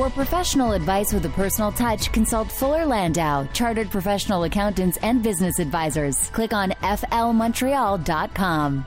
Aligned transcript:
For 0.00 0.08
professional 0.08 0.72
advice 0.72 1.12
with 1.12 1.26
a 1.26 1.28
personal 1.28 1.72
touch, 1.72 2.10
consult 2.10 2.50
Fuller 2.50 2.86
Landau, 2.86 3.44
chartered 3.52 3.90
professional 3.90 4.44
accountants 4.44 4.96
and 5.02 5.22
business 5.22 5.58
advisors. 5.58 6.30
Click 6.30 6.54
on 6.54 6.70
flmontreal.com. 6.70 8.86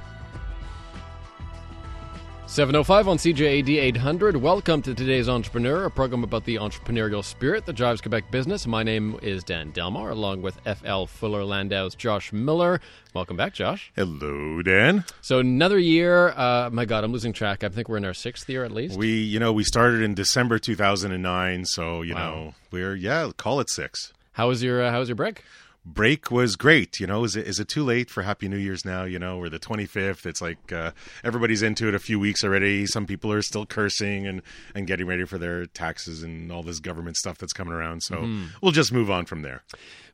705 2.53 3.07
on 3.07 3.17
CJAD 3.17 3.67
800. 3.81 4.37
Welcome 4.37 4.83
to 4.83 4.93
today's 4.93 5.27
Entrepreneur, 5.27 5.85
a 5.85 5.89
program 5.89 6.23
about 6.23 6.45
the 6.45 6.57
entrepreneurial 6.57 7.23
spirit 7.23 7.65
that 7.65 7.73
drives 7.73 7.99
Quebec 7.99 8.29
business. 8.29 8.67
My 8.67 8.83
name 8.83 9.17
is 9.23 9.43
Dan 9.43 9.71
Delmar, 9.71 10.11
along 10.11 10.43
with 10.43 10.59
FL 10.59 11.05
Fuller 11.05 11.43
Landau's 11.43 11.95
Josh 11.95 12.31
Miller. 12.31 12.79
Welcome 13.15 13.37
back, 13.37 13.55
Josh. 13.55 13.91
Hello, 13.95 14.61
Dan. 14.61 15.03
So 15.21 15.39
another 15.39 15.79
year. 15.79 16.29
Uh, 16.29 16.69
my 16.71 16.85
God, 16.85 17.03
I'm 17.03 17.11
losing 17.11 17.33
track. 17.33 17.63
I 17.63 17.69
think 17.69 17.89
we're 17.89 17.97
in 17.97 18.05
our 18.05 18.13
sixth 18.13 18.47
year 18.47 18.63
at 18.63 18.71
least. 18.71 18.99
We, 18.99 19.09
you 19.09 19.39
know, 19.39 19.51
we 19.51 19.63
started 19.63 20.03
in 20.03 20.13
December 20.13 20.59
2009, 20.59 21.65
so 21.65 22.03
you 22.03 22.13
wow. 22.13 22.19
know 22.19 22.53
we're 22.69 22.93
yeah, 22.93 23.31
call 23.35 23.61
it 23.61 23.69
six. 23.71 24.13
How 24.33 24.49
was 24.49 24.61
your 24.61 24.83
uh, 24.83 24.91
How 24.91 24.99
was 24.99 25.09
your 25.09 25.15
break? 25.15 25.41
Break 25.85 26.31
was 26.31 26.55
great. 26.55 26.99
You 26.99 27.07
know, 27.07 27.23
is 27.23 27.35
it 27.35 27.47
is 27.47 27.59
it 27.59 27.67
too 27.67 27.83
late 27.83 28.09
for 28.09 28.23
Happy 28.23 28.47
New 28.47 28.57
Year's 28.57 28.85
now? 28.85 29.03
You 29.03 29.19
know, 29.19 29.37
we're 29.37 29.49
the 29.49 29.59
25th. 29.59 30.25
It's 30.25 30.41
like 30.41 30.71
uh, 30.71 30.91
everybody's 31.23 31.61
into 31.61 31.87
it 31.87 31.95
a 31.95 31.99
few 31.99 32.19
weeks 32.19 32.43
already. 32.43 32.85
Some 32.85 33.05
people 33.05 33.31
are 33.31 33.41
still 33.41 33.65
cursing 33.65 34.27
and 34.27 34.41
and 34.73 34.87
getting 34.87 35.07
ready 35.07 35.25
for 35.25 35.37
their 35.37 35.65
taxes 35.65 36.23
and 36.23 36.51
all 36.51 36.63
this 36.63 36.79
government 36.79 37.17
stuff 37.17 37.37
that's 37.37 37.53
coming 37.53 37.73
around. 37.73 38.03
So 38.03 38.17
mm-hmm. 38.17 38.45
we'll 38.61 38.71
just 38.71 38.91
move 38.91 39.09
on 39.11 39.25
from 39.25 39.41
there. 39.41 39.63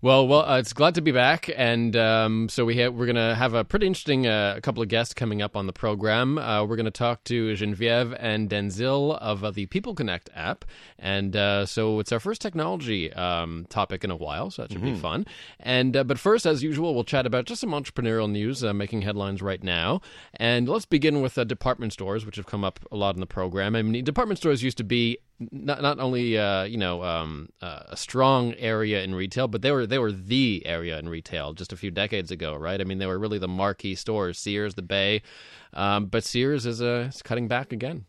Well, 0.02 0.30
well, 0.30 0.50
uh, 0.50 0.60
it's 0.60 0.72
glad 0.72 0.96
to 0.96 1.02
be 1.02 1.12
back, 1.12 1.50
and 1.54 1.94
um, 1.98 2.48
so 2.48 2.64
we 2.64 2.88
we're 2.88 3.06
going 3.06 3.18
to 3.18 3.36
have 3.36 3.54
a 3.54 3.66
pretty 3.66 3.86
interesting 3.86 4.28
uh, 4.28 4.62
couple 4.64 4.82
of 4.82 4.88
guests 4.88 5.14
coming 5.14 5.42
up 5.42 5.58
on 5.58 5.68
the 5.68 5.74
program. 5.74 6.38
Uh, 6.38 6.64
we're 6.64 6.78
going 6.78 6.86
to 6.86 6.90
talk 6.92 7.26
to 7.26 7.52
Jenviev 7.54 8.16
and 8.18 8.50
Denzil 8.50 9.18
of 9.18 9.44
uh, 9.44 9.52
the 9.52 9.66
People 9.66 9.94
Connect 9.94 10.30
app, 10.34 10.64
and 10.98 11.36
uh, 11.36 11.66
so 11.66 12.00
it's 12.00 12.14
our 12.14 12.22
first 12.22 12.40
technology 12.40 13.12
um, 13.12 13.66
topic 13.68 14.06
in 14.06 14.10
a 14.10 14.16
while, 14.16 14.50
so 14.50 14.62
that 14.62 14.72
should 14.72 14.82
mm-hmm. 14.82 14.94
be 14.94 15.00
fun. 15.02 15.26
And 15.60 15.98
uh, 15.98 16.06
but 16.06 16.18
first, 16.18 16.46
as 16.46 16.64
usual, 16.64 16.96
we'll 16.96 17.04
chat 17.04 17.26
about 17.26 17.44
just 17.44 17.60
some 17.60 17.72
entrepreneurial 17.72 18.32
news 18.32 18.64
making 18.64 19.02
headlines 19.02 19.42
right 19.42 19.62
now, 19.62 20.00
and 20.36 20.70
let's 20.70 20.86
begin 20.86 21.20
with 21.20 21.36
department 21.50 21.92
stores, 21.92 22.26
which 22.26 22.38
have 22.38 22.46
come 22.46 22.64
up 22.64 22.80
a 22.90 22.96
lot 22.96 23.16
in 23.16 23.20
the 23.20 23.28
program. 23.28 23.76
I 23.76 23.82
mean, 23.82 24.02
department 24.06 24.38
stores 24.38 24.64
used 24.64 24.78
to 24.78 24.86
be 24.86 25.18
not 25.52 25.82
not 25.82 26.00
only 26.00 26.38
uh, 26.38 26.64
you 26.64 26.78
know 26.78 27.04
um, 27.04 27.50
uh, 27.62 27.84
a 27.90 27.98
strong 27.98 28.54
area 28.56 29.04
in 29.04 29.16
retail, 29.16 29.48
but 29.48 29.62
they 29.62 29.72
were 29.72 29.88
they 29.88 30.00
were 30.00 30.12
the 30.12 30.64
area 30.66 31.00
in 31.00 31.08
retail 31.08 31.54
just 31.54 31.74
a 31.74 31.78
few 31.78 31.92
decades 31.92 32.32
ago, 32.32 32.56
right? 32.56 32.82
I 32.82 32.84
mean, 32.84 32.98
they 32.98 33.06
were 33.06 33.20
really 33.20 33.40
the 33.40 33.48
marquee 33.48 33.96
stores, 33.96 34.40
Sears, 34.40 34.76
the 34.76 34.82
Bay, 34.82 35.22
um, 35.74 36.08
but 36.08 36.24
Sears 36.24 36.66
is, 36.66 36.82
uh, 36.82 37.12
cutting 37.24 37.48
back 37.48 37.72
again. 37.72 38.06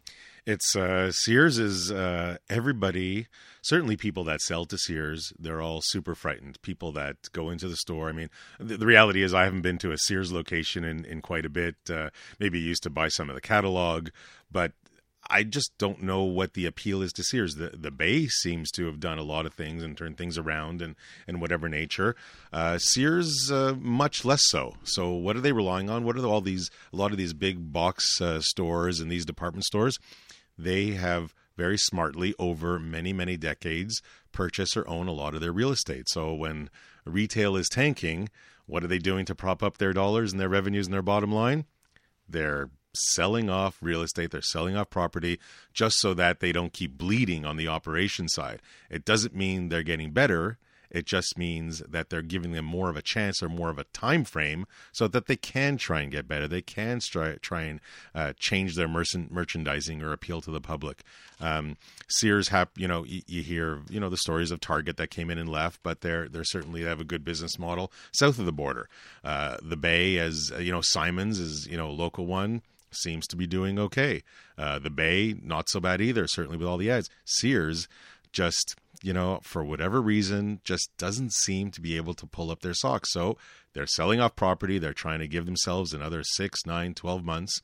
It's 0.47 0.75
uh, 0.75 1.12
Sears 1.12 1.59
is 1.59 1.92
uh, 1.92 2.39
everybody. 2.48 3.27
Certainly, 3.62 3.98
people 3.98 4.25
that 4.25 4.41
sell 4.41 4.65
to 4.65 4.78
Sears, 4.78 5.34
they're 5.39 5.61
all 5.61 5.83
super 5.83 6.15
frightened. 6.15 6.61
People 6.62 6.92
that 6.92 7.31
go 7.33 7.50
into 7.50 7.69
the 7.69 7.77
store. 7.77 8.09
I 8.09 8.12
mean, 8.12 8.31
the, 8.59 8.78
the 8.78 8.87
reality 8.87 9.22
is, 9.22 9.34
I 9.34 9.44
haven't 9.44 9.61
been 9.61 9.78
to 9.78 9.92
a 9.92 9.98
Sears 9.98 10.33
location 10.33 10.83
in, 10.83 11.05
in 11.05 11.20
quite 11.20 11.44
a 11.44 11.50
bit. 11.50 11.77
Uh, 11.89 12.09
maybe 12.39 12.59
used 12.59 12.83
to 12.84 12.91
buy 12.91 13.09
some 13.09 13.28
of 13.28 13.34
the 13.34 13.42
catalog, 13.42 14.09
but 14.50 14.72
I 15.31 15.45
just 15.45 15.77
don't 15.78 16.03
know 16.03 16.23
what 16.25 16.55
the 16.55 16.67
appeal 16.67 17.03
is 17.03 17.12
to 17.14 17.23
Sears. 17.23 17.55
The 17.55 17.70
the 17.70 17.91
Bay 17.91 18.27
seems 18.27 18.70
to 18.73 18.86
have 18.86 19.00
done 19.00 19.19
a 19.19 19.23
lot 19.23 19.47
of 19.47 19.55
things 19.55 19.83
and 19.83 19.97
turned 19.97 20.19
things 20.19 20.37
around 20.37 20.83
and 20.83 20.97
and 21.27 21.41
whatever 21.41 21.69
nature. 21.69 22.17
Uh, 22.53 22.78
Sears 22.78 23.50
uh, 23.50 23.75
much 23.78 24.25
less 24.25 24.47
so. 24.47 24.75
So 24.83 25.11
what 25.11 25.37
are 25.37 25.41
they 25.41 25.53
relying 25.53 25.89
on? 25.89 26.05
What 26.05 26.19
are 26.19 26.27
all 26.27 26.41
these 26.41 26.70
a 26.92 26.97
lot 26.97 27.12
of 27.12 27.19
these 27.19 27.33
big 27.33 27.72
box 27.72 28.20
uh, 28.20 28.41
stores 28.41 29.00
and 29.00 29.11
these 29.11 29.25
department 29.25 29.64
stores? 29.64 29.98
They 30.59 30.92
have 30.92 31.34
very 31.56 31.78
smartly 31.78 32.34
over 32.39 32.78
many 32.78 33.12
many 33.12 33.37
decades 33.37 34.03
purchase 34.33 34.77
or 34.77 34.87
own 34.89 35.09
a 35.09 35.12
lot 35.12 35.34
of 35.34 35.41
their 35.41 35.53
real 35.53 35.70
estate. 35.70 36.09
So 36.09 36.34
when 36.34 36.70
retail 37.05 37.56
is 37.56 37.69
tanking, 37.69 38.28
what 38.66 38.84
are 38.84 38.88
they 38.88 38.99
doing 38.99 39.25
to 39.27 39.34
prop 39.34 39.62
up 39.62 39.78
their 39.78 39.93
dollars 39.93 40.33
and 40.33 40.41
their 40.41 40.49
revenues 40.49 40.87
and 40.87 40.94
their 40.94 41.03
bottom 41.03 41.33
line? 41.33 41.66
They're 42.28 42.71
selling 42.93 43.49
off 43.49 43.78
real 43.81 44.03
estate, 44.03 44.31
they're 44.31 44.43
selling 44.43 44.77
off 44.77 44.91
property 44.91 45.39
just 45.73 45.99
so 45.99 46.15
that 46.15 46.41
they 46.41 46.53
don't 46.53 46.73
keep 46.73 46.99
bleeding 46.99 47.45
on 47.45 47.56
the 47.56 47.69
operation 47.69 48.28
side. 48.28 48.61
It 48.91 49.05
doesn't 49.05 49.34
mean 49.34 49.69
they're 49.69 49.83
getting 49.83 50.12
better. 50.12 50.59
It 50.91 51.06
just 51.06 51.39
means 51.39 51.81
that 51.89 52.11
they're 52.11 52.21
giving 52.21 52.53
them 52.53 52.65
more 52.65 52.91
of 52.91 52.97
a 52.97 53.03
chance 53.03 53.43
or 53.43 53.49
more 53.49 53.71
of 53.71 53.78
a 53.78 53.84
time 53.84 54.25
frame 54.25 54.67
so 54.91 55.06
that 55.09 55.27
they 55.27 55.37
can 55.37 55.77
try 55.77 56.01
and 56.01 56.11
get 56.11 56.27
better. 56.27 56.49
They 56.49 56.62
can 56.62 56.99
try, 56.99 57.37
try 57.37 57.62
and 57.62 57.81
uh, 58.15 58.33
change 58.37 58.75
their 58.75 58.89
merchandising 58.89 60.03
or 60.03 60.12
appeal 60.12 60.41
to 60.41 60.51
the 60.51 60.61
public. 60.61 61.03
Um, 61.41 61.77
Sears 62.09 62.51
you 62.77 62.89
know, 62.89 63.05
you, 63.05 63.22
you, 63.28 63.43
hear, 63.43 63.83
you 63.89 64.01
know, 64.01 64.09
the 64.09 64.17
stories 64.17 64.51
of 64.51 64.61
Target 64.61 64.97
that 64.97 65.11
came 65.11 65.31
in 65.31 65.39
and 65.39 65.49
left, 65.49 65.81
but 65.84 66.01
they're 66.01 66.28
they're 66.28 66.43
certainly 66.43 66.83
have 66.83 67.01
a 67.01 67.05
good 67.05 67.25
business 67.25 67.57
model 67.57 67.93
south 68.12 68.41
of 68.41 68.47
the 68.47 68.53
border. 68.53 68.89
Uh, 69.22 69.57
the 69.62 69.77
Bay, 69.77 70.19
as 70.19 70.53
you 70.59 70.72
know, 70.72 70.81
Simons 70.81 71.39
is 71.39 71.69
you 71.69 71.77
know 71.77 71.89
a 71.89 71.93
local 71.93 72.27
one 72.27 72.62
seems 72.93 73.27
to 73.28 73.37
be 73.37 73.47
doing 73.47 73.78
okay. 73.78 74.23
Uh, 74.59 74.78
the 74.78 74.91
Bay, 74.91 75.34
not 75.43 75.69
so 75.69 75.81
bad 75.81 76.01
either, 76.01 76.27
certainly 76.27 76.56
with 76.56 76.69
all 76.69 76.77
the 76.77 76.91
ads. 76.91 77.09
Sears, 77.25 77.89
just, 78.33 78.77
you 79.03 79.12
know, 79.12 79.41
for 79.43 79.65
whatever 79.65 80.01
reason, 80.01 80.61
just 80.65 80.91
doesn't 80.97 81.33
seem 81.33 81.71
to 81.71 81.81
be 81.81 81.97
able 81.97 82.15
to 82.15 82.27
pull 82.27 82.51
up 82.51 82.61
their 82.61 82.75
socks. 82.75 83.12
So 83.12 83.37
they're 83.73 83.87
selling 83.87 84.21
off 84.21 84.37
property. 84.37 84.78
They're 84.78 84.93
trying 84.93 85.21
to 85.21 85.28
give 85.28 85.47
themselves 85.47 85.93
another 85.93 86.23
six, 86.23 86.67
nine, 86.67 86.95
12 86.95 87.25
months. 87.25 87.62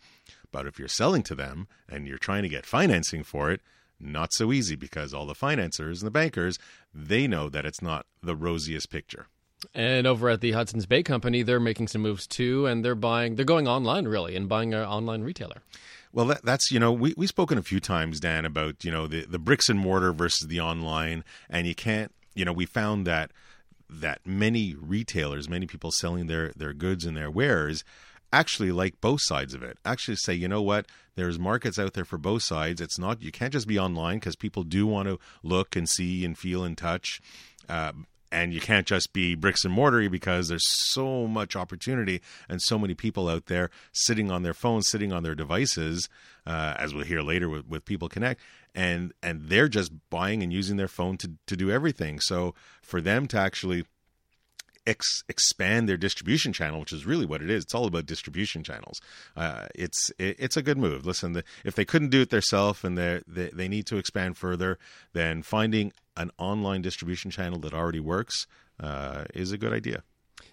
But 0.53 0.67
if 0.67 0.79
you're 0.79 0.89
selling 0.89 1.23
to 1.25 1.35
them 1.35 1.69
and 1.89 2.07
you're 2.07 2.19
trying 2.19 2.43
to 2.43 2.49
get 2.49 2.67
financing 2.67 3.23
for 3.23 3.51
it, 3.51 3.61
not 3.99 4.33
so 4.33 4.53
easy 4.53 4.77
because 4.77 5.15
all 5.15 5.27
the 5.27 5.35
financiers 5.35 6.03
and 6.03 6.07
the 6.07 6.11
bankers, 6.11 6.59
they 6.95 7.27
know 7.27 7.49
that 7.49 7.67
it's 7.67 7.83
not 7.83 8.07
the 8.23 8.37
rosiest 8.37 8.91
picture. 8.91 9.27
And 9.75 10.07
over 10.07 10.29
at 10.29 10.41
the 10.41 10.53
Hudson's 10.53 10.87
Bay 10.87 11.03
Company, 11.03 11.43
they're 11.43 11.61
making 11.61 11.89
some 11.89 12.03
moves 12.03 12.27
too, 12.27 12.67
and 12.67 12.85
they're 12.85 12.95
buying, 12.95 13.37
they're 13.37 13.45
going 13.45 13.67
online 13.67 14.07
really 14.07 14.37
and 14.37 14.49
buying 14.49 14.75
an 14.75 14.85
online 14.85 15.23
retailer. 15.23 15.63
Well, 16.13 16.27
that, 16.27 16.45
that's 16.45 16.71
you 16.71 16.79
know 16.79 16.93
we 16.93 17.15
we've 17.17 17.29
spoken 17.29 17.59
a 17.59 17.63
few 17.63 17.81
times, 17.81 18.21
Dan, 18.21 18.45
about 18.45 18.85
you 18.85 18.91
know 18.91 19.07
the 19.07 19.27
the 19.27 19.39
bricks 19.39 19.69
and 19.69 19.79
mortar 19.79 20.13
versus 20.13 20.49
the 20.49 20.61
online, 20.61 21.25
and 21.51 21.67
you 21.67 21.75
can't 21.75 22.13
you 22.35 22.45
know 22.45 22.53
we 22.53 22.65
found 22.65 23.07
that 23.07 23.33
that 23.89 24.21
many 24.25 24.75
retailers, 24.75 25.49
many 25.49 25.67
people 25.67 25.91
selling 25.91 26.27
their 26.27 26.53
their 26.57 26.73
goods 26.73 27.05
and 27.05 27.17
their 27.17 27.31
wares 27.31 27.85
actually 28.33 28.73
like 28.73 29.01
both 29.01 29.21
sides 29.23 29.55
of 29.55 29.63
it. 29.63 29.79
Actually 29.85 30.17
say, 30.17 30.35
you 30.35 30.49
know 30.49 30.63
what, 30.63 30.87
there's 31.15 31.39
markets 31.39 31.79
out 31.79 31.95
there 31.95 32.05
for 32.05 32.19
both 32.19 32.43
sides. 32.43 32.81
It's 32.81 32.99
not 32.99 33.23
you 33.23 33.33
can't 33.33 33.53
just 33.53 33.69
be 33.69 33.79
online 33.79 34.19
because 34.19 34.37
people 34.37 34.63
do 34.63 34.87
want 34.87 35.09
to 35.09 35.19
look 35.43 35.77
and 35.77 35.89
see 35.89 36.25
and 36.25 36.37
feel 36.37 36.65
and 36.65 36.77
touch. 36.77 37.21
Uh, 37.69 37.93
and 38.31 38.53
you 38.53 38.61
can't 38.61 38.87
just 38.87 39.13
be 39.13 39.35
bricks 39.35 39.65
and 39.65 39.73
mortar 39.73 40.09
because 40.11 40.49
there's 40.49 40.69
so 40.69 41.27
much 41.27 41.57
opportunity 41.57 42.21
and 42.49 42.61
so 42.61 42.79
many 42.79 42.95
people 42.95 43.29
out 43.29 43.47
there 43.47 43.71
sitting 43.93 44.31
on 44.31 44.43
their 44.43 44.55
phones, 44.55 44.89
sitting 44.89 45.13
on 45.13 45.23
their 45.23 45.35
devices, 45.35 46.09
uh, 46.47 46.75
as 46.79 46.95
we'll 46.95 47.05
hear 47.05 47.23
later 47.23 47.49
with, 47.49 47.67
with 47.67 47.85
People 47.85 48.09
Connect, 48.09 48.41
and 48.75 49.13
and 49.23 49.49
they're 49.49 49.69
just 49.69 49.93
buying 50.11 50.43
and 50.43 50.53
using 50.53 50.77
their 50.77 50.89
phone 50.89 51.17
to 51.19 51.33
to 51.47 51.57
do 51.57 51.71
everything. 51.71 52.21
So 52.21 52.55
for 52.83 53.01
them 53.01 53.27
to 53.29 53.39
actually 53.39 53.85
ex- 54.87 55.23
expand 55.29 55.89
their 55.89 55.97
distribution 55.97 56.53
channel, 56.53 56.81
which 56.81 56.93
is 56.93 57.07
really 57.07 57.27
what 57.27 57.43
it 57.43 57.51
is. 57.51 57.65
It's 57.65 57.75
all 57.75 57.87
about 57.87 58.07
distribution 58.07 58.63
channels. 58.63 59.01
Uh, 59.37 59.67
it's 59.75 60.11
it, 60.19 60.37
it's 60.39 60.57
a 60.57 60.63
good 60.63 60.79
move. 60.79 61.05
Listen, 61.07 61.33
the, 61.33 61.45
if 61.65 61.75
they 61.75 61.85
couldn't 61.85 62.11
do 62.11 62.23
it 62.23 62.31
themselves 62.31 62.85
and 62.85 62.97
they 62.97 63.21
they 63.27 63.69
need 63.69 63.87
to 63.87 63.97
expand 63.97 64.37
further, 64.37 64.79
then 65.13 65.43
finding 65.43 65.93
an 66.17 66.31
online 66.39 66.83
distribution 66.83 67.31
channel 67.31 67.59
that 67.61 67.75
already 67.75 68.01
works 68.01 68.47
uh, 68.81 69.25
is 69.35 69.53
a 69.53 69.59
good 69.59 69.73
idea. 69.73 70.03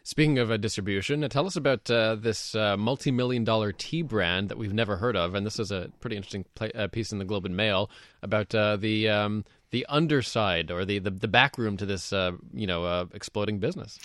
Speaking 0.06 0.38
of 0.38 0.52
uh, 0.52 0.58
distribution, 0.58 1.24
uh, 1.24 1.30
tell 1.30 1.46
us 1.46 1.56
about 1.56 1.90
uh, 1.90 2.16
this 2.16 2.56
uh, 2.56 2.76
multi-million 2.76 3.46
dollar 3.46 3.72
tea 3.72 4.02
brand 4.02 4.50
that 4.50 4.58
we've 4.58 4.74
never 4.74 4.98
heard 4.98 5.16
of, 5.16 5.34
and 5.34 5.46
this 5.46 5.60
is 5.60 5.72
a 5.72 5.90
pretty 6.02 6.18
interesting 6.18 6.44
play, 6.56 6.72
uh, 6.74 6.88
piece 6.88 7.14
in 7.14 7.20
the 7.20 7.26
Globe 7.26 7.46
and 7.46 7.56
Mail 7.56 7.90
about 8.22 8.54
uh, 8.54 8.76
the 8.76 9.08
um, 9.08 9.46
the 9.72 9.86
underside 9.88 10.72
or 10.72 10.84
the, 10.84 11.00
the, 11.00 11.10
the 11.10 11.28
back 11.30 11.58
room 11.58 11.78
to 11.78 11.86
this 11.86 12.12
you 12.12 12.68
know 12.68 13.08
exploding 13.14 13.60
business. 13.60 13.98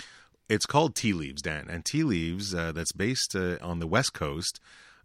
It's 0.48 0.66
called 0.66 0.94
Tea 0.94 1.12
Leaves, 1.12 1.42
Dan, 1.42 1.66
and 1.68 1.84
Tea 1.84 2.04
Leaves 2.04 2.52
that's 2.52 2.92
based 2.92 3.36
on 3.36 3.80
the 3.80 3.86
West 3.86 4.14
Coast 4.14 4.60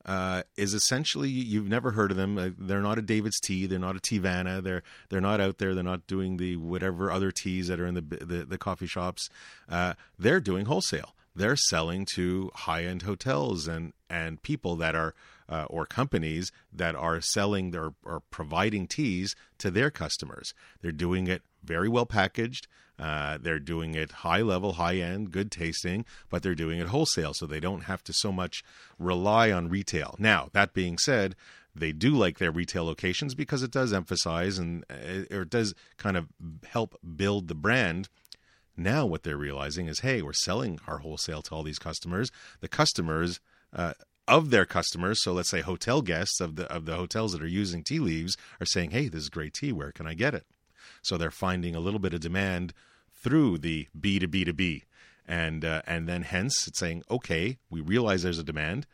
uh, 0.05 0.43
is 0.57 0.73
essentially 0.73 1.29
you've 1.29 1.67
never 1.67 1.91
heard 1.91 2.11
of 2.11 2.17
them. 2.17 2.37
Uh, 2.37 2.49
they're 2.57 2.81
not 2.81 2.97
a 2.97 3.01
David's 3.01 3.39
Tea. 3.39 3.65
They're 3.65 3.79
not 3.79 3.95
a 3.95 3.99
Teavana. 3.99 4.61
They're 4.61 4.83
they're 5.09 5.21
not 5.21 5.39
out 5.39 5.57
there. 5.57 5.73
They're 5.73 5.83
not 5.83 6.07
doing 6.07 6.37
the 6.37 6.57
whatever 6.57 7.11
other 7.11 7.31
teas 7.31 7.67
that 7.67 7.79
are 7.79 7.87
in 7.87 7.95
the 7.95 8.01
the, 8.01 8.45
the 8.45 8.57
coffee 8.57 8.87
shops. 8.87 9.29
Uh, 9.69 9.93
they're 10.19 10.41
doing 10.41 10.65
wholesale. 10.65 11.15
They're 11.35 11.55
selling 11.55 12.05
to 12.13 12.51
high 12.53 12.83
end 12.83 13.03
hotels 13.03 13.67
and 13.67 13.93
and 14.09 14.41
people 14.41 14.75
that 14.77 14.95
are 14.95 15.15
uh, 15.49 15.65
or 15.69 15.85
companies 15.85 16.51
that 16.71 16.95
are 16.95 17.21
selling 17.21 17.71
their 17.71 17.93
or 18.03 18.21
providing 18.29 18.87
teas 18.87 19.35
to 19.59 19.71
their 19.71 19.89
customers. 19.89 20.53
They're 20.81 20.91
doing 20.91 21.27
it 21.27 21.43
very 21.63 21.89
well 21.89 22.05
packaged. 22.05 22.67
Uh, 22.99 23.37
they're 23.41 23.59
doing 23.59 23.95
it 23.95 24.11
high 24.11 24.41
level, 24.41 24.73
high 24.73 24.97
end, 24.97 25.31
good 25.31 25.51
tasting, 25.51 26.05
but 26.29 26.43
they're 26.43 26.53
doing 26.53 26.79
it 26.79 26.87
wholesale, 26.87 27.33
so 27.33 27.45
they 27.45 27.59
don't 27.59 27.85
have 27.85 28.03
to 28.03 28.13
so 28.13 28.31
much 28.31 28.63
rely 28.99 29.51
on 29.51 29.67
retail. 29.67 30.15
Now, 30.19 30.49
that 30.53 30.73
being 30.73 30.97
said, 30.97 31.35
they 31.75 31.91
do 31.91 32.11
like 32.11 32.37
their 32.37 32.51
retail 32.51 32.85
locations 32.85 33.33
because 33.33 33.63
it 33.63 33.71
does 33.71 33.93
emphasize 33.93 34.59
and 34.59 34.85
uh, 34.89 35.35
or 35.35 35.41
it 35.41 35.49
does 35.49 35.73
kind 35.97 36.15
of 36.15 36.27
help 36.65 36.99
build 37.15 37.47
the 37.47 37.55
brand. 37.55 38.09
Now, 38.77 39.05
what 39.05 39.23
they're 39.23 39.37
realizing 39.37 39.87
is, 39.87 39.99
hey, 39.99 40.21
we're 40.21 40.33
selling 40.33 40.79
our 40.87 40.99
wholesale 40.99 41.41
to 41.43 41.55
all 41.55 41.63
these 41.63 41.79
customers. 41.79 42.31
The 42.59 42.67
customers 42.67 43.39
uh, 43.71 43.93
of 44.27 44.49
their 44.49 44.65
customers, 44.65 45.21
so 45.21 45.33
let's 45.33 45.49
say 45.49 45.61
hotel 45.61 46.01
guests 46.01 46.39
of 46.39 46.55
the 46.55 46.71
of 46.71 46.85
the 46.85 46.95
hotels 46.95 47.33
that 47.33 47.43
are 47.43 47.47
using 47.47 47.83
tea 47.83 47.99
leaves, 47.99 48.37
are 48.61 48.65
saying, 48.65 48.91
hey, 48.91 49.09
this 49.09 49.23
is 49.23 49.29
great 49.29 49.53
tea. 49.53 49.71
Where 49.71 49.91
can 49.91 50.07
I 50.07 50.13
get 50.13 50.35
it? 50.35 50.45
So 51.03 51.17
they're 51.17 51.29
finding 51.29 51.75
a 51.75 51.79
little 51.79 51.99
bit 51.99 52.13
of 52.13 52.21
demand 52.21 52.73
through 53.13 53.59
the 53.59 53.87
B 53.97 54.17
to 54.19 54.27
B 54.27 54.43
to 54.43 54.53
B, 54.53 54.85
and 55.27 55.63
uh, 55.63 55.83
and 55.85 56.09
then 56.09 56.23
hence 56.23 56.67
it's 56.67 56.79
saying, 56.79 57.03
okay, 57.11 57.59
we 57.69 57.79
realize 57.79 58.23
there's 58.23 58.39
a 58.39 58.43
demand. 58.43 58.87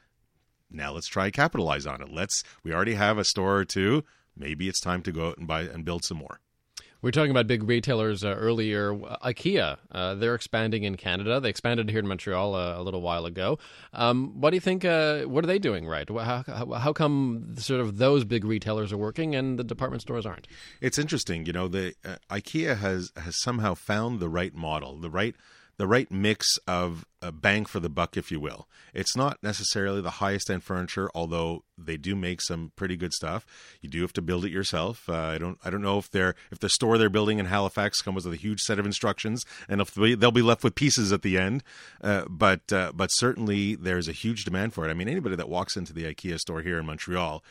Now 0.69 0.91
let's 0.91 1.07
try 1.07 1.31
capitalize 1.31 1.85
on 1.85 2.01
it. 2.01 2.09
Let's 2.11 2.43
we 2.63 2.73
already 2.73 2.95
have 2.95 3.17
a 3.17 3.23
store 3.23 3.57
or 3.57 3.65
two. 3.65 4.03
Maybe 4.35 4.67
it's 4.67 4.81
time 4.81 5.01
to 5.03 5.11
go 5.11 5.29
out 5.29 5.37
and 5.37 5.47
buy 5.47 5.61
and 5.61 5.85
build 5.85 6.03
some 6.03 6.17
more. 6.17 6.39
We 7.01 7.07
were 7.07 7.11
talking 7.11 7.31
about 7.31 7.47
big 7.47 7.63
retailers 7.63 8.25
uh, 8.25 8.35
earlier. 8.35 8.93
IKEA, 8.93 9.77
uh, 9.89 10.15
they're 10.15 10.35
expanding 10.35 10.83
in 10.83 10.97
Canada. 10.97 11.39
They 11.39 11.47
expanded 11.49 11.89
here 11.89 11.99
in 11.99 12.07
Montreal 12.07 12.55
uh, 12.55 12.77
a 12.77 12.83
little 12.83 13.01
while 13.01 13.25
ago. 13.25 13.57
Um, 13.93 14.41
what 14.41 14.49
do 14.49 14.57
you 14.57 14.61
think? 14.61 14.83
Uh, 14.83 15.21
what 15.21 15.45
are 15.45 15.47
they 15.47 15.59
doing 15.59 15.87
right? 15.87 16.09
How, 16.09 16.43
how, 16.45 16.73
how, 16.73 16.91
come 16.91 17.55
sort 17.57 17.79
of 17.79 17.99
those 17.99 18.25
big 18.25 18.43
retailers 18.43 18.91
are 18.91 18.97
working 18.97 19.33
and 19.33 19.57
the 19.57 19.63
department 19.63 20.01
stores 20.01 20.25
aren't? 20.25 20.45
It's 20.81 20.97
interesting. 20.97 21.45
You 21.45 21.53
know, 21.53 21.69
the 21.69 21.95
uh, 22.03 22.17
IKEA 22.29 22.77
has 22.77 23.13
has 23.15 23.39
somehow 23.39 23.75
found 23.75 24.19
the 24.19 24.27
right 24.27 24.53
model, 24.53 24.97
the 24.97 25.09
right 25.09 25.35
the 25.79 25.87
right 25.87 26.11
mix 26.11 26.57
of 26.67 27.05
a 27.21 27.31
bang 27.31 27.63
for 27.63 27.79
the 27.79 27.89
buck, 27.89 28.17
if 28.17 28.31
you 28.31 28.39
will. 28.39 28.67
It's 28.93 29.15
not 29.15 29.37
necessarily 29.41 30.01
the 30.01 30.09
highest 30.09 30.49
end 30.51 30.61
furniture, 30.61 31.09
although 31.15 31.63
they 31.77 31.95
do 31.95 32.17
make 32.17 32.41
some 32.41 32.73
pretty 32.75 32.97
good 32.97 33.13
stuff. 33.13 33.45
You 33.81 33.89
do 33.89 34.01
have 34.01 34.11
to 34.13 34.21
build 34.21 34.43
it 34.43 34.51
yourself. 34.51 35.07
Uh, 35.07 35.13
I 35.13 35.37
don't 35.37 35.57
I 35.63 35.69
don't 35.69 35.81
know 35.81 35.97
if 35.97 36.11
they're 36.11 36.35
if 36.51 36.59
the 36.59 36.67
store 36.67 36.97
they're 36.97 37.09
building 37.09 37.39
in 37.39 37.45
Halifax 37.45 38.01
comes 38.01 38.25
with 38.25 38.33
a 38.33 38.37
huge 38.37 38.59
set 38.59 38.77
of 38.77 38.85
instructions, 38.85 39.45
and 39.69 39.79
if 39.79 39.93
they'll 39.93 40.31
be 40.31 40.41
left 40.41 40.65
with 40.65 40.75
pieces 40.75 41.13
at 41.13 41.21
the 41.21 41.37
end. 41.37 41.63
Uh, 42.03 42.25
but 42.29 42.73
uh, 42.73 42.91
but 42.93 43.07
certainly 43.07 43.75
there's 43.75 44.09
a 44.09 44.13
huge 44.13 44.43
demand 44.43 44.73
for 44.73 44.85
it. 44.85 44.91
I 44.91 44.93
mean, 44.93 45.07
anybody 45.07 45.37
that 45.37 45.47
walks 45.47 45.77
into 45.77 45.93
the 45.93 46.03
IKEA 46.03 46.39
store 46.39 46.61
here 46.61 46.77
in 46.77 46.85
Montreal 46.85 47.41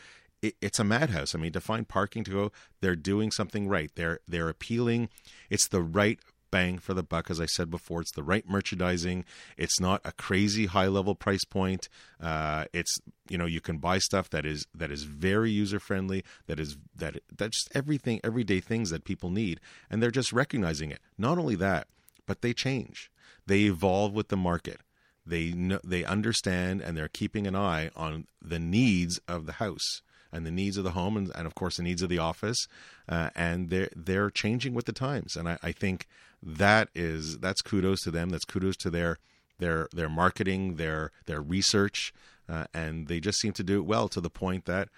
it's 0.41 0.79
a 0.79 0.85
madhouse. 0.85 1.35
I 1.35 1.37
mean, 1.37 1.51
to 1.51 1.59
find 1.59 1.85
parking 1.85 2.23
to 2.23 2.31
go, 2.31 2.51
they're 2.79 2.95
doing 2.95 3.29
something 3.29 3.67
right. 3.67 3.91
They're 3.95 4.21
they're 4.25 4.47
appealing. 4.47 5.09
It's 5.49 5.67
the 5.67 5.81
right 5.81 6.17
bang 6.51 6.79
for 6.79 6.93
the 6.93 7.03
buck. 7.03 7.29
As 7.29 7.39
I 7.39 7.45
said 7.45 7.69
before, 7.69 8.01
it's 8.01 8.11
the 8.11 8.23
right 8.23 8.47
merchandising. 8.47 9.25
It's 9.57 9.79
not 9.79 10.01
a 10.03 10.11
crazy 10.11 10.67
high 10.67 10.87
level 10.87 11.15
price 11.15 11.45
point. 11.45 11.89
Uh, 12.19 12.65
it's 12.73 12.99
you 13.29 13.37
know 13.37 13.45
you 13.45 13.61
can 13.61 13.77
buy 13.77 13.99
stuff 13.99 14.29
that 14.29 14.45
is 14.45 14.65
that 14.73 14.91
is 14.91 15.03
very 15.03 15.51
user 15.51 15.79
friendly. 15.79 16.23
That 16.47 16.59
is 16.59 16.77
that 16.95 17.17
that's 17.35 17.57
just 17.57 17.71
everything 17.75 18.19
everyday 18.23 18.59
things 18.59 18.89
that 18.89 19.03
people 19.03 19.29
need, 19.29 19.59
and 19.89 20.01
they're 20.01 20.11
just 20.11 20.33
recognizing 20.33 20.91
it. 20.91 20.99
Not 21.17 21.37
only 21.37 21.55
that, 21.55 21.87
but 22.25 22.41
they 22.41 22.53
change. 22.53 23.11
They 23.45 23.61
evolve 23.61 24.13
with 24.13 24.27
the 24.27 24.37
market. 24.37 24.81
They 25.25 25.51
know, 25.51 25.79
they 25.83 26.03
understand 26.03 26.81
and 26.81 26.97
they're 26.97 27.07
keeping 27.07 27.45
an 27.45 27.55
eye 27.55 27.91
on 27.95 28.27
the 28.41 28.59
needs 28.59 29.19
of 29.27 29.45
the 29.45 29.53
house 29.53 30.01
and 30.31 30.45
the 30.45 30.51
needs 30.51 30.77
of 30.77 30.83
the 30.83 30.91
home 30.91 31.17
and, 31.17 31.31
and 31.35 31.45
of 31.45 31.55
course 31.55 31.77
the 31.77 31.83
needs 31.83 32.01
of 32.01 32.09
the 32.09 32.19
office 32.19 32.67
uh, 33.07 33.29
and 33.35 33.69
they're 33.69 33.89
they're 33.95 34.29
changing 34.29 34.73
with 34.73 34.85
the 34.85 34.93
times 34.93 35.35
and 35.35 35.47
I, 35.47 35.57
I 35.61 35.71
think 35.71 36.07
that 36.41 36.89
is 36.95 37.39
that's 37.39 37.61
kudos 37.61 38.01
to 38.03 38.11
them. 38.11 38.29
That's 38.29 38.45
kudos 38.45 38.77
to 38.77 38.89
their 38.89 39.17
their 39.59 39.87
their 39.93 40.09
marketing, 40.09 40.75
their 40.75 41.11
their 41.25 41.41
research, 41.41 42.13
uh, 42.47 42.65
and 42.73 43.07
they 43.07 43.19
just 43.19 43.39
seem 43.39 43.53
to 43.53 43.63
do 43.63 43.79
it 43.79 43.85
well 43.85 44.07
to 44.09 44.21
the 44.21 44.29
point 44.29 44.65
that 44.65 44.89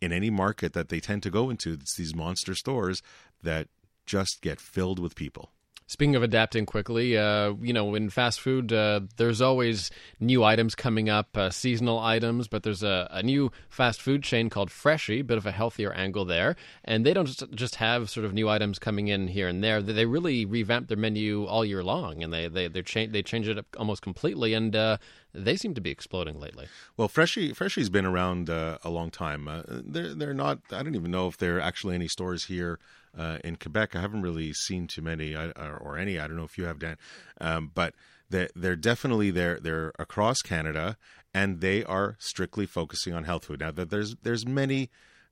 in 0.00 0.12
any 0.12 0.30
market 0.30 0.72
that 0.72 0.88
they 0.88 1.00
tend 1.00 1.22
to 1.22 1.30
go 1.30 1.50
into, 1.50 1.74
it's 1.74 1.96
these 1.96 2.14
monster 2.14 2.54
stores 2.54 3.02
that 3.42 3.68
just 4.06 4.40
get 4.40 4.60
filled 4.60 4.98
with 4.98 5.14
people. 5.14 5.50
Speaking 5.90 6.14
of 6.14 6.22
adapting 6.22 6.66
quickly, 6.66 7.18
uh, 7.18 7.54
you 7.60 7.72
know, 7.72 7.96
in 7.96 8.10
fast 8.10 8.40
food, 8.40 8.72
uh, 8.72 9.00
there's 9.16 9.40
always 9.40 9.90
new 10.20 10.44
items 10.44 10.76
coming 10.76 11.08
up, 11.08 11.36
uh, 11.36 11.50
seasonal 11.50 11.98
items, 11.98 12.46
but 12.46 12.62
there's 12.62 12.84
a, 12.84 13.08
a, 13.10 13.24
new 13.24 13.50
fast 13.68 14.00
food 14.00 14.22
chain 14.22 14.50
called 14.50 14.70
Freshii, 14.70 15.22
bit 15.22 15.36
of 15.36 15.46
a 15.46 15.50
healthier 15.50 15.92
angle 15.92 16.24
there. 16.24 16.54
And 16.84 17.04
they 17.04 17.12
don't 17.12 17.26
just, 17.26 17.42
just 17.56 17.74
have 17.74 18.08
sort 18.08 18.24
of 18.24 18.32
new 18.32 18.48
items 18.48 18.78
coming 18.78 19.08
in 19.08 19.26
here 19.26 19.48
and 19.48 19.64
there. 19.64 19.82
They 19.82 20.06
really 20.06 20.44
revamp 20.44 20.86
their 20.86 20.96
menu 20.96 21.44
all 21.46 21.64
year 21.64 21.82
long, 21.82 22.22
and 22.22 22.32
they 22.32 22.46
they 22.46 22.68
they, 22.68 22.82
cha- 22.82 23.10
they 23.10 23.24
change 23.24 23.48
it 23.48 23.58
up 23.58 23.66
almost 23.76 24.00
completely. 24.00 24.54
And 24.54 24.76
uh, 24.76 24.98
they 25.34 25.56
seem 25.56 25.74
to 25.74 25.80
be 25.80 25.90
exploding 25.90 26.38
lately. 26.38 26.68
Well, 26.96 27.08
Freshii 27.08 27.52
Freshii's 27.52 27.90
been 27.90 28.06
around 28.06 28.48
uh, 28.48 28.78
a 28.84 28.90
long 28.90 29.10
time. 29.10 29.48
Uh, 29.48 29.62
they're 29.66 30.14
they're 30.14 30.34
not. 30.34 30.60
I 30.70 30.84
don't 30.84 30.94
even 30.94 31.10
know 31.10 31.26
if 31.26 31.36
there 31.36 31.56
are 31.56 31.60
actually 31.60 31.96
any 31.96 32.06
stores 32.06 32.44
here 32.44 32.78
uh, 33.16 33.38
in 33.44 33.56
Quebec. 33.56 33.94
I 33.96 34.00
haven't 34.00 34.22
really 34.22 34.52
seen 34.52 34.86
too 34.86 35.02
many 35.02 35.34
or 35.34 35.96
any. 35.96 36.18
I 36.18 36.26
don't 36.26 36.36
know 36.36 36.44
if 36.44 36.58
you 36.58 36.64
have, 36.64 36.78
Dan, 36.78 36.96
um, 37.40 37.70
but 37.74 37.94
they're, 38.28 38.50
they're 38.54 38.76
definitely 38.76 39.30
there. 39.30 39.58
They're 39.60 39.92
across 39.98 40.40
Canada, 40.40 40.96
and 41.34 41.60
they 41.60 41.84
are 41.84 42.16
strictly 42.18 42.66
focusing 42.66 43.12
on 43.12 43.24
health 43.24 43.46
food. 43.46 43.60
Now, 43.60 43.72
that 43.72 43.90
there's 43.90 44.16
there's 44.22 44.46
many 44.46 44.90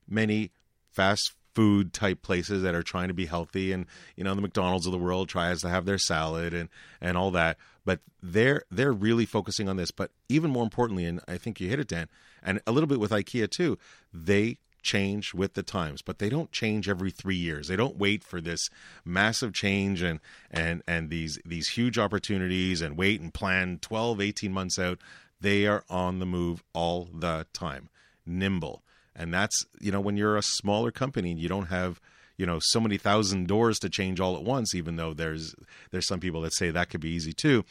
many 0.08 0.50
fast 0.92 1.32
food 1.54 1.92
type 1.92 2.22
places 2.22 2.62
that 2.62 2.75
are 2.75 2.84
trying 2.84 3.08
to 3.08 3.14
be 3.14 3.26
healthy 3.26 3.72
and 3.72 3.86
you 4.14 4.22
know 4.22 4.32
the 4.32 4.40
McDonald's 4.40 4.86
of 4.86 4.92
the 4.92 4.98
world 4.98 5.28
tries 5.28 5.60
to 5.60 5.69
have 5.69 5.86
their 5.86 5.98
salad 5.98 6.54
and 6.54 6.69
and 7.00 7.16
all 7.16 7.32
that 7.32 7.56
but 7.84 7.98
they're 8.22 8.62
they're 8.70 8.92
really 8.92 9.26
focusing 9.26 9.69
on 9.69 9.76
this 9.76 9.90
but 9.90 10.12
even 10.28 10.52
more 10.52 10.62
importantly 10.62 11.04
and 11.04 11.20
I 11.26 11.36
think 11.36 11.60
you 11.60 11.69
hit 11.69 11.81
it 11.81 11.88
Dan 11.88 12.08
and 12.44 12.60
a 12.64 12.70
little 12.70 12.86
bit 12.86 13.00
with 13.00 13.10
IKEA 13.10 13.50
too 13.50 13.76
they 14.14 14.58
change 14.82 15.34
with 15.34 15.54
the 15.54 15.62
times, 15.62 16.02
but 16.02 16.19
they 16.19 16.28
don't 16.28 16.52
change 16.52 16.88
every 16.88 17.10
three 17.10 17.36
years. 17.36 17.69
They 17.69 17.76
don't 17.76 17.98
wait 17.98 18.22
for 18.22 18.40
this 18.40 18.69
massive 19.04 19.52
change 19.52 20.02
and 20.02 20.20
and 20.50 20.82
and 20.86 21.10
these 21.10 21.38
these 21.44 21.69
huge 21.70 21.98
opportunities 21.98 22.80
and 22.80 22.96
wait 22.96 23.20
and 23.20 23.32
plan 23.32 23.78
12, 23.80 24.20
18 24.20 24.52
months 24.52 24.78
out. 24.78 24.98
They 25.40 25.66
are 25.66 25.84
on 25.88 26.19
the 26.19 26.26
move 26.26 26.62
all 26.72 27.08
the 27.12 27.46
time, 27.52 27.88
nimble. 28.26 28.82
And 29.14 29.32
that's 29.32 29.66
you 29.80 29.92
know 29.92 30.00
when 30.00 30.16
you're 30.16 30.36
a 30.36 30.42
smaller 30.42 30.90
company 30.90 31.31
and 31.31 31.40
you 31.40 31.48
don't 31.48 31.66
have 31.66 32.00
you 32.36 32.46
know 32.46 32.58
so 32.60 32.81
many 32.81 32.96
thousand 32.96 33.48
doors 33.48 33.78
to 33.81 33.90
change 33.90 34.20
all 34.20 34.36
at 34.36 34.44
once 34.44 34.74
even 34.74 34.96
though 34.96 35.12
there's 35.12 35.54
there's 35.90 36.06
some 36.06 36.20
people 36.20 36.40
that 36.42 36.54
say 36.54 36.70
that 36.70 36.88
could 36.88 37.00
be 37.00 37.10
easy 37.10 37.32
too 37.32 37.64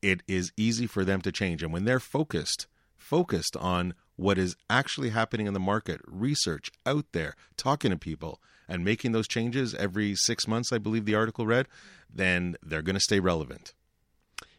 it 0.00 0.22
is 0.26 0.50
easy 0.56 0.86
for 0.86 1.04
them 1.04 1.20
to 1.20 1.30
change 1.30 1.62
and 1.62 1.72
when 1.72 1.84
they're 1.84 2.00
focused 2.00 2.66
focused 2.96 3.56
on 3.58 3.92
what 4.16 4.38
is 4.38 4.56
actually 4.68 5.10
happening 5.10 5.46
in 5.46 5.54
the 5.54 5.60
market, 5.60 6.00
research 6.06 6.70
out 6.86 7.06
there, 7.12 7.34
talking 7.56 7.90
to 7.90 7.96
people, 7.96 8.40
and 8.68 8.84
making 8.84 9.12
those 9.12 9.28
changes 9.28 9.74
every 9.74 10.14
six 10.14 10.46
months, 10.46 10.72
I 10.72 10.78
believe 10.78 11.04
the 11.04 11.14
article 11.14 11.46
read, 11.46 11.66
then 12.12 12.56
they're 12.62 12.82
going 12.82 12.94
to 12.94 13.00
stay 13.00 13.20
relevant. 13.20 13.74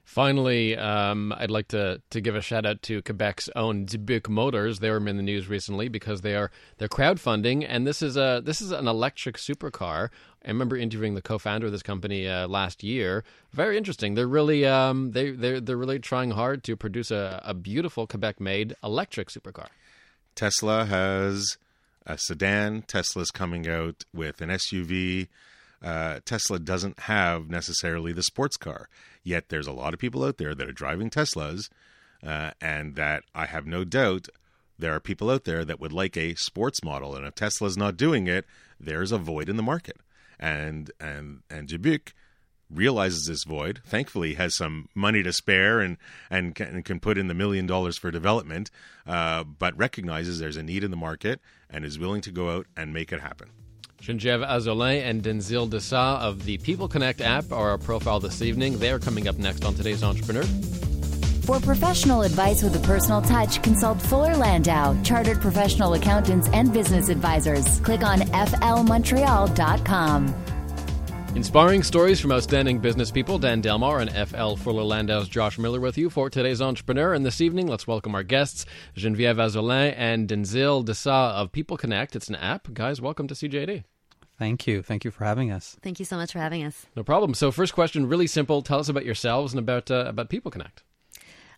Finally, 0.03 0.75
um, 0.75 1.33
I'd 1.37 1.49
like 1.49 1.69
to, 1.69 2.01
to 2.09 2.21
give 2.21 2.35
a 2.35 2.41
shout 2.41 2.65
out 2.65 2.81
to 2.83 3.01
Quebec's 3.01 3.49
own 3.55 3.85
Dubuc 3.85 4.27
Motors. 4.27 4.79
They 4.79 4.89
were 4.89 4.97
in 4.97 5.15
the 5.17 5.23
news 5.23 5.47
recently 5.47 5.87
because 5.87 6.21
they 6.21 6.35
are 6.35 6.51
they're 6.77 6.89
crowdfunding, 6.89 7.65
and 7.67 7.87
this 7.87 8.01
is 8.01 8.17
a 8.17 8.41
this 8.43 8.61
is 8.61 8.71
an 8.71 8.87
electric 8.87 9.37
supercar. 9.37 10.09
I 10.45 10.49
remember 10.49 10.75
interviewing 10.75 11.15
the 11.15 11.21
co-founder 11.21 11.67
of 11.67 11.71
this 11.71 11.81
company 11.81 12.27
uh, 12.27 12.49
last 12.49 12.83
year. 12.83 13.23
Very 13.53 13.77
interesting. 13.77 14.15
They're 14.15 14.27
really 14.27 14.65
um, 14.65 15.11
they 15.11 15.31
they're 15.31 15.61
they're 15.61 15.77
really 15.77 15.99
trying 15.99 16.31
hard 16.31 16.65
to 16.65 16.75
produce 16.75 17.09
a, 17.09 17.41
a 17.45 17.53
beautiful 17.53 18.05
Quebec-made 18.05 18.75
electric 18.83 19.29
supercar. 19.29 19.67
Tesla 20.35 20.85
has 20.85 21.57
a 22.05 22.17
sedan. 22.17 22.81
Tesla's 22.81 23.31
coming 23.31 23.69
out 23.69 24.03
with 24.13 24.41
an 24.41 24.49
SUV. 24.49 25.29
Uh, 25.83 26.19
Tesla 26.25 26.59
doesn't 26.59 27.01
have 27.01 27.49
necessarily 27.49 28.13
the 28.13 28.23
sports 28.23 28.57
car. 28.57 28.87
Yet 29.23 29.49
there's 29.49 29.67
a 29.67 29.73
lot 29.73 29.93
of 29.93 29.99
people 29.99 30.23
out 30.23 30.37
there 30.37 30.55
that 30.55 30.67
are 30.67 30.73
driving 30.73 31.09
Teslas, 31.09 31.69
uh, 32.25 32.51
and 32.61 32.95
that 32.95 33.23
I 33.35 33.45
have 33.45 33.65
no 33.65 33.83
doubt 33.83 34.27
there 34.79 34.93
are 34.93 34.99
people 34.99 35.29
out 35.29 35.43
there 35.43 35.63
that 35.65 35.79
would 35.79 35.93
like 35.93 36.17
a 36.17 36.35
sports 36.35 36.83
model. 36.83 37.15
And 37.15 37.25
if 37.25 37.35
Tesla's 37.35 37.77
not 37.77 37.97
doing 37.97 38.27
it, 38.27 38.45
there's 38.79 39.11
a 39.11 39.17
void 39.17 39.49
in 39.49 39.57
the 39.57 39.63
market. 39.63 39.97
And 40.39 40.91
and 40.99 41.41
and 41.49 41.67
Dubuc 41.69 42.13
realizes 42.69 43.25
this 43.25 43.43
void. 43.43 43.81
Thankfully, 43.85 44.33
has 44.33 44.55
some 44.55 44.89
money 44.95 45.23
to 45.23 45.31
spare 45.31 45.79
and 45.79 45.97
and 46.29 46.55
can, 46.55 46.67
and 46.67 46.85
can 46.85 46.99
put 46.99 47.17
in 47.17 47.27
the 47.27 47.33
million 47.33 47.65
dollars 47.65 47.97
for 47.97 48.11
development, 48.11 48.71
uh, 49.05 49.43
but 49.43 49.77
recognizes 49.77 50.39
there's 50.39 50.57
a 50.57 50.63
need 50.63 50.83
in 50.83 50.91
the 50.91 50.97
market 50.97 51.39
and 51.69 51.85
is 51.85 51.99
willing 51.99 52.21
to 52.21 52.31
go 52.31 52.49
out 52.49 52.67
and 52.75 52.93
make 52.93 53.11
it 53.11 53.21
happen. 53.21 53.49
Jenviev 54.03 54.45
Azzolin 54.45 55.01
and 55.01 55.23
Denzil 55.23 55.69
D'Sa 55.69 56.19
of 56.21 56.43
the 56.43 56.57
People 56.57 56.89
Connect 56.89 57.21
app 57.21 57.53
are 57.53 57.69
our 57.69 57.77
profile 57.77 58.19
this 58.19 58.41
evening. 58.41 58.77
They 58.77 58.91
are 58.91 58.99
coming 58.99 59.29
up 59.29 59.37
next 59.37 59.63
on 59.63 59.75
today's 59.75 60.03
Entrepreneur. 60.03 60.43
For 61.45 61.61
professional 61.61 62.23
advice 62.23 62.63
with 62.63 62.75
a 62.75 62.85
personal 62.85 63.21
touch, 63.21 63.63
consult 63.63 64.01
Fuller 64.01 64.35
Landau, 64.35 65.01
chartered 65.03 65.39
professional 65.39 65.93
accountants 65.93 66.49
and 66.49 66.73
business 66.73 67.07
advisors. 67.07 67.79
Click 67.79 68.03
on 68.03 68.19
flmontreal.com. 68.19 70.35
Inspiring 71.35 71.81
stories 71.81 72.19
from 72.19 72.33
outstanding 72.33 72.79
business 72.79 73.09
people. 73.09 73.39
Dan 73.39 73.61
Delmar 73.61 73.99
and 73.99 74.11
FL 74.11 74.55
Fuller 74.55 74.83
Landau's 74.83 75.29
Josh 75.29 75.57
Miller 75.57 75.79
with 75.79 75.97
you 75.97 76.09
for 76.09 76.29
today's 76.29 76.61
entrepreneur. 76.61 77.13
And 77.13 77.25
this 77.25 77.39
evening, 77.39 77.67
let's 77.67 77.87
welcome 77.87 78.15
our 78.15 78.23
guests, 78.23 78.65
Jenviev 78.97 79.37
Azzolin 79.37 79.93
and 79.95 80.27
Denzil 80.27 80.83
D'Sa 80.83 81.37
of 81.37 81.53
People 81.53 81.77
Connect. 81.77 82.17
It's 82.17 82.27
an 82.27 82.35
app. 82.35 82.73
Guys, 82.73 82.99
welcome 82.99 83.29
to 83.29 83.33
CJAD. 83.33 83.85
Thank 84.43 84.67
you. 84.67 84.81
Thank 84.81 85.05
you 85.05 85.11
for 85.11 85.23
having 85.23 85.53
us. 85.53 85.77
Thank 85.81 85.99
you 85.99 86.05
so 86.05 86.17
much 86.17 86.33
for 86.33 86.39
having 86.39 86.65
us. 86.65 86.85
No 86.97 87.03
problem. 87.03 87.33
So, 87.33 87.49
first 87.49 87.73
question, 87.73 88.09
really 88.09 88.27
simple. 88.27 88.61
Tell 88.61 88.77
us 88.77 88.89
about 88.89 89.05
yourselves 89.05 89.53
and 89.53 89.59
about 89.59 89.89
uh, 89.89 90.03
about 90.05 90.27
People 90.27 90.51
Connect. 90.51 90.83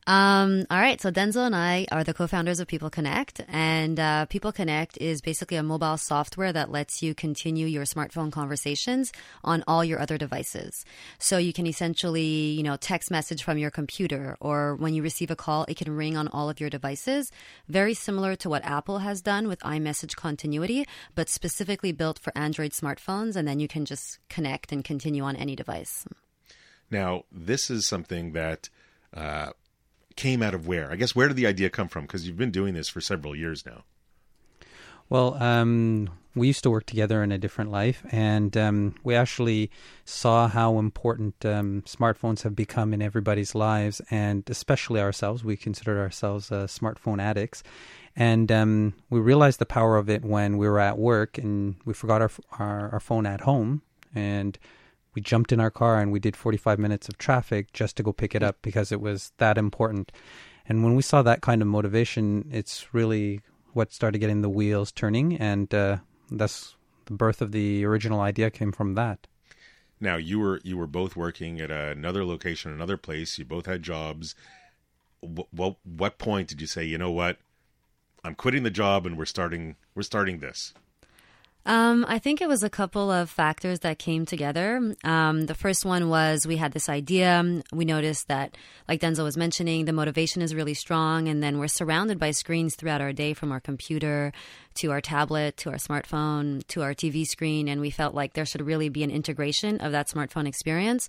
Um, 0.07 0.67
all 0.69 0.77
right, 0.77 1.01
so 1.01 1.09
Denzil 1.09 1.47
and 1.47 1.55
I 1.55 1.87
are 1.91 2.03
the 2.03 2.13
co-founders 2.13 2.59
of 2.59 2.67
People 2.67 2.91
Connect, 2.91 3.41
and 3.47 3.99
uh, 3.99 4.25
People 4.25 4.51
Connect 4.51 4.99
is 4.99 5.19
basically 5.19 5.57
a 5.57 5.63
mobile 5.63 5.97
software 5.97 6.53
that 6.53 6.69
lets 6.69 7.01
you 7.01 7.15
continue 7.15 7.65
your 7.65 7.85
smartphone 7.85 8.31
conversations 8.31 9.11
on 9.43 9.63
all 9.67 9.83
your 9.83 9.99
other 9.99 10.19
devices. 10.19 10.85
So 11.17 11.39
you 11.39 11.53
can 11.53 11.65
essentially, 11.65 12.21
you 12.21 12.61
know, 12.61 12.77
text 12.77 13.09
message 13.09 13.41
from 13.43 13.57
your 13.57 13.71
computer, 13.71 14.37
or 14.39 14.75
when 14.75 14.93
you 14.93 15.01
receive 15.01 15.31
a 15.31 15.35
call, 15.35 15.65
it 15.67 15.77
can 15.77 15.95
ring 15.95 16.15
on 16.15 16.27
all 16.27 16.51
of 16.51 16.59
your 16.59 16.69
devices. 16.69 17.31
Very 17.67 17.95
similar 17.95 18.35
to 18.35 18.49
what 18.49 18.63
Apple 18.63 18.99
has 18.99 19.23
done 19.23 19.47
with 19.47 19.59
iMessage 19.61 20.15
continuity, 20.15 20.85
but 21.15 21.29
specifically 21.29 21.91
built 21.91 22.19
for 22.19 22.31
Android 22.37 22.73
smartphones, 22.73 23.35
and 23.35 23.47
then 23.47 23.59
you 23.59 23.67
can 23.67 23.85
just 23.85 24.19
connect 24.29 24.71
and 24.71 24.85
continue 24.85 25.23
on 25.23 25.35
any 25.35 25.55
device. 25.55 26.05
Now, 26.91 27.23
this 27.31 27.71
is 27.71 27.87
something 27.87 28.33
that. 28.33 28.69
Uh, 29.11 29.51
came 30.15 30.41
out 30.41 30.53
of 30.53 30.67
where? 30.67 30.91
I 30.91 30.95
guess 30.95 31.15
where 31.15 31.27
did 31.27 31.37
the 31.37 31.47
idea 31.47 31.69
come 31.69 31.87
from? 31.87 32.03
Because 32.03 32.27
you've 32.27 32.37
been 32.37 32.51
doing 32.51 32.73
this 32.73 32.87
for 32.87 33.01
several 33.01 33.35
years 33.35 33.65
now. 33.65 33.83
Well, 35.09 35.35
um, 35.35 36.09
we 36.33 36.47
used 36.47 36.63
to 36.63 36.71
work 36.71 36.85
together 36.85 37.23
in 37.23 37.31
a 37.31 37.37
different 37.37 37.71
life, 37.71 38.03
and 38.11 38.55
um, 38.57 38.95
we 39.03 39.15
actually 39.15 39.69
saw 40.03 40.47
how 40.47 40.79
important 40.79 41.45
um, 41.45 41.83
smartphones 41.83 42.41
have 42.41 42.55
become 42.55 42.93
in 42.93 43.01
everybody's 43.01 43.53
lives, 43.53 44.01
and 44.09 44.43
especially 44.49 44.99
ourselves. 44.99 45.43
We 45.43 45.57
considered 45.57 45.99
ourselves 45.99 46.51
uh, 46.51 46.65
smartphone 46.65 47.21
addicts, 47.21 47.61
and 48.15 48.51
um, 48.51 48.95
we 49.09 49.19
realized 49.19 49.59
the 49.59 49.65
power 49.65 49.95
of 49.95 50.09
it 50.09 50.25
when 50.25 50.57
we 50.57 50.67
were 50.67 50.79
at 50.79 50.97
work 50.97 51.37
and 51.37 51.75
we 51.85 51.93
forgot 51.93 52.21
our, 52.21 52.31
our, 52.57 52.89
our 52.93 52.99
phone 52.99 53.25
at 53.25 53.41
home, 53.41 53.83
and 54.13 54.57
we 55.15 55.21
jumped 55.21 55.51
in 55.51 55.59
our 55.59 55.71
car 55.71 55.99
and 55.99 56.11
we 56.11 56.19
did 56.19 56.35
45 56.35 56.77
minutes 56.77 57.07
of 57.07 57.17
traffic 57.17 57.71
just 57.73 57.95
to 57.97 58.03
go 58.03 58.11
pick 58.11 58.35
it 58.35 58.43
up 58.43 58.57
because 58.61 58.91
it 58.91 59.01
was 59.01 59.31
that 59.37 59.57
important. 59.57 60.11
And 60.67 60.83
when 60.83 60.95
we 60.95 61.01
saw 61.01 61.21
that 61.21 61.41
kind 61.41 61.61
of 61.61 61.67
motivation, 61.67 62.49
it's 62.51 62.93
really 62.93 63.41
what 63.73 63.93
started 63.93 64.19
getting 64.19 64.41
the 64.41 64.49
wheels 64.49 64.91
turning, 64.91 65.35
and 65.35 65.73
uh, 65.73 65.97
that's 66.31 66.75
the 67.05 67.13
birth 67.13 67.41
of 67.41 67.51
the 67.51 67.85
original 67.85 68.21
idea 68.21 68.49
came 68.49 68.71
from 68.71 68.95
that. 68.95 69.27
Now 69.99 70.15
you 70.15 70.39
were 70.39 70.59
you 70.63 70.77
were 70.77 70.87
both 70.87 71.15
working 71.15 71.61
at 71.61 71.71
another 71.71 72.25
location, 72.25 72.71
another 72.71 72.97
place. 72.97 73.37
You 73.37 73.45
both 73.45 73.65
had 73.65 73.83
jobs. 73.83 74.35
What, 75.21 75.47
what 75.51 75.75
what 75.83 76.17
point 76.17 76.47
did 76.47 76.61
you 76.61 76.67
say, 76.67 76.83
you 76.83 76.97
know 76.97 77.11
what, 77.11 77.37
I'm 78.23 78.35
quitting 78.35 78.63
the 78.63 78.71
job 78.71 79.05
and 79.05 79.17
we're 79.17 79.25
starting 79.25 79.75
we're 79.93 80.03
starting 80.03 80.39
this? 80.39 80.73
Um, 81.67 82.05
I 82.07 82.19
think 82.19 82.41
it 82.41 82.47
was 82.47 82.61
a 82.61 82.69
couple 82.69 83.09
of 83.09 83.29
factors 83.29 83.79
that 83.79 83.97
came 83.97 84.25
together. 84.25 84.95
Um, 85.03 85.47
the 85.47 85.55
first 85.55 85.83
one 85.83 86.09
was 86.09 86.45
we 86.45 86.57
had 86.57 86.73
this 86.73 86.89
idea. 86.89 87.61
We 87.73 87.85
noticed 87.85 88.27
that, 88.27 88.55
like 88.87 89.01
Denzil 89.01 89.23
was 89.23 89.35
mentioning, 89.35 89.85
the 89.85 89.93
motivation 89.93 90.43
is 90.43 90.53
really 90.53 90.75
strong, 90.75 91.27
and 91.27 91.41
then 91.41 91.57
we're 91.57 91.67
surrounded 91.67 92.19
by 92.19 92.31
screens 92.31 92.75
throughout 92.75 93.01
our 93.01 93.13
day 93.13 93.33
from 93.33 93.51
our 93.51 93.59
computer 93.59 94.31
to 94.75 94.91
our 94.91 95.01
tablet 95.01 95.57
to 95.57 95.69
our 95.69 95.77
smartphone 95.77 96.65
to 96.67 96.81
our 96.81 96.93
TV 96.93 97.25
screen, 97.25 97.67
and 97.67 97.81
we 97.81 97.89
felt 97.89 98.13
like 98.13 98.33
there 98.33 98.45
should 98.45 98.61
really 98.61 98.89
be 98.89 99.03
an 99.03 99.11
integration 99.11 99.79
of 99.79 99.91
that 99.91 100.07
smartphone 100.07 100.47
experience. 100.47 101.07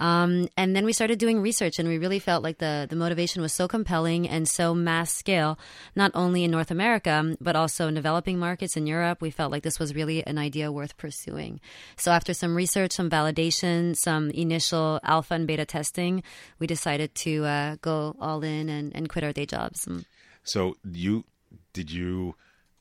Um, 0.00 0.48
and 0.56 0.74
then 0.74 0.84
we 0.84 0.92
started 0.92 1.18
doing 1.18 1.40
research, 1.40 1.78
and 1.78 1.88
we 1.88 1.98
really 1.98 2.18
felt 2.18 2.42
like 2.42 2.58
the 2.58 2.86
the 2.88 2.96
motivation 2.96 3.42
was 3.42 3.52
so 3.52 3.68
compelling 3.68 4.28
and 4.28 4.48
so 4.48 4.74
mass 4.74 5.12
scale, 5.12 5.58
not 5.94 6.10
only 6.14 6.44
in 6.44 6.50
North 6.50 6.70
America 6.70 7.36
but 7.40 7.56
also 7.56 7.88
in 7.88 7.94
developing 7.94 8.38
markets 8.38 8.76
in 8.76 8.86
Europe. 8.86 9.20
We 9.20 9.30
felt 9.30 9.52
like 9.52 9.62
this 9.62 9.78
was 9.78 9.94
really 9.94 10.26
an 10.26 10.38
idea 10.38 10.72
worth 10.72 10.96
pursuing. 10.96 11.60
So 11.96 12.10
after 12.10 12.34
some 12.34 12.54
research, 12.54 12.92
some 12.92 13.10
validation, 13.10 13.96
some 13.96 14.30
initial 14.30 15.00
alpha 15.02 15.34
and 15.34 15.46
beta 15.46 15.64
testing, 15.64 16.22
we 16.58 16.66
decided 16.66 17.14
to 17.16 17.44
uh, 17.44 17.76
go 17.80 18.16
all 18.20 18.42
in 18.42 18.68
and, 18.68 18.94
and 18.94 19.08
quit 19.08 19.24
our 19.24 19.32
day 19.32 19.46
jobs. 19.46 19.88
So 20.42 20.76
you 20.84 21.24
did 21.72 21.90
you 21.90 22.34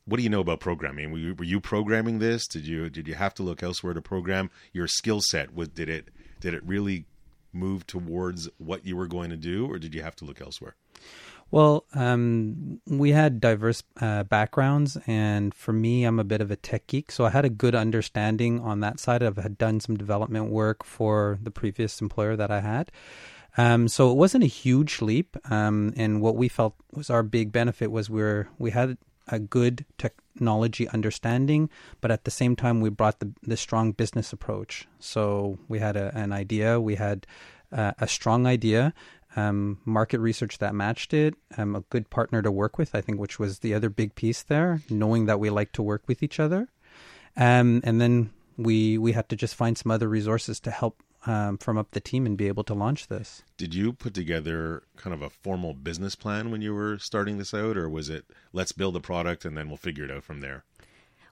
what 0.06 0.18
do 0.18 0.24
you 0.24 0.30
know 0.30 0.42
about 0.42 0.60
programming? 0.60 1.12
Were 1.12 1.18
you, 1.18 1.36
were 1.36 1.46
you 1.46 1.60
programming 1.62 2.20
this? 2.20 2.48
Did 2.48 2.68
you 2.68 2.90
did 2.90 3.08
you 3.08 3.16
have 3.16 3.34
to 3.36 3.44
look 3.44 3.64
elsewhere 3.64 3.94
to 3.94 4.02
program 4.02 4.50
your 4.74 4.88
skill 4.88 5.22
set? 5.22 5.54
Was 5.54 5.70
did 5.70 5.90
it 5.90 6.10
did 6.40 6.54
it 6.54 6.64
really 6.66 7.06
move 7.54 7.86
towards 7.86 8.50
what 8.58 8.86
you 8.86 8.98
were 8.98 9.08
going 9.08 9.30
to 9.30 9.38
do, 9.38 9.70
or 9.70 9.80
did 9.80 9.94
you 9.94 10.02
have 10.02 10.16
to 10.18 10.26
look 10.26 10.42
elsewhere? 10.42 10.76
Well, 11.52 11.86
um, 11.94 12.82
we 12.88 13.12
had 13.12 13.40
diverse 13.40 13.84
uh, 14.02 14.24
backgrounds, 14.24 14.98
and 15.06 15.54
for 15.54 15.72
me, 15.72 16.04
I'm 16.04 16.20
a 16.20 16.24
bit 16.24 16.42
of 16.42 16.50
a 16.50 16.56
tech 16.56 16.88
geek, 16.88 17.12
so 17.12 17.26
I 17.26 17.30
had 17.30 17.46
a 17.46 17.50
good 17.50 17.76
understanding 17.76 18.60
on 18.60 18.80
that 18.80 19.00
side. 19.00 19.22
I've 19.22 19.38
had 19.38 19.60
done 19.60 19.80
some 19.80 19.96
development 19.96 20.50
work 20.50 20.84
for 20.84 21.38
the 21.44 21.52
previous 21.52 22.02
employer 22.02 22.36
that 22.36 22.50
I 22.50 22.62
had. 22.62 22.92
Um, 23.56 23.88
so 23.88 24.10
it 24.10 24.16
wasn't 24.16 24.44
a 24.44 24.48
huge 24.48 25.00
leap, 25.00 25.38
um, 25.52 25.94
and 25.96 26.22
what 26.22 26.36
we 26.36 26.50
felt 26.50 26.74
was 26.92 27.12
our 27.12 27.22
big 27.22 27.52
benefit 27.52 27.92
was 27.92 28.10
we 28.10 28.22
were, 28.22 28.48
we 28.58 28.72
had 28.72 28.98
a 29.28 29.40
good 29.40 29.86
technology 29.98 30.88
understanding, 30.90 31.70
but 32.02 32.12
at 32.12 32.26
the 32.26 32.32
same 32.32 32.56
time, 32.56 32.82
we 32.82 32.90
brought 32.90 33.20
the, 33.20 33.32
the 33.44 33.58
strong 33.58 33.92
business 33.92 34.34
approach. 34.34 34.88
So 35.00 35.58
we 35.68 35.80
had 35.80 35.96
a, 35.96 36.16
an 36.18 36.32
idea, 36.32 36.80
we 36.80 36.96
had 36.96 37.26
uh, 37.72 37.94
a 38.00 38.08
strong 38.08 38.46
idea, 38.46 38.94
um, 39.36 39.80
market 39.86 40.20
research 40.20 40.60
that 40.60 40.76
matched 40.76 41.14
it, 41.14 41.36
um, 41.58 41.76
a 41.76 41.82
good 41.82 42.10
partner 42.10 42.42
to 42.42 42.52
work 42.52 42.78
with, 42.78 42.94
I 42.94 43.02
think, 43.02 43.20
which 43.20 43.40
was 43.40 43.60
the 43.60 43.74
other 43.74 43.90
big 43.90 44.16
piece 44.16 44.44
there, 44.44 44.82
knowing 44.90 45.26
that 45.26 45.40
we 45.40 45.50
like 45.50 45.72
to 45.74 45.82
work 45.82 46.04
with 46.08 46.22
each 46.22 46.40
other. 46.40 46.70
Um, 47.36 47.82
and 47.84 48.00
then 48.00 48.32
we 48.58 49.00
we 49.00 49.14
had 49.14 49.30
to 49.30 49.36
just 49.36 49.56
find 49.56 49.76
some 49.76 49.92
other 49.92 50.08
resources 50.08 50.60
to 50.60 50.72
help 50.72 51.02
um, 51.26 51.58
from 51.58 51.78
up 51.78 51.92
the 51.92 52.00
team 52.00 52.26
and 52.26 52.38
be 52.38 52.48
able 52.48 52.64
to 52.66 52.74
launch 52.74 53.08
this. 53.08 53.44
Did 53.58 53.74
you 53.74 53.94
put 53.94 54.14
together 54.14 54.84
kind 54.98 55.14
of 55.14 55.22
a 55.22 55.30
formal 55.30 55.74
business 55.74 56.16
plan 56.16 56.52
when 56.52 56.62
you 56.62 56.74
were 56.74 56.98
starting 57.00 57.38
this 57.38 57.54
out, 57.54 57.78
or 57.78 57.90
was 57.90 58.10
it 58.10 58.26
let's 58.52 58.72
build 58.72 58.96
a 58.96 59.00
product 59.00 59.46
and 59.46 59.58
then 59.58 59.68
we'll 59.68 59.78
figure 59.78 60.06
it 60.06 60.12
out 60.12 60.24
from 60.24 60.42
there? 60.42 60.64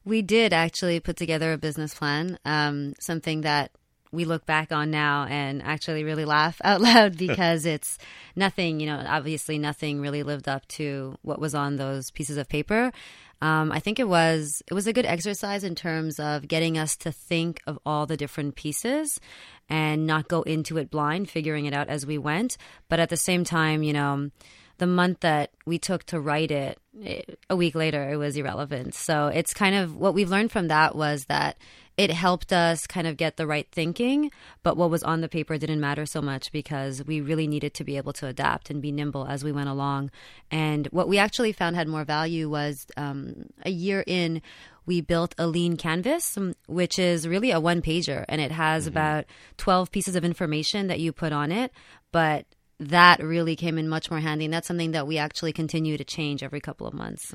We 0.03 0.21
did 0.21 0.53
actually 0.53 0.99
put 0.99 1.17
together 1.17 1.53
a 1.53 1.57
business 1.57 1.93
plan, 1.93 2.39
um, 2.43 2.95
something 2.99 3.41
that 3.41 3.71
we 4.11 4.25
look 4.25 4.45
back 4.45 4.71
on 4.71 4.91
now 4.91 5.25
and 5.29 5.61
actually 5.61 6.03
really 6.03 6.25
laugh 6.25 6.59
out 6.63 6.81
loud 6.81 7.17
because 7.17 7.65
it's 7.65 7.97
nothing, 8.35 8.79
you 8.79 8.87
know, 8.87 9.03
obviously 9.07 9.57
nothing 9.57 10.01
really 10.01 10.23
lived 10.23 10.47
up 10.47 10.67
to 10.69 11.17
what 11.21 11.39
was 11.39 11.55
on 11.55 11.77
those 11.77 12.11
pieces 12.11 12.37
of 12.37 12.49
paper. 12.49 12.91
Um, 13.41 13.71
I 13.71 13.79
think 13.79 13.99
it 13.99 14.07
was 14.07 14.61
it 14.67 14.73
was 14.73 14.87
a 14.87 14.93
good 14.93 15.05
exercise 15.05 15.63
in 15.63 15.75
terms 15.75 16.19
of 16.19 16.47
getting 16.47 16.77
us 16.77 16.95
to 16.97 17.11
think 17.11 17.61
of 17.65 17.79
all 17.85 18.05
the 18.05 18.17
different 18.17 18.55
pieces 18.55 19.19
and 19.69 20.05
not 20.05 20.27
go 20.27 20.41
into 20.43 20.77
it 20.77 20.91
blind, 20.91 21.29
figuring 21.29 21.65
it 21.65 21.73
out 21.73 21.89
as 21.89 22.05
we 22.05 22.17
went. 22.17 22.57
But 22.89 22.99
at 22.99 23.09
the 23.09 23.17
same 23.17 23.43
time, 23.43 23.83
you 23.83 23.93
know, 23.93 24.29
the 24.77 24.87
month 24.87 25.21
that 25.21 25.51
we 25.65 25.77
took 25.77 26.03
to 26.05 26.19
write 26.19 26.51
it, 26.51 26.79
it, 26.99 27.39
a 27.49 27.55
week 27.55 27.75
later, 27.75 28.09
it 28.11 28.17
was 28.17 28.35
irrelevant. 28.35 28.95
So 28.95 29.27
it's 29.27 29.53
kind 29.53 29.75
of 29.75 29.95
what 29.95 30.13
we've 30.13 30.29
learned 30.29 30.51
from 30.51 30.67
that 30.69 30.95
was 30.95 31.25
that 31.25 31.57
it 32.01 32.09
helped 32.09 32.51
us 32.51 32.87
kind 32.87 33.05
of 33.05 33.15
get 33.15 33.37
the 33.37 33.45
right 33.45 33.67
thinking, 33.71 34.31
but 34.63 34.75
what 34.75 34.89
was 34.89 35.03
on 35.03 35.21
the 35.21 35.29
paper 35.29 35.55
didn't 35.59 35.79
matter 35.79 36.07
so 36.07 36.19
much 36.19 36.51
because 36.51 37.03
we 37.05 37.21
really 37.21 37.45
needed 37.45 37.75
to 37.75 37.83
be 37.83 37.95
able 37.95 38.11
to 38.13 38.25
adapt 38.25 38.71
and 38.71 38.81
be 38.81 38.91
nimble 38.91 39.27
as 39.27 39.43
we 39.43 39.51
went 39.51 39.69
along. 39.69 40.09
And 40.49 40.87
what 40.87 41.07
we 41.07 41.19
actually 41.19 41.51
found 41.51 41.75
had 41.75 41.87
more 41.87 42.03
value 42.03 42.49
was 42.49 42.87
um, 42.97 43.45
a 43.63 43.69
year 43.69 44.03
in, 44.07 44.41
we 44.87 44.99
built 45.01 45.35
a 45.37 45.45
lean 45.45 45.77
canvas, 45.77 46.35
um, 46.37 46.55
which 46.65 46.97
is 46.97 47.27
really 47.27 47.51
a 47.51 47.59
one 47.59 47.83
pager 47.83 48.25
and 48.27 48.41
it 48.41 48.51
has 48.51 48.85
mm-hmm. 48.85 48.97
about 48.97 49.25
12 49.57 49.91
pieces 49.91 50.15
of 50.15 50.25
information 50.25 50.87
that 50.87 50.99
you 50.99 51.11
put 51.11 51.31
on 51.31 51.51
it. 51.51 51.71
But 52.11 52.47
that 52.79 53.23
really 53.23 53.55
came 53.55 53.77
in 53.77 53.87
much 53.87 54.09
more 54.09 54.21
handy. 54.21 54.45
And 54.45 54.53
that's 54.55 54.67
something 54.67 54.91
that 54.93 55.05
we 55.05 55.19
actually 55.19 55.53
continue 55.53 55.97
to 55.97 56.03
change 56.03 56.41
every 56.41 56.61
couple 56.61 56.87
of 56.87 56.95
months. 56.95 57.31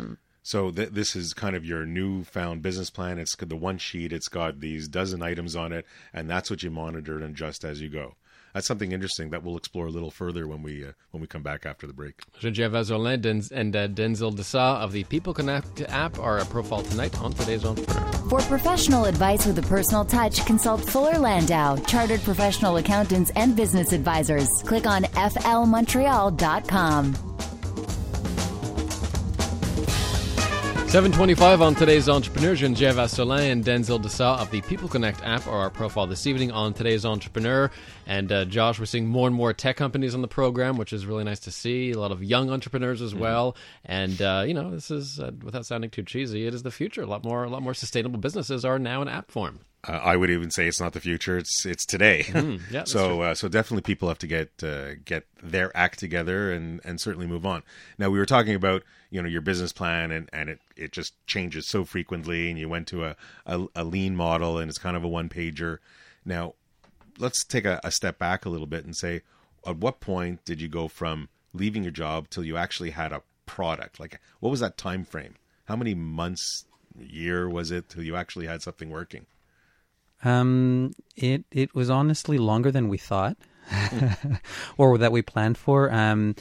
So 0.46 0.70
th- 0.70 0.90
this 0.90 1.16
is 1.16 1.34
kind 1.34 1.56
of 1.56 1.64
your 1.64 1.84
newfound 1.84 2.62
business 2.62 2.88
plan. 2.88 3.18
It's 3.18 3.34
the 3.34 3.56
one 3.56 3.78
sheet. 3.78 4.12
It's 4.12 4.28
got 4.28 4.60
these 4.60 4.86
dozen 4.86 5.20
items 5.20 5.56
on 5.56 5.72
it, 5.72 5.84
and 6.12 6.30
that's 6.30 6.50
what 6.50 6.62
you 6.62 6.70
monitor 6.70 7.16
and 7.16 7.34
adjust 7.34 7.64
as 7.64 7.80
you 7.80 7.88
go. 7.88 8.14
That's 8.54 8.68
something 8.68 8.92
interesting 8.92 9.30
that 9.30 9.42
we'll 9.42 9.56
explore 9.56 9.88
a 9.88 9.90
little 9.90 10.12
further 10.12 10.46
when 10.46 10.62
we 10.62 10.84
uh, 10.84 10.92
when 11.10 11.20
we 11.20 11.26
come 11.26 11.42
back 11.42 11.66
after 11.66 11.88
the 11.88 11.92
break. 11.92 12.20
Jenviev 12.40 12.70
Azzolin 12.70 13.50
and 13.50 13.74
uh, 13.74 13.88
Denzil 13.88 14.36
D'Sa 14.36 14.78
of 14.80 14.92
the 14.92 15.02
People 15.04 15.34
Connect 15.34 15.80
app 15.88 16.20
are 16.20 16.38
a 16.38 16.44
profile 16.44 16.82
tonight 16.82 17.20
on 17.20 17.32
today's 17.32 17.64
Entrepreneur. 17.64 18.12
For 18.30 18.38
professional 18.42 19.06
advice 19.06 19.46
with 19.46 19.58
a 19.58 19.62
personal 19.62 20.04
touch, 20.04 20.46
consult 20.46 20.88
Fuller 20.88 21.18
Landau, 21.18 21.74
chartered 21.88 22.20
professional 22.20 22.76
accountants 22.76 23.32
and 23.34 23.56
business 23.56 23.92
advisors. 23.92 24.46
Click 24.64 24.86
on 24.86 25.02
flmontreal.com. 25.02 27.35
725 30.88 31.62
on 31.62 31.74
today's 31.74 32.08
Entrepreneur. 32.08 32.54
Jenviev 32.54 32.94
Azzolin 32.94 33.50
and 33.50 33.64
Denzil 33.64 34.00
D'Sa 34.00 34.40
of 34.40 34.50
the 34.52 34.60
People 34.62 34.88
Connect 34.88 35.20
app 35.24 35.46
are 35.48 35.58
our 35.58 35.68
profile 35.68 36.06
this 36.06 36.28
evening 36.28 36.52
on 36.52 36.74
today's 36.74 37.04
Entrepreneur. 37.04 37.72
And 38.06 38.30
uh, 38.30 38.44
Josh, 38.44 38.78
we're 38.78 38.86
seeing 38.86 39.06
more 39.06 39.26
and 39.26 39.34
more 39.34 39.52
tech 39.52 39.76
companies 39.76 40.14
on 40.14 40.22
the 40.22 40.28
program, 40.28 40.76
which 40.76 40.92
is 40.92 41.04
really 41.04 41.24
nice 41.24 41.40
to 41.40 41.50
see. 41.50 41.90
A 41.90 41.98
lot 41.98 42.12
of 42.12 42.22
young 42.22 42.50
entrepreneurs 42.50 43.02
as 43.02 43.16
well. 43.16 43.56
And 43.84 44.22
uh, 44.22 44.44
you 44.46 44.54
know, 44.54 44.70
this 44.70 44.92
is 44.92 45.18
uh, 45.18 45.32
without 45.42 45.66
sounding 45.66 45.90
too 45.90 46.04
cheesy, 46.04 46.46
it 46.46 46.54
is 46.54 46.62
the 46.62 46.70
future. 46.70 47.02
A 47.02 47.06
lot 47.06 47.24
more, 47.24 47.42
a 47.42 47.50
lot 47.50 47.62
more 47.62 47.74
sustainable 47.74 48.20
businesses 48.20 48.64
are 48.64 48.78
now 48.78 49.02
in 49.02 49.08
app 49.08 49.30
form. 49.32 49.60
Uh, 49.88 49.92
I 49.92 50.16
would 50.16 50.30
even 50.30 50.50
say 50.50 50.66
it's 50.66 50.80
not 50.80 50.92
the 50.94 51.00
future; 51.00 51.38
it's 51.38 51.64
it's 51.64 51.86
today. 51.86 52.24
Mm, 52.28 52.60
yeah, 52.70 52.84
so 52.86 53.20
uh, 53.22 53.34
so 53.34 53.48
definitely 53.48 53.82
people 53.82 54.08
have 54.08 54.18
to 54.18 54.26
get 54.26 54.50
uh, 54.62 54.96
get 55.04 55.26
their 55.42 55.74
act 55.76 55.98
together 55.98 56.52
and 56.52 56.80
and 56.84 57.00
certainly 57.00 57.26
move 57.26 57.46
on. 57.46 57.62
Now 57.98 58.10
we 58.10 58.18
were 58.18 58.26
talking 58.26 58.54
about 58.54 58.82
you 59.10 59.22
know 59.22 59.28
your 59.28 59.40
business 59.42 59.72
plan 59.72 60.10
and 60.10 60.28
and 60.32 60.50
it 60.50 60.60
it 60.76 60.92
just 60.92 61.14
changes 61.26 61.68
so 61.68 61.84
frequently, 61.84 62.50
and 62.50 62.58
you 62.58 62.68
went 62.68 62.88
to 62.88 63.04
a 63.04 63.16
a, 63.46 63.66
a 63.76 63.84
lean 63.84 64.16
model 64.16 64.58
and 64.58 64.68
it's 64.68 64.78
kind 64.78 64.96
of 64.96 65.04
a 65.04 65.08
one 65.08 65.28
pager. 65.28 65.78
Now 66.24 66.54
let's 67.18 67.44
take 67.44 67.64
a, 67.64 67.80
a 67.84 67.90
step 67.90 68.18
back 68.18 68.44
a 68.44 68.48
little 68.48 68.66
bit 68.66 68.84
and 68.84 68.96
say, 68.96 69.22
at 69.64 69.76
what 69.76 70.00
point 70.00 70.44
did 70.44 70.60
you 70.60 70.68
go 70.68 70.88
from 70.88 71.28
leaving 71.54 71.82
your 71.82 71.92
job 71.92 72.28
till 72.28 72.44
you 72.44 72.56
actually 72.56 72.90
had 72.90 73.12
a 73.12 73.22
product? 73.46 74.00
Like 74.00 74.20
what 74.40 74.50
was 74.50 74.60
that 74.60 74.76
time 74.76 75.04
frame? 75.04 75.36
How 75.66 75.76
many 75.76 75.94
months, 75.94 76.64
year 76.98 77.48
was 77.48 77.70
it 77.70 77.88
till 77.88 78.02
you 78.02 78.16
actually 78.16 78.46
had 78.46 78.62
something 78.62 78.90
working? 78.90 79.26
Um, 80.26 80.92
it 81.14 81.44
it 81.52 81.74
was 81.74 81.88
honestly 81.88 82.38
longer 82.38 82.72
than 82.72 82.88
we 82.88 82.98
thought, 82.98 83.36
or 84.76 84.98
that 84.98 85.12
we 85.12 85.22
planned 85.22 85.56
for. 85.56 85.92
Um, 85.92 86.34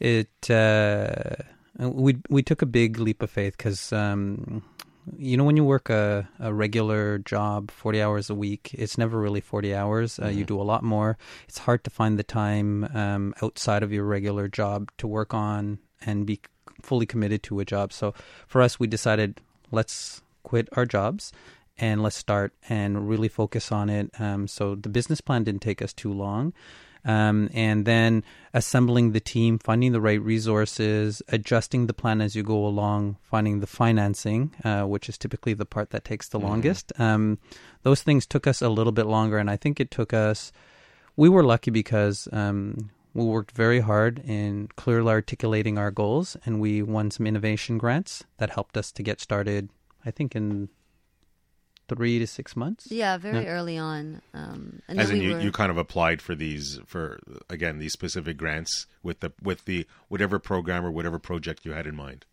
it 0.00 0.50
uh, 0.50 1.36
we 1.78 2.16
we 2.28 2.42
took 2.42 2.62
a 2.62 2.66
big 2.66 2.98
leap 2.98 3.22
of 3.22 3.30
faith 3.30 3.56
because 3.56 3.92
um, 3.92 4.62
you 5.18 5.36
know 5.36 5.44
when 5.44 5.56
you 5.56 5.64
work 5.64 5.90
a, 5.90 6.28
a 6.40 6.52
regular 6.52 7.18
job, 7.18 7.70
forty 7.70 8.00
hours 8.00 8.30
a 8.30 8.34
week, 8.34 8.70
it's 8.72 8.96
never 8.96 9.20
really 9.20 9.42
forty 9.42 9.74
hours. 9.74 10.18
Uh, 10.18 10.28
You 10.28 10.44
do 10.44 10.60
a 10.60 10.64
lot 10.64 10.82
more. 10.82 11.18
It's 11.48 11.58
hard 11.58 11.84
to 11.84 11.90
find 11.90 12.18
the 12.18 12.24
time 12.24 12.84
um, 12.94 13.34
outside 13.42 13.82
of 13.82 13.92
your 13.92 14.04
regular 14.04 14.48
job 14.48 14.90
to 14.98 15.06
work 15.06 15.34
on 15.34 15.78
and 16.04 16.26
be 16.26 16.40
fully 16.82 17.06
committed 17.06 17.42
to 17.42 17.60
a 17.60 17.64
job. 17.64 17.92
So 17.92 18.14
for 18.46 18.62
us, 18.62 18.80
we 18.80 18.86
decided 18.86 19.40
let's 19.70 20.22
quit 20.42 20.68
our 20.72 20.86
jobs 20.86 21.32
and 21.78 22.02
let's 22.02 22.16
start 22.16 22.52
and 22.68 23.08
really 23.08 23.28
focus 23.28 23.70
on 23.72 23.88
it. 23.88 24.10
Um, 24.18 24.48
so 24.48 24.74
the 24.74 24.88
business 24.88 25.20
plan 25.20 25.44
didn't 25.44 25.62
take 25.62 25.82
us 25.82 25.92
too 25.92 26.12
long. 26.12 26.52
Um, 27.04 27.50
and 27.54 27.84
then 27.84 28.24
assembling 28.52 29.12
the 29.12 29.20
team, 29.20 29.60
finding 29.60 29.92
the 29.92 30.00
right 30.00 30.20
resources, 30.20 31.22
adjusting 31.28 31.86
the 31.86 31.94
plan 31.94 32.20
as 32.20 32.34
you 32.34 32.42
go 32.42 32.66
along, 32.66 33.16
finding 33.22 33.60
the 33.60 33.66
financing, 33.68 34.52
uh, 34.64 34.82
which 34.82 35.08
is 35.08 35.16
typically 35.16 35.54
the 35.54 35.64
part 35.64 35.90
that 35.90 36.04
takes 36.04 36.28
the 36.28 36.40
longest. 36.40 36.92
Um, 36.98 37.38
those 37.84 38.02
things 38.02 38.26
took 38.26 38.48
us 38.48 38.60
a 38.60 38.68
little 38.68 38.92
bit 38.92 39.06
longer, 39.06 39.38
and 39.38 39.48
I 39.48 39.56
think 39.56 39.78
it 39.78 39.92
took 39.92 40.12
us. 40.12 40.50
We 41.14 41.28
were 41.28 41.44
lucky 41.44 41.70
because 41.70 42.28
um, 42.32 42.90
we 43.14 43.24
worked 43.24 43.52
very 43.52 43.80
hard 43.80 44.18
in 44.26 44.68
clearly 44.74 45.10
articulating 45.10 45.78
our 45.78 45.92
goals, 45.92 46.36
and 46.44 46.60
we 46.60 46.82
won 46.82 47.12
some 47.12 47.26
innovation 47.26 47.78
grants 47.78 48.24
that 48.38 48.50
helped 48.50 48.76
us 48.76 48.90
to 48.92 49.04
get 49.04 49.20
started. 49.20 49.70
I 50.04 50.10
think 50.10 50.34
in 50.34 50.70
three 51.88 52.18
to 52.18 52.26
six 52.26 52.56
months. 52.56 52.90
Yeah, 52.90 53.18
very 53.18 53.46
early 53.46 53.78
on. 53.78 54.22
Um, 54.34 54.82
and 54.88 55.00
As 55.00 55.08
then 55.08 55.18
in, 55.18 55.22
we 55.22 55.28
you, 55.28 55.34
were, 55.34 55.40
you 55.40 55.52
kind 55.52 55.70
of 55.70 55.78
applied 55.78 56.20
for 56.22 56.34
these 56.34 56.80
for 56.86 57.18
again 57.48 57.78
these 57.78 57.92
specific 57.92 58.36
grants 58.36 58.86
with 59.02 59.20
the 59.20 59.32
with 59.42 59.64
the 59.64 59.86
whatever 60.08 60.38
program 60.38 60.84
or 60.84 60.90
whatever 60.90 61.18
project 61.18 61.64
you 61.64 61.72
had 61.72 61.86
in 61.86 61.96
mind. 61.96 62.24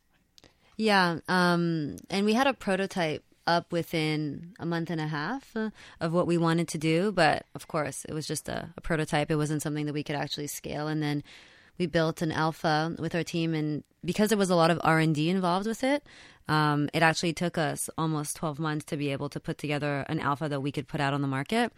Yeah, 0.75 1.19
um, 1.27 1.97
and 2.09 2.25
we 2.25 2.33
had 2.33 2.47
a 2.47 2.53
prototype 2.53 3.23
up 3.45 3.71
within 3.71 4.53
a 4.59 4.65
month 4.65 4.89
and 4.89 5.01
a 5.01 5.07
half 5.07 5.55
uh, 5.55 5.69
of 5.99 6.13
what 6.13 6.27
we 6.27 6.37
wanted 6.37 6.67
to 6.69 6.77
do, 6.77 7.11
but 7.11 7.45
of 7.55 7.67
course, 7.67 8.05
it 8.05 8.13
was 8.13 8.25
just 8.25 8.49
a, 8.49 8.69
a 8.77 8.81
prototype. 8.81 9.29
It 9.29 9.35
wasn't 9.35 9.61
something 9.61 9.85
that 9.85 9.93
we 9.93 10.03
could 10.03 10.15
actually 10.15 10.47
scale. 10.47 10.87
And 10.87 11.01
then 11.03 11.23
we 11.77 11.85
built 11.85 12.21
an 12.21 12.31
alpha 12.31 12.95
with 12.99 13.15
our 13.15 13.23
team, 13.23 13.53
and 13.53 13.83
because 14.03 14.29
there 14.29 14.37
was 14.37 14.49
a 14.49 14.55
lot 14.55 14.71
of 14.71 14.79
R 14.83 14.99
and 14.99 15.15
D 15.15 15.29
involved 15.29 15.67
with 15.67 15.83
it, 15.83 16.03
um, 16.47 16.89
it 16.93 17.03
actually 17.03 17.33
took 17.33 17.57
us 17.57 17.89
almost 17.97 18.35
twelve 18.35 18.59
months 18.59 18.85
to 18.85 18.97
be 18.97 19.11
able 19.11 19.29
to 19.29 19.39
put 19.39 19.57
together 19.57 20.05
an 20.07 20.19
alpha 20.19 20.49
that 20.49 20.61
we 20.61 20.71
could 20.71 20.87
put 20.87 21.01
out 21.01 21.13
on 21.13 21.21
the 21.21 21.27
market. 21.27 21.71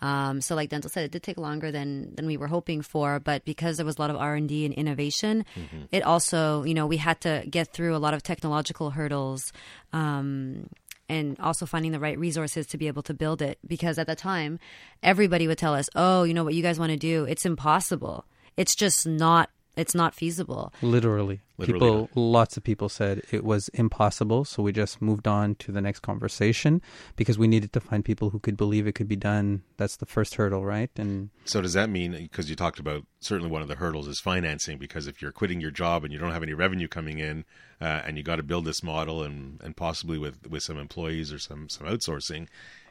Um, 0.00 0.40
so, 0.40 0.56
like 0.56 0.68
Denzil 0.68 0.90
said, 0.90 1.04
it 1.04 1.12
did 1.12 1.22
take 1.22 1.38
longer 1.38 1.70
than 1.70 2.14
than 2.16 2.26
we 2.26 2.36
were 2.36 2.48
hoping 2.48 2.82
for, 2.82 3.20
but 3.20 3.44
because 3.44 3.76
there 3.76 3.86
was 3.86 3.98
a 3.98 4.00
lot 4.00 4.10
of 4.10 4.16
R 4.16 4.34
and 4.34 4.48
D 4.48 4.64
and 4.64 4.74
innovation, 4.74 5.44
it 5.92 6.02
also, 6.02 6.64
you 6.64 6.74
know, 6.74 6.86
we 6.86 6.96
had 6.96 7.20
to 7.22 7.44
get 7.48 7.72
through 7.72 7.94
a 7.94 7.98
lot 7.98 8.12
of 8.12 8.22
technological 8.22 8.90
hurdles. 8.90 9.52
Um, 9.92 10.68
and 11.08 11.38
also 11.40 11.66
finding 11.66 11.92
the 11.92 12.00
right 12.00 12.18
resources 12.18 12.66
to 12.68 12.78
be 12.78 12.86
able 12.86 13.02
to 13.02 13.12
build 13.12 13.42
it 13.42 13.58
because 13.66 13.98
at 13.98 14.06
the 14.06 14.14
time 14.14 14.58
everybody 15.02 15.46
would 15.46 15.58
tell 15.58 15.74
us 15.74 15.90
oh 15.94 16.22
you 16.22 16.32
know 16.32 16.44
what 16.44 16.54
you 16.54 16.62
guys 16.62 16.78
want 16.78 16.90
to 16.90 16.96
do 16.96 17.24
it's 17.24 17.44
impossible 17.44 18.24
it's 18.56 18.74
just 18.74 19.06
not 19.06 19.50
it's 19.76 19.94
not 19.94 20.14
feasible 20.14 20.72
Literally. 20.82 21.40
Literally 21.56 21.80
people 21.80 22.10
lots 22.14 22.56
of 22.56 22.64
people 22.64 22.88
said 22.88 23.22
it 23.30 23.44
was 23.44 23.68
impossible, 23.68 24.44
so 24.44 24.62
we 24.62 24.72
just 24.72 25.00
moved 25.00 25.28
on 25.28 25.54
to 25.56 25.70
the 25.70 25.80
next 25.80 26.00
conversation 26.00 26.82
because 27.14 27.38
we 27.38 27.46
needed 27.46 27.72
to 27.74 27.80
find 27.80 28.04
people 28.04 28.30
who 28.30 28.40
could 28.40 28.56
believe 28.56 28.86
it 28.86 28.94
could 28.94 29.06
be 29.08 29.16
done. 29.16 29.62
That's 29.76 29.96
the 29.96 30.06
first 30.06 30.34
hurdle, 30.34 30.64
right? 30.64 30.90
And 30.96 31.30
So 31.44 31.60
does 31.60 31.74
that 31.74 31.88
mean 31.88 32.12
because 32.12 32.50
you 32.50 32.56
talked 32.56 32.80
about 32.80 33.06
certainly 33.20 33.50
one 33.50 33.62
of 33.62 33.68
the 33.68 33.76
hurdles 33.76 34.08
is 34.08 34.18
financing 34.18 34.76
because 34.76 35.06
if 35.06 35.22
you're 35.22 35.32
quitting 35.32 35.60
your 35.60 35.70
job 35.70 36.02
and 36.02 36.12
you 36.12 36.18
don't 36.18 36.32
have 36.32 36.42
any 36.42 36.54
revenue 36.54 36.88
coming 36.88 37.18
in 37.18 37.44
uh, 37.80 38.02
and 38.04 38.16
you 38.16 38.24
got 38.24 38.36
to 38.36 38.42
build 38.42 38.64
this 38.64 38.82
model 38.82 39.22
and 39.22 39.60
and 39.62 39.76
possibly 39.76 40.18
with 40.18 40.48
with 40.48 40.62
some 40.62 40.78
employees 40.78 41.32
or 41.32 41.38
some 41.38 41.68
some 41.68 41.86
outsourcing, 41.86 42.48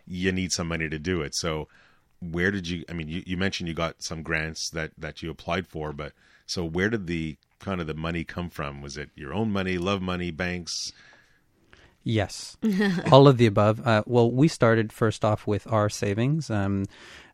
you 0.07 0.31
need 0.31 0.51
some 0.51 0.67
money 0.67 0.87
to 0.87 0.99
do 0.99 1.21
it. 1.21 1.35
So 1.35 1.67
where 2.21 2.51
did 2.51 2.67
you? 2.67 2.85
I 2.89 2.93
mean, 2.93 3.07
you, 3.09 3.23
you 3.25 3.37
mentioned 3.37 3.67
you 3.67 3.73
got 3.73 4.01
some 4.03 4.23
grants 4.23 4.69
that 4.71 4.91
that 4.97 5.21
you 5.21 5.29
applied 5.29 5.67
for, 5.67 5.91
but 5.91 6.13
so 6.45 6.63
where 6.63 6.89
did 6.89 7.07
the 7.07 7.37
kind 7.59 7.81
of 7.81 7.87
the 7.87 7.93
money 7.93 8.23
come 8.23 8.49
from? 8.49 8.81
Was 8.81 8.97
it 8.97 9.09
your 9.15 9.33
own 9.33 9.51
money, 9.51 9.77
love 9.77 10.01
money, 10.01 10.31
banks? 10.31 10.93
Yes, 12.03 12.57
all 13.11 13.27
of 13.27 13.37
the 13.37 13.45
above. 13.45 13.85
Uh, 13.85 14.03
well, 14.05 14.31
we 14.31 14.47
started 14.47 14.91
first 14.91 15.23
off 15.23 15.45
with 15.45 15.71
our 15.71 15.89
savings. 15.89 16.49
Um, 16.49 16.85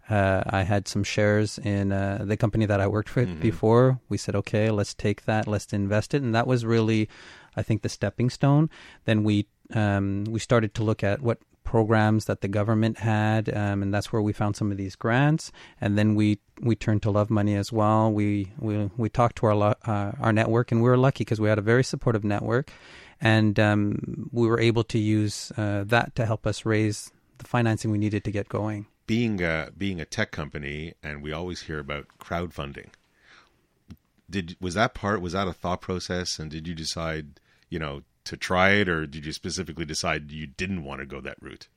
uh, 0.10 0.43
I 0.50 0.63
had 0.63 0.88
some 0.88 1.04
shares 1.04 1.58
in 1.58 1.91
uh, 1.91 2.23
the 2.23 2.38
company 2.38 2.65
that 2.65 2.80
I 2.80 2.88
worked 2.88 3.15
with 3.15 3.41
before. 3.41 4.00
We 4.08 4.17
said, 4.17 4.36
okay, 4.36 4.71
let's 4.71 4.93
take 4.93 5.26
that, 5.26 5.47
let's 5.47 5.73
invest 5.73 6.13
it, 6.13 6.21
and 6.21 6.34
that 6.34 6.47
was 6.47 6.65
really, 6.65 7.10
I 7.58 7.62
think, 7.62 7.82
the 7.82 7.89
stepping 7.89 8.30
stone. 8.30 8.69
Then 9.06 9.23
we 9.23 9.47
um, 9.73 10.23
we 10.30 10.39
started 10.39 10.73
to 10.76 10.84
look 10.84 11.04
at 11.04 11.21
what 11.21 11.39
programs 11.67 12.25
that 12.25 12.39
the 12.39 12.47
government 12.47 12.97
had, 12.99 13.43
um, 13.56 13.84
and 13.84 13.93
that's 13.93 14.10
where 14.13 14.21
we 14.21 14.32
found 14.32 14.56
some 14.56 14.71
of 14.71 14.77
these 14.77 14.95
grants. 14.95 15.51
And 15.82 15.97
then 15.97 16.15
we 16.15 16.39
we 16.62 16.75
turned 16.75 17.01
to 17.03 17.12
Love 17.12 17.30
Money 17.30 17.56
as 17.56 17.71
well. 17.71 18.12
We 18.12 18.51
we 18.58 18.89
we 18.95 19.10
talked 19.10 19.36
to 19.39 19.47
our 19.47 19.75
uh, 19.86 20.12
our 20.25 20.32
network, 20.32 20.71
and 20.71 20.82
we 20.82 20.89
were 20.89 20.97
lucky 20.97 21.23
because 21.25 21.41
we 21.41 21.49
had 21.49 21.60
a 21.60 21.67
very 21.73 21.84
supportive 21.84 22.23
network, 22.23 22.71
and 23.19 23.60
um, 23.60 24.30
we 24.32 24.47
were 24.47 24.62
able 24.69 24.86
to 24.86 24.97
use 24.97 25.51
uh, 25.58 25.84
that 25.88 26.15
to 26.15 26.25
help 26.25 26.47
us 26.47 26.65
raise 26.65 27.12
the 27.38 27.45
financing 27.45 27.91
we 27.91 27.97
needed 27.97 28.23
to 28.23 28.32
get 28.32 28.47
going. 28.49 28.88
being 29.08 29.41
a 29.41 29.71
being 29.75 29.99
a 29.99 30.06
tech 30.06 30.32
company, 30.32 30.93
and 31.01 31.23
we 31.23 31.32
always 31.32 31.62
hear 31.62 31.80
about 31.80 32.06
crowdfunding. 32.19 32.89
Did 34.30 34.56
was 34.60 34.75
that 34.75 34.93
part? 34.93 35.21
Was 35.21 35.34
that 35.34 35.47
a 35.47 35.53
thought 35.53 35.82
process? 35.82 36.39
And 36.39 36.51
did 36.51 36.67
you 36.67 36.75
decide, 36.75 37.39
you 37.69 37.80
know, 37.80 38.03
to 38.28 38.38
try 38.38 38.72
it, 38.72 38.90
or 38.90 39.06
did 39.06 39.26
you 39.26 39.32
specifically 39.32 39.86
decide 39.86 40.32
you 40.32 40.48
didn't 40.48 40.84
want 40.84 41.02
to 41.02 41.06
go 41.06 41.22
that 41.22 41.42
route? 41.42 41.68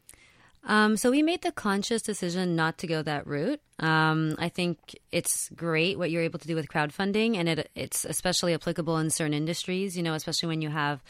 Um, 0.65 0.97
so 0.97 1.11
we 1.11 1.23
made 1.23 1.43
the 1.43 1.53
conscious 1.53 2.03
decision 2.03 2.55
not 2.55 2.79
to 2.79 2.87
go 2.87 3.03
that 3.03 3.27
route. 3.27 3.61
Um, 3.79 4.37
I 4.39 4.51
think 4.51 4.99
it's 5.11 5.49
great 5.51 5.99
what 5.99 6.11
you're 6.11 6.23
able 6.23 6.39
to 6.39 6.47
do 6.47 6.55
with 6.55 6.69
crowdfunding, 6.69 7.37
and 7.37 7.49
it, 7.49 7.71
it's 7.75 8.05
especially 8.05 8.53
applicable 8.53 8.99
in 8.99 9.11
certain 9.11 9.33
industries. 9.35 9.97
You 9.97 10.03
know, 10.03 10.15
especially 10.15 10.49
when 10.49 10.61
you 10.61 10.69
have 10.69 11.03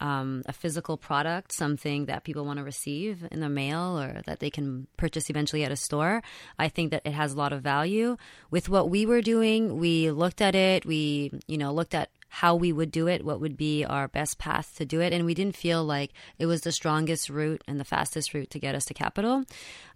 um, 0.00 0.42
a 0.46 0.52
physical 0.52 0.96
product, 0.96 1.52
something 1.52 2.06
that 2.06 2.24
people 2.24 2.44
want 2.44 2.58
to 2.58 2.64
receive 2.64 3.26
in 3.30 3.40
the 3.40 3.48
mail 3.48 3.98
or 3.98 4.22
that 4.26 4.40
they 4.40 4.50
can 4.50 4.86
purchase 4.96 5.30
eventually 5.30 5.64
at 5.64 5.72
a 5.72 5.76
store. 5.76 6.22
I 6.58 6.68
think 6.68 6.90
that 6.90 7.02
it 7.04 7.12
has 7.12 7.32
a 7.32 7.36
lot 7.36 7.52
of 7.52 7.62
value. 7.62 8.16
With 8.50 8.68
what 8.68 8.90
we 8.90 9.06
were 9.06 9.22
doing, 9.22 9.78
we 9.78 10.10
looked 10.10 10.40
at 10.40 10.54
it. 10.54 10.84
We, 10.84 11.40
you 11.46 11.58
know, 11.58 11.72
looked 11.72 11.94
at 11.94 12.10
how 12.40 12.56
we 12.56 12.72
would 12.72 12.90
do 12.90 13.06
it, 13.06 13.24
what 13.24 13.40
would 13.40 13.56
be 13.56 13.84
our 13.84 14.08
best 14.08 14.38
path 14.38 14.74
to 14.76 14.84
do 14.84 15.00
it, 15.00 15.12
and 15.12 15.24
we 15.24 15.34
didn't 15.34 15.56
feel 15.56 15.84
like 15.84 16.10
it 16.38 16.46
was 16.46 16.62
the 16.62 16.72
strongest 16.72 17.30
route 17.30 17.62
and 17.68 17.78
the 17.78 17.84
fastest 17.84 18.34
route 18.34 18.50
to 18.50 18.58
get 18.58 18.74
us 18.74 18.84
to 18.86 18.94
capital. 18.94 19.44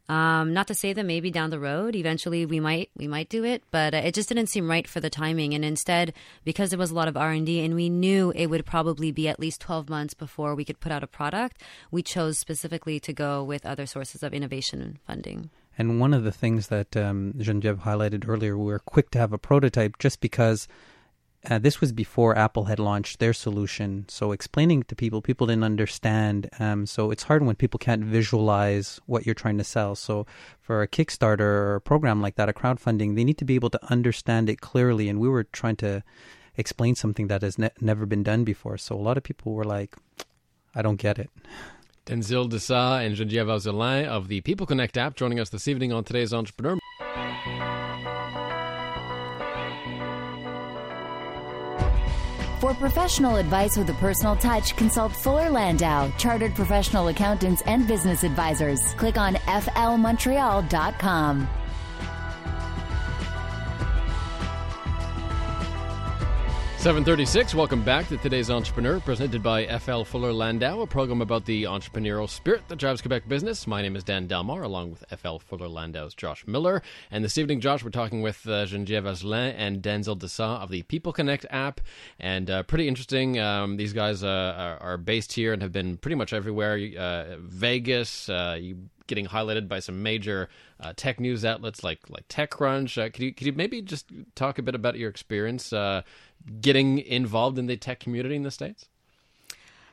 Um, 0.09 0.55
not 0.55 0.69
to 0.69 0.75
say 0.75 0.95
that 0.95 1.05
maybe 1.05 1.31
down 1.31 1.51
the 1.51 1.59
road, 1.59 1.95
eventually 1.95 2.47
we 2.47 2.61
might 2.61 2.89
we 2.97 3.07
might 3.07 3.29
do 3.29 3.45
it, 3.45 3.63
but 3.71 3.93
uh, 3.93 3.99
it 3.99 4.15
just 4.15 4.29
didn't 4.31 4.47
seem 4.47 4.71
right 4.71 4.89
for 4.89 5.01
the 5.01 5.11
timing. 5.11 5.53
And 5.53 5.65
instead, 5.65 6.15
because 6.45 6.71
there 6.71 6.79
was 6.79 6.91
a 6.91 6.95
lot 6.95 7.09
of 7.09 7.17
R 7.17 7.33
and 7.33 7.45
D, 7.45 7.63
and 7.65 7.75
we 7.75 7.91
knew 7.91 8.33
it 8.35 8.47
would 8.47 8.65
probably 8.65 9.13
be 9.13 9.29
at 9.29 9.41
least 9.41 9.61
twelve 9.61 9.91
months 9.91 10.15
before 10.15 10.55
we 10.55 10.65
could 10.65 10.81
put 10.81 10.93
out 10.93 11.03
a 11.03 11.09
product, 11.09 11.61
we 11.91 12.03
chose 12.03 12.39
specifically 12.39 12.99
to 13.01 13.13
go 13.13 13.45
with 13.45 13.67
other 13.67 13.85
sources 13.85 14.23
of 14.23 14.33
innovation 14.33 14.99
funding. 15.07 15.51
And 15.77 16.01
one 16.01 16.15
of 16.15 16.25
the 16.25 16.33
things 16.33 16.69
that 16.69 16.97
um, 16.97 17.35
Jenviev 17.37 17.83
highlighted 17.83 18.27
earlier, 18.27 18.57
we 18.57 18.73
were 18.73 18.79
quick 18.79 19.11
to 19.11 19.19
have 19.19 19.35
a 19.35 19.39
prototype 19.39 19.99
just 19.99 20.21
because 20.21 20.69
uh, 21.49 21.59
this 21.59 21.81
was 21.81 21.93
before 21.93 22.37
Apple 22.37 22.65
had 22.65 22.79
launched 22.79 23.19
their 23.19 23.33
solution. 23.33 24.05
So 24.09 24.33
explaining 24.33 24.83
to 24.85 24.95
people, 24.95 25.23
people 25.23 25.47
didn't 25.47 25.65
understand. 25.65 26.51
Um, 26.59 26.87
so 26.87 27.11
it's 27.11 27.23
hard 27.23 27.45
when 27.45 27.57
people 27.57 27.79
can't 27.79 28.05
visualize 28.05 29.01
what 29.07 29.25
you're 29.25 29.35
trying 29.35 29.59
to 29.59 29.65
sell. 29.65 29.95
So 29.95 30.27
for 30.61 30.83
a 30.83 30.89
Kickstarter 30.89 31.41
or 31.41 31.77
a 31.77 31.81
program 31.81 32.21
like 32.21 32.37
that, 32.37 32.49
a 32.49 32.53
crowdfunding, 32.53 33.17
they 33.17 33.25
need 33.25 33.39
to 33.39 33.45
be 33.45 33.55
able 33.55 33.71
to 33.71 33.91
understand 33.91 34.51
it 34.51 34.61
clearly. 34.61 35.09
And 35.09 35.21
we 35.21 35.29
were 35.29 35.45
trying 35.45 35.77
to 35.77 36.03
explain 36.57 36.95
something 36.95 37.29
that 37.29 37.43
has 37.43 37.59
ne- 37.59 37.71
never 37.81 38.05
been 38.05 38.23
done 38.23 38.45
before. 38.45 38.77
So 38.77 38.95
a 38.95 39.01
lot 39.01 39.17
of 39.17 39.23
people 39.23 39.55
were 39.55 39.65
like, 39.65 39.97
I 40.75 40.83
don't 40.83 40.97
get 40.97 41.19
it. 41.19 41.31
Denzil 42.05 42.49
D'Sa 42.49 43.01
and 43.03 43.17
Jenviev 43.17 43.47
Azzolin 43.47 44.07
of 44.07 44.29
the 44.29 44.41
People 44.41 44.67
Connect 44.67 44.97
app 44.97 45.15
joining 45.15 45.41
us 45.41 45.51
this 45.51 45.69
evening 45.69 45.93
on 45.93 46.05
today's 46.05 46.33
Entrepreneur. 46.33 46.79
For 52.61 52.75
professional 52.75 53.37
advice 53.37 53.77
with 53.77 53.89
a 53.91 53.95
personal 53.95 54.35
touch, 54.35 54.75
consult 54.75 55.13
Fuller 55.13 55.49
Landau, 55.49 56.11
Chartered 56.19 56.57
Professional 56.57 57.07
Accountants 57.07 57.63
and 57.67 57.87
Business 57.87 58.25
Advisors. 58.25 58.95
Click 58.95 59.17
on 59.17 59.35
flmontreal.com. 59.35 61.49
736, 66.79 67.57
welcome 67.57 67.83
back 67.83 68.07
to 68.07 68.17
today's 68.19 68.51
Entrepreneur, 68.51 69.01
presented 69.01 69.43
by 69.43 69.67
FL 69.79 70.05
Fuller 70.05 70.33
Landau, 70.33 70.83
a 70.83 70.87
program 70.87 71.21
about 71.21 71.45
the 71.45 71.65
entrepreneurial 71.65 72.29
spirit 72.29 72.63
that 72.69 72.77
drives 72.77 73.03
Quebec 73.03 73.27
business. 73.27 73.67
My 73.67 73.83
name 73.83 73.97
is 73.97 74.05
Dan 74.05 74.29
Delmar, 74.29 74.63
along 74.63 74.93
with 74.93 75.05
FL 75.19 75.39
Fuller 75.39 75.67
Landau's 75.67 76.15
Josh 76.15 76.47
Miller. 76.47 76.81
And 77.11 77.25
this 77.25 77.37
evening, 77.37 77.61
Josh, 77.61 77.83
we're 77.83 77.91
talking 77.91 78.23
with 78.23 78.47
uh, 78.47 78.65
Jenviev 78.65 79.03
Azzolin 79.03 79.55
and 79.59 79.83
Denzil 79.83 80.21
D'Sa 80.21 80.45
of 80.45 80.71
the 80.71 80.83
People 80.85 81.13
Connect 81.13 81.45
app. 81.51 81.81
And 82.21 82.49
uh, 82.49 82.63
pretty 82.63 82.87
interesting. 82.87 83.41
Um, 83.41 83.77
these 83.77 83.93
guys 83.93 84.23
uh, 84.23 84.55
are, 84.57 84.93
are, 84.93 84.97
based 84.99 85.33
here 85.33 85.53
and 85.53 85.63
have 85.63 85.73
been 85.73 85.97
pretty 85.97 86.15
much 86.15 86.33
everywhere. 86.33 86.79
Uh, 86.97 87.39
Vegas, 87.41 88.29
uh, 88.29 88.57
you 88.59 88.89
getting 89.09 89.27
highlighted 89.27 89.67
by 89.67 89.81
some 89.81 90.03
major 90.03 90.49
uh, 90.81 90.93
tech 90.97 91.19
news 91.19 91.45
outlets 91.45 91.83
like 91.83 91.99
like 92.09 92.29
TechCrunch. 92.29 92.97
Uh, 92.97 93.11
could 93.11 93.25
you 93.25 93.35
could 93.35 93.47
you 93.49 93.53
maybe 93.53 93.83
just 93.83 94.07
talk 94.37 94.59
a 94.59 94.63
bit 94.63 94.77
about 94.77 94.97
your 94.97 95.11
experience 95.11 95.73
uh, 95.73 96.03
getting 96.61 96.99
involved 97.01 97.59
in 97.59 97.67
the 97.67 97.77
tech 97.77 97.99
community 97.99 98.37
in 98.37 98.45
the 98.45 98.53
states? 98.53 98.89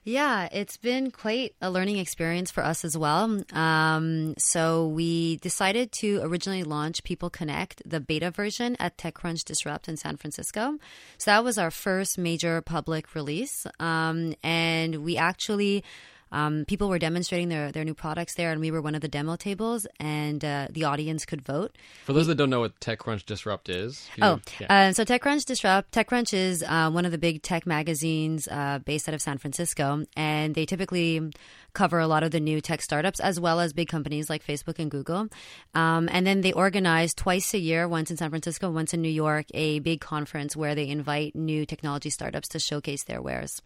Yeah, 0.08 0.48
it's 0.52 0.78
been 0.78 1.10
quite 1.10 1.56
a 1.64 1.72
learning 1.72 1.98
experience 1.98 2.52
for 2.52 2.64
us 2.64 2.86
as 2.86 2.96
well. 2.96 3.42
Um, 3.52 4.36
so 4.38 4.88
we 4.90 5.38
decided 5.38 5.92
to 5.94 6.20
originally 6.22 6.64
launch 6.64 7.04
People 7.04 7.32
Connect, 7.32 7.82
the 7.90 8.00
beta 8.00 8.30
version, 8.30 8.76
at 8.80 9.00
TechCrunch 9.00 9.46
Disrupt 9.46 9.90
in 9.90 9.98
San 9.98 10.18
Francisco. 10.18 10.78
So 11.18 11.32
that 11.32 11.44
was 11.44 11.58
our 11.58 11.72
first 11.72 12.20
major 12.20 12.62
public 12.62 13.16
release, 13.16 13.66
um, 13.80 14.36
and 14.44 14.98
we 14.98 15.18
actually 15.18 15.84
um, 16.32 16.66
people 16.66 16.90
were 16.90 17.00
demonstrating 17.00 17.50
their, 17.50 17.72
their 17.72 17.84
new 17.84 17.94
products 17.94 18.36
there, 18.36 18.52
and 18.52 18.62
we 18.62 18.72
were 18.72 18.82
one 18.82 18.96
of 18.96 19.02
the 19.02 19.08
demo 19.08 19.36
tables, 19.36 19.88
and 20.00 20.44
uh, 20.44 20.68
the 20.70 20.84
audience 20.84 21.26
could 21.26 21.42
vote. 21.42 21.78
For 22.06 22.14
those 22.14 22.28
that 22.28 22.36
don't 22.36 22.50
know 22.50 22.62
what 22.62 22.80
TechCrunch 22.80 23.26
Disrupt 23.26 23.70
is, 23.70 24.10
oh, 24.22 24.40
yeah. 24.60 24.88
uh, 24.90 24.94
so 24.94 25.06
TechCrunch 25.06 25.46
Disrupt, 25.46 25.92
TechCrunch 25.92 26.34
is 26.34 26.64
uh, 26.64 26.90
one 26.92 27.06
of 27.06 27.12
the 27.12 27.18
big 27.18 27.42
tech 27.42 27.66
magazines 27.66 28.48
uh, 28.48 28.80
based 28.80 29.08
out 29.08 29.16
of 29.16 29.22
San 29.22 29.38
Francisco, 29.38 30.06
and 30.16 30.56
they 30.56 30.66
typically 30.66 31.32
cover 31.74 32.00
a 32.00 32.08
lot 32.08 32.24
of 32.24 32.32
the 32.32 32.40
new 32.40 32.62
tech 32.62 32.82
startups 32.82 33.20
as 33.20 33.40
well 33.40 33.60
as 33.60 33.74
big 33.74 33.90
companies 33.90 34.30
like 34.30 34.46
Facebook 34.46 34.80
and 34.80 34.90
Google. 34.90 35.28
Um, 35.76 36.10
and 36.12 36.26
then 36.26 36.42
they 36.42 36.54
organize 36.54 37.14
twice 37.14 37.54
a 37.54 37.60
year, 37.60 37.88
once 37.88 38.10
in 38.10 38.18
San 38.18 38.30
Francisco, 38.30 38.72
once 38.72 38.94
in 38.94 39.02
New 39.02 39.10
York, 39.10 39.46
a 39.54 39.80
big 39.80 40.02
conference 40.02 40.56
where 40.56 40.74
they 40.74 40.88
invite 40.88 41.36
new 41.36 41.66
technology 41.66 42.10
startups 42.10 42.48
to 42.50 42.60
showcase 42.60 43.04
their 43.04 43.22
wares. 43.22 43.62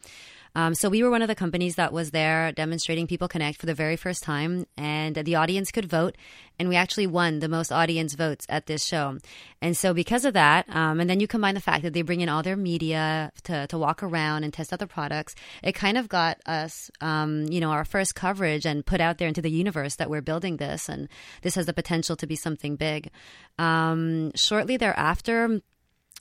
Um, 0.55 0.73
so 0.73 0.89
we 0.89 1.03
were 1.03 1.11
one 1.11 1.21
of 1.21 1.27
the 1.27 1.35
companies 1.35 1.75
that 1.75 1.93
was 1.93 2.11
there 2.11 2.51
demonstrating 2.51 3.07
People 3.07 3.27
Connect 3.27 3.59
for 3.59 3.65
the 3.65 3.73
very 3.73 3.95
first 3.95 4.23
time, 4.23 4.65
and 4.77 5.15
the 5.15 5.35
audience 5.35 5.71
could 5.71 5.85
vote, 5.85 6.15
and 6.57 6.69
we 6.69 6.75
actually 6.75 7.07
won 7.07 7.39
the 7.39 7.47
most 7.47 7.71
audience 7.71 8.15
votes 8.15 8.45
at 8.49 8.65
this 8.65 8.85
show. 8.85 9.17
And 9.61 9.77
so 9.77 9.93
because 9.93 10.25
of 10.25 10.33
that, 10.33 10.65
um, 10.69 10.99
and 10.99 11.09
then 11.09 11.19
you 11.19 11.27
combine 11.27 11.55
the 11.55 11.61
fact 11.61 11.83
that 11.83 11.93
they 11.93 12.01
bring 12.01 12.21
in 12.21 12.29
all 12.29 12.43
their 12.43 12.57
media 12.57 13.31
to, 13.43 13.67
to 13.67 13.77
walk 13.77 14.03
around 14.03 14.43
and 14.43 14.53
test 14.53 14.73
out 14.73 14.79
the 14.79 14.87
products, 14.87 15.35
it 15.63 15.73
kind 15.73 15.97
of 15.97 16.09
got 16.09 16.39
us, 16.45 16.89
um, 17.01 17.45
you 17.49 17.59
know, 17.59 17.71
our 17.71 17.85
first 17.85 18.15
coverage 18.15 18.65
and 18.65 18.85
put 18.85 19.01
out 19.01 19.17
there 19.17 19.27
into 19.27 19.41
the 19.41 19.51
universe 19.51 19.95
that 19.95 20.09
we're 20.09 20.21
building 20.21 20.57
this, 20.57 20.89
and 20.89 21.07
this 21.41 21.55
has 21.55 21.65
the 21.65 21.73
potential 21.73 22.15
to 22.15 22.27
be 22.27 22.35
something 22.35 22.75
big. 22.75 23.09
Um, 23.57 24.31
shortly 24.35 24.77
thereafter, 24.77 25.61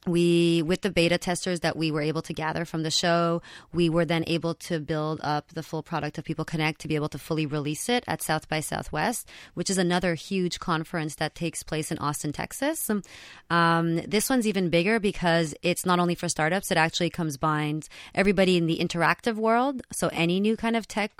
we 0.06 0.62
with 0.62 0.82
the 0.82 0.90
beta 0.90 1.18
testers 1.18 1.60
that 1.60 1.76
we 1.76 1.90
were 1.90 2.00
able 2.00 2.22
to 2.22 2.32
gather 2.32 2.64
from 2.64 2.82
the 2.82 2.90
show 2.90 3.42
we 3.72 3.88
were 3.88 4.04
then 4.04 4.24
able 4.26 4.54
to 4.54 4.80
build 4.80 5.20
up 5.22 5.48
the 5.54 5.62
full 5.62 5.82
product 5.82 6.18
of 6.18 6.24
people 6.24 6.44
connect 6.44 6.80
to 6.80 6.88
be 6.88 6.94
able 6.94 7.08
to 7.08 7.18
fully 7.18 7.46
release 7.46 7.88
it 7.88 8.04
at 8.06 8.22
south 8.22 8.48
by 8.48 8.60
southwest 8.60 9.28
which 9.54 9.70
is 9.70 9.78
another 9.78 10.14
huge 10.14 10.58
conference 10.58 11.16
that 11.16 11.34
takes 11.34 11.62
place 11.62 11.90
in 11.90 11.98
austin 11.98 12.32
texas. 12.32 12.90
Um, 13.50 13.96
this 13.96 14.30
one's 14.30 14.46
even 14.46 14.70
bigger 14.70 15.00
because 15.00 15.54
it's 15.62 15.84
not 15.84 15.98
only 15.98 16.14
for 16.14 16.28
startups 16.28 16.70
it 16.70 16.78
actually 16.78 17.10
combines 17.10 17.88
everybody 18.14 18.56
in 18.56 18.66
the 18.66 18.78
interactive 18.78 19.34
world 19.34 19.82
so 19.92 20.08
any 20.12 20.40
new 20.40 20.56
kind 20.56 20.76
of 20.76 20.86
tech 20.86 21.12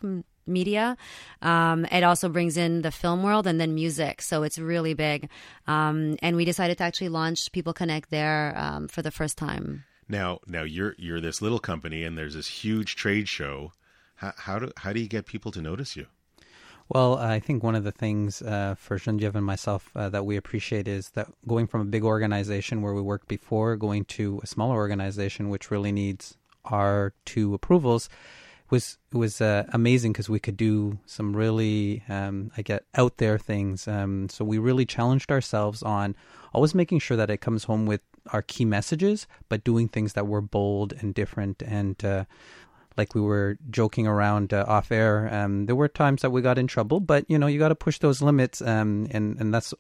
media. 0.49 0.97
Um, 1.43 1.85
it 1.87 2.03
also 2.03 2.29
brings 2.29 2.57
in 2.57 2.83
the 2.83 2.91
film 2.91 3.23
world 3.23 3.47
and 3.47 3.61
then 3.61 3.75
music, 3.75 4.23
so 4.23 4.43
it's 4.43 4.59
really 4.59 4.95
big. 4.95 5.29
Um, 5.67 6.17
and 6.23 6.37
we 6.37 6.45
decided 6.45 6.79
to 6.79 6.85
actually 6.85 7.11
launch 7.11 7.53
People 7.53 7.73
Connect 7.73 8.11
there 8.11 8.55
um, 8.57 8.89
for 8.89 9.03
the 9.03 9.11
first 9.11 9.39
time. 9.39 9.85
Now, 10.09 10.41
now 10.47 10.63
you're 10.63 10.95
you're 10.99 11.21
this 11.21 11.43
little 11.43 11.59
company, 11.59 12.03
and 12.03 12.17
there's 12.17 12.35
this 12.35 12.49
huge 12.49 12.97
trade 12.97 13.29
show. 13.29 13.73
How, 14.17 14.33
how 14.37 14.59
do 14.59 14.73
how 14.79 14.93
do 14.93 15.01
you 15.01 15.09
get 15.09 15.27
people 15.27 15.53
to 15.53 15.61
notice 15.61 15.97
you? 15.97 16.07
Well, 16.89 17.19
I 17.19 17.39
think 17.39 17.63
one 17.63 17.75
of 17.75 17.85
the 17.85 17.93
things 17.93 18.41
uh, 18.41 18.75
for 18.79 18.99
Jenviev 18.99 19.35
and 19.35 19.45
myself 19.45 19.91
uh, 19.95 20.09
that 20.09 20.25
we 20.25 20.39
appreciate 20.39 20.89
is 20.89 21.11
that 21.11 21.29
going 21.47 21.67
from 21.67 21.83
a 21.83 21.85
big 21.85 22.03
organization 22.03 22.81
where 22.81 22.95
we 22.95 23.03
worked 23.03 23.29
before, 23.29 23.77
going 23.77 24.07
to 24.07 24.41
a 24.43 24.47
smaller 24.47 24.77
organization 24.77 25.51
which 25.51 25.71
really 25.71 25.93
needs 25.93 26.39
our 26.65 27.13
two 27.27 27.53
approvals, 27.53 28.09
was 28.71 28.99
was 29.13 29.41
uh, 29.41 29.65
amazing 29.73 30.13
because 30.13 30.29
we 30.29 30.39
could 30.39 30.57
do 30.57 30.99
some 31.07 31.35
really 31.35 32.03
um, 32.09 32.51
I 32.57 32.63
get 32.63 32.85
out 32.95 33.17
there 33.19 33.39
things. 33.39 33.89
Um, 33.89 34.29
so 34.29 34.45
we 34.45 34.59
really 34.59 34.85
challenged 34.85 35.31
ourselves 35.31 35.83
on 35.83 36.15
always 36.53 36.75
making 36.75 37.01
sure 37.01 37.17
that 37.17 37.31
it 37.31 37.41
comes 37.41 37.65
home 37.65 37.87
with 37.87 38.01
our 38.33 38.43
key 38.43 38.65
messages, 38.65 39.27
but 39.49 39.65
doing 39.65 39.89
things 39.89 40.13
that 40.13 40.27
were 40.27 40.41
bold 40.41 40.93
and 41.01 41.15
different. 41.15 41.63
And 41.63 42.03
uh, 42.05 42.25
like 42.97 43.15
we 43.15 43.21
were 43.21 43.59
joking 43.71 44.07
around 44.07 44.53
uh, 44.53 44.65
off 44.69 44.93
air, 44.93 45.33
um, 45.33 45.67
there 45.67 45.77
were 45.77 45.89
times 45.89 46.23
that 46.23 46.31
we 46.31 46.43
got 46.43 46.59
in 46.59 46.67
trouble, 46.67 47.01
but 47.01 47.25
you 47.29 47.39
know 47.39 47.47
you 47.47 47.59
got 47.59 47.69
to 47.69 47.75
push 47.75 47.99
those 47.99 48.21
limits, 48.21 48.61
um, 48.61 49.07
and 49.11 49.41
and 49.41 49.55
that's 49.55 49.73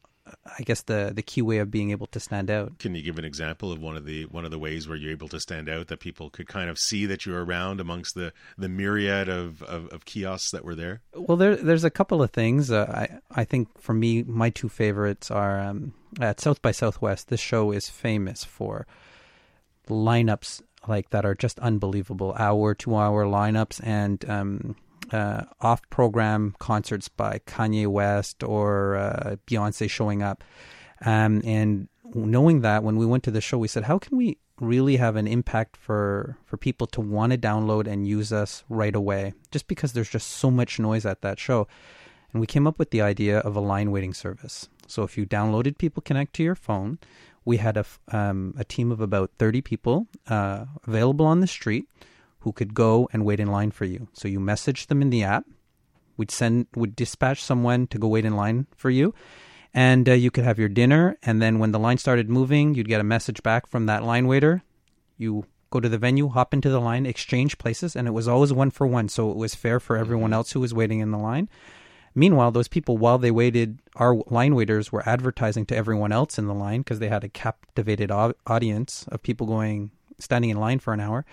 I 0.58 0.62
guess 0.62 0.82
the 0.82 1.12
the 1.14 1.22
key 1.22 1.42
way 1.42 1.58
of 1.58 1.70
being 1.70 1.90
able 1.90 2.06
to 2.08 2.20
stand 2.20 2.50
out. 2.50 2.78
Can 2.78 2.94
you 2.94 3.02
give 3.02 3.18
an 3.18 3.24
example 3.24 3.72
of 3.72 3.80
one 3.80 3.96
of 3.96 4.04
the 4.04 4.24
one 4.26 4.44
of 4.44 4.50
the 4.50 4.58
ways 4.58 4.88
where 4.88 4.96
you're 4.96 5.12
able 5.12 5.28
to 5.28 5.40
stand 5.40 5.68
out 5.68 5.88
that 5.88 6.00
people 6.00 6.30
could 6.30 6.48
kind 6.48 6.70
of 6.70 6.78
see 6.78 7.06
that 7.06 7.26
you're 7.26 7.44
around 7.44 7.80
amongst 7.80 8.14
the 8.14 8.32
the 8.56 8.68
myriad 8.68 9.28
of, 9.28 9.62
of, 9.62 9.88
of 9.88 10.04
kiosks 10.04 10.50
that 10.50 10.64
were 10.64 10.74
there? 10.74 11.02
Well, 11.14 11.36
there 11.36 11.56
there's 11.56 11.84
a 11.84 11.90
couple 11.90 12.22
of 12.22 12.30
things. 12.30 12.70
Uh, 12.70 13.08
I 13.32 13.40
I 13.40 13.44
think 13.44 13.80
for 13.80 13.94
me, 13.94 14.22
my 14.22 14.50
two 14.50 14.68
favorites 14.68 15.30
are 15.30 15.60
um, 15.60 15.94
at 16.20 16.40
South 16.40 16.62
by 16.62 16.72
Southwest. 16.72 17.28
This 17.28 17.40
show 17.40 17.72
is 17.72 17.88
famous 17.88 18.44
for 18.44 18.86
lineups 19.88 20.62
like 20.86 21.10
that 21.10 21.24
are 21.24 21.34
just 21.34 21.58
unbelievable 21.60 22.34
hour 22.38 22.74
two 22.74 22.94
hour 22.94 23.24
lineups 23.24 23.80
and 23.84 24.28
um, 24.28 24.76
uh, 25.12 25.42
off 25.60 25.88
program 25.90 26.54
concerts 26.58 27.08
by 27.08 27.40
Kanye 27.46 27.86
West 27.86 28.42
or 28.42 28.96
uh, 28.96 29.36
Beyonce 29.46 29.88
showing 29.88 30.22
up. 30.22 30.44
Um, 31.04 31.42
and 31.44 31.88
knowing 32.14 32.62
that 32.62 32.82
when 32.82 32.96
we 32.96 33.06
went 33.06 33.24
to 33.24 33.30
the 33.30 33.40
show, 33.40 33.58
we 33.58 33.68
said, 33.68 33.84
how 33.84 33.98
can 33.98 34.16
we 34.16 34.38
really 34.60 34.96
have 34.96 35.16
an 35.16 35.28
impact 35.28 35.76
for, 35.76 36.36
for 36.44 36.56
people 36.56 36.86
to 36.88 37.00
want 37.00 37.32
to 37.32 37.38
download 37.38 37.86
and 37.86 38.06
use 38.06 38.32
us 38.32 38.64
right 38.68 38.94
away? 38.94 39.34
Just 39.50 39.68
because 39.68 39.92
there's 39.92 40.10
just 40.10 40.28
so 40.28 40.50
much 40.50 40.78
noise 40.78 41.06
at 41.06 41.22
that 41.22 41.38
show. 41.38 41.68
And 42.32 42.40
we 42.40 42.46
came 42.46 42.66
up 42.66 42.78
with 42.78 42.90
the 42.90 43.00
idea 43.00 43.38
of 43.38 43.56
a 43.56 43.60
line 43.60 43.90
waiting 43.90 44.12
service. 44.12 44.68
So 44.86 45.02
if 45.02 45.16
you 45.16 45.26
downloaded 45.26 45.78
People 45.78 46.02
Connect 46.02 46.34
to 46.34 46.42
your 46.42 46.54
phone, 46.54 46.98
we 47.44 47.56
had 47.58 47.76
a, 47.76 47.86
um, 48.08 48.54
a 48.58 48.64
team 48.64 48.92
of 48.92 49.00
about 49.00 49.30
30 49.38 49.62
people 49.62 50.06
uh, 50.26 50.66
available 50.86 51.24
on 51.24 51.40
the 51.40 51.46
street 51.46 51.86
who 52.40 52.52
could 52.52 52.74
go 52.74 53.08
and 53.12 53.24
wait 53.24 53.40
in 53.40 53.48
line 53.48 53.70
for 53.70 53.84
you. 53.84 54.08
So 54.12 54.28
you 54.28 54.40
message 54.40 54.86
them 54.86 55.02
in 55.02 55.10
the 55.10 55.24
app. 55.24 55.44
We'd 56.16 56.30
send, 56.30 56.66
would 56.74 56.96
dispatch 56.96 57.42
someone 57.42 57.86
to 57.88 57.98
go 57.98 58.08
wait 58.08 58.24
in 58.24 58.36
line 58.36 58.66
for 58.76 58.90
you, 58.90 59.14
and 59.72 60.08
uh, 60.08 60.12
you 60.12 60.30
could 60.30 60.44
have 60.44 60.58
your 60.58 60.68
dinner. 60.68 61.16
And 61.22 61.40
then 61.40 61.60
when 61.60 61.70
the 61.70 61.78
line 61.78 61.98
started 61.98 62.28
moving, 62.28 62.74
you'd 62.74 62.88
get 62.88 63.00
a 63.00 63.04
message 63.04 63.42
back 63.42 63.68
from 63.68 63.86
that 63.86 64.02
line 64.02 64.26
waiter. 64.26 64.62
You 65.16 65.44
go 65.70 65.80
to 65.80 65.88
the 65.88 65.98
venue, 65.98 66.28
hop 66.28 66.54
into 66.54 66.70
the 66.70 66.80
line, 66.80 67.06
exchange 67.06 67.58
places, 67.58 67.94
and 67.94 68.08
it 68.08 68.12
was 68.12 68.26
always 68.26 68.52
one 68.52 68.70
for 68.70 68.86
one, 68.86 69.08
so 69.08 69.30
it 69.30 69.36
was 69.36 69.54
fair 69.54 69.78
for 69.78 69.96
everyone 69.96 70.32
else 70.32 70.52
who 70.52 70.60
was 70.60 70.74
waiting 70.74 71.00
in 71.00 71.10
the 71.10 71.18
line. 71.18 71.48
Meanwhile, 72.14 72.50
those 72.50 72.68
people, 72.68 72.98
while 72.98 73.18
they 73.18 73.30
waited, 73.30 73.78
our 73.96 74.16
line 74.26 74.54
waiters 74.54 74.90
were 74.90 75.08
advertising 75.08 75.66
to 75.66 75.76
everyone 75.76 76.10
else 76.10 76.38
in 76.38 76.46
the 76.46 76.54
line 76.54 76.80
because 76.80 76.98
they 76.98 77.08
had 77.08 77.22
a 77.22 77.28
captivated 77.28 78.10
audience 78.10 79.06
of 79.08 79.22
people 79.22 79.46
going 79.46 79.92
standing 80.18 80.50
in 80.50 80.56
line 80.56 80.80
for 80.80 80.92
an 80.92 81.00
hour, 81.00 81.24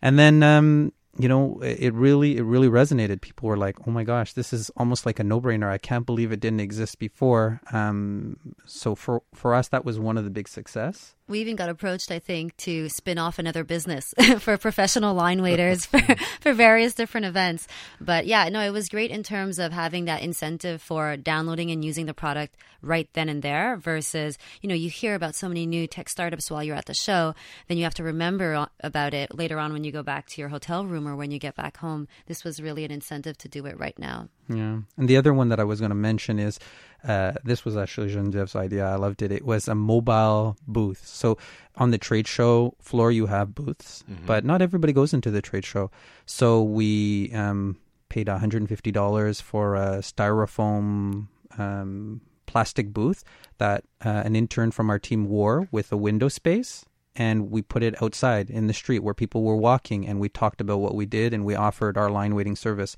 and 0.00 0.18
then 0.18 0.42
um, 0.42 0.92
you 1.18 1.28
know, 1.28 1.60
it 1.62 1.94
really 1.94 2.36
it 2.36 2.42
really 2.42 2.68
resonated. 2.68 3.20
People 3.20 3.48
were 3.48 3.56
like, 3.56 3.76
"Oh 3.86 3.90
my 3.90 4.04
gosh, 4.04 4.34
this 4.34 4.52
is 4.52 4.70
almost 4.76 5.06
like 5.06 5.18
a 5.18 5.24
no 5.24 5.40
brainer. 5.40 5.68
I 5.68 5.78
can't 5.78 6.06
believe 6.06 6.30
it 6.30 6.40
didn't 6.40 6.60
exist 6.60 6.98
before." 6.98 7.60
Um, 7.72 8.36
so 8.64 8.94
for 8.94 9.22
for 9.34 9.54
us, 9.54 9.68
that 9.68 9.84
was 9.84 9.98
one 9.98 10.18
of 10.18 10.24
the 10.24 10.30
big 10.30 10.48
success 10.48 11.15
we 11.28 11.40
even 11.40 11.56
got 11.56 11.68
approached, 11.68 12.10
I 12.10 12.18
think, 12.18 12.56
to 12.58 12.88
spin 12.88 13.18
off 13.18 13.38
another 13.38 13.64
business 13.64 14.14
for 14.38 14.56
professional 14.56 15.14
line 15.14 15.42
waiters 15.42 15.86
for, 15.86 16.00
for 16.40 16.52
various 16.52 16.94
different 16.94 17.26
events. 17.26 17.66
But 18.00 18.26
yeah, 18.26 18.48
no, 18.48 18.60
it 18.60 18.70
was 18.70 18.88
great 18.88 19.10
in 19.10 19.22
terms 19.22 19.58
of 19.58 19.72
having 19.72 20.04
that 20.04 20.22
incentive 20.22 20.80
for 20.80 21.16
downloading 21.16 21.70
and 21.70 21.84
using 21.84 22.06
the 22.06 22.14
product 22.14 22.56
right 22.82 23.08
then 23.14 23.28
and 23.28 23.42
there 23.42 23.76
versus, 23.76 24.38
you 24.60 24.68
know, 24.68 24.74
you 24.74 24.88
hear 24.88 25.14
about 25.14 25.34
so 25.34 25.48
many 25.48 25.66
new 25.66 25.86
tech 25.86 26.08
startups 26.08 26.50
while 26.50 26.62
you're 26.62 26.76
at 26.76 26.86
the 26.86 26.94
show, 26.94 27.34
then 27.68 27.76
you 27.76 27.84
have 27.84 27.94
to 27.94 28.04
remember 28.04 28.68
about 28.80 29.14
it 29.14 29.34
later 29.34 29.58
on 29.58 29.72
when 29.72 29.82
you 29.82 29.90
go 29.90 30.02
back 30.02 30.26
to 30.26 30.40
your 30.40 30.48
hotel 30.48 30.86
room 30.86 31.08
or 31.08 31.16
when 31.16 31.30
you 31.30 31.38
get 31.38 31.56
back 31.56 31.78
home. 31.78 32.06
This 32.26 32.44
was 32.44 32.60
really 32.60 32.84
an 32.84 32.90
incentive 32.90 33.36
to 33.38 33.48
do 33.48 33.66
it 33.66 33.78
right 33.78 33.98
now. 33.98 34.28
Yeah. 34.48 34.80
And 34.96 35.08
the 35.08 35.16
other 35.16 35.34
one 35.34 35.48
that 35.48 35.58
I 35.58 35.64
was 35.64 35.80
going 35.80 35.90
to 35.90 35.96
mention 35.96 36.38
is 36.38 36.58
uh, 37.06 37.32
this 37.44 37.64
was 37.64 37.76
actually 37.76 38.12
Jenviev's 38.12 38.56
idea. 38.56 38.86
I 38.86 38.96
loved 38.96 39.22
it. 39.22 39.30
It 39.30 39.44
was 39.44 39.68
a 39.68 39.74
mobile 39.74 40.56
booth. 40.66 41.06
So 41.06 41.38
on 41.76 41.90
the 41.90 41.98
trade 41.98 42.26
show 42.26 42.74
floor, 42.80 43.12
you 43.12 43.26
have 43.26 43.54
booths, 43.54 44.04
mm-hmm. 44.10 44.26
but 44.26 44.44
not 44.44 44.60
everybody 44.60 44.92
goes 44.92 45.14
into 45.14 45.30
the 45.30 45.40
trade 45.40 45.64
show. 45.64 45.90
So 46.26 46.62
we 46.62 47.32
um, 47.32 47.76
paid 48.08 48.26
$150 48.26 49.42
for 49.42 49.76
a 49.76 49.98
styrofoam 49.98 51.28
um, 51.58 52.20
plastic 52.46 52.92
booth 52.92 53.24
that 53.58 53.84
uh, 54.04 54.22
an 54.24 54.34
intern 54.34 54.70
from 54.70 54.90
our 54.90 54.98
team 54.98 55.28
wore 55.28 55.68
with 55.70 55.92
a 55.92 55.96
window 55.96 56.28
space 56.28 56.84
and 57.14 57.50
we 57.50 57.62
put 57.62 57.82
it 57.82 58.00
outside 58.02 58.50
in 58.50 58.66
the 58.66 58.74
street 58.74 59.00
where 59.00 59.14
people 59.14 59.42
were 59.42 59.56
walking 59.56 60.06
and 60.06 60.20
we 60.20 60.28
talked 60.28 60.60
about 60.60 60.78
what 60.78 60.94
we 60.94 61.06
did 61.06 61.32
and 61.32 61.44
we 61.44 61.54
offered 61.54 61.96
our 61.96 62.10
line 62.10 62.34
waiting 62.34 62.54
service 62.54 62.94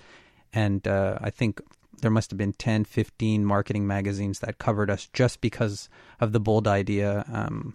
and 0.53 0.87
uh, 0.87 1.19
i 1.21 1.31
think 1.31 1.61
there 2.01 2.11
must 2.11 2.31
have 2.31 2.39
been 2.39 2.53
10, 2.53 2.85
15 2.85 3.45
marketing 3.45 3.87
magazines 3.87 4.41
that 4.41 4.59
covered 4.59 4.91
us 4.91 5.09
just 5.13 5.41
because 5.41 5.89
of 6.21 6.33
the 6.33 6.41
bold 6.41 6.67
idea. 6.67 7.25
Um, 7.33 7.75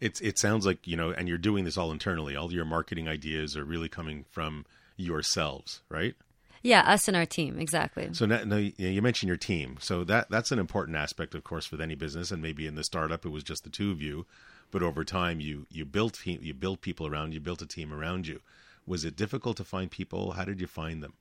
it's 0.00 0.20
it 0.20 0.38
sounds 0.38 0.64
like 0.64 0.86
you 0.86 0.96
know, 0.96 1.10
and 1.10 1.28
you're 1.28 1.38
doing 1.38 1.64
this 1.64 1.76
all 1.76 1.90
internally. 1.90 2.36
All 2.36 2.52
your 2.52 2.64
marketing 2.64 3.08
ideas 3.08 3.56
are 3.56 3.64
really 3.64 3.88
coming 3.88 4.24
from 4.30 4.64
yourselves, 4.96 5.82
right? 5.88 6.14
Yeah, 6.62 6.80
us 6.82 7.06
and 7.06 7.16
our 7.16 7.26
team, 7.26 7.58
exactly. 7.58 8.08
So 8.12 8.26
now, 8.26 8.42
now 8.44 8.56
you 8.56 9.00
mentioned 9.00 9.28
your 9.28 9.36
team, 9.36 9.76
so 9.80 10.04
that 10.04 10.28
that's 10.30 10.52
an 10.52 10.58
important 10.58 10.96
aspect, 10.96 11.34
of 11.34 11.44
course, 11.44 11.70
with 11.70 11.80
any 11.80 11.94
business, 11.94 12.30
and 12.30 12.42
maybe 12.42 12.66
in 12.66 12.74
the 12.74 12.84
startup 12.84 13.24
it 13.24 13.30
was 13.30 13.44
just 13.44 13.64
the 13.64 13.70
two 13.70 13.90
of 13.90 14.02
you, 14.02 14.26
but 14.70 14.82
over 14.82 15.04
time 15.04 15.40
you 15.40 15.66
you 15.70 15.84
built 15.84 16.24
you 16.26 16.54
built 16.54 16.80
people 16.80 17.06
around 17.06 17.32
you, 17.32 17.40
built 17.40 17.62
a 17.62 17.66
team 17.66 17.92
around 17.92 18.26
you. 18.26 18.40
Was 18.86 19.04
it 19.04 19.16
difficult 19.16 19.56
to 19.58 19.64
find 19.64 19.90
people? 19.90 20.32
How 20.32 20.44
did 20.44 20.60
you 20.60 20.66
find 20.66 21.02
them? 21.02 21.14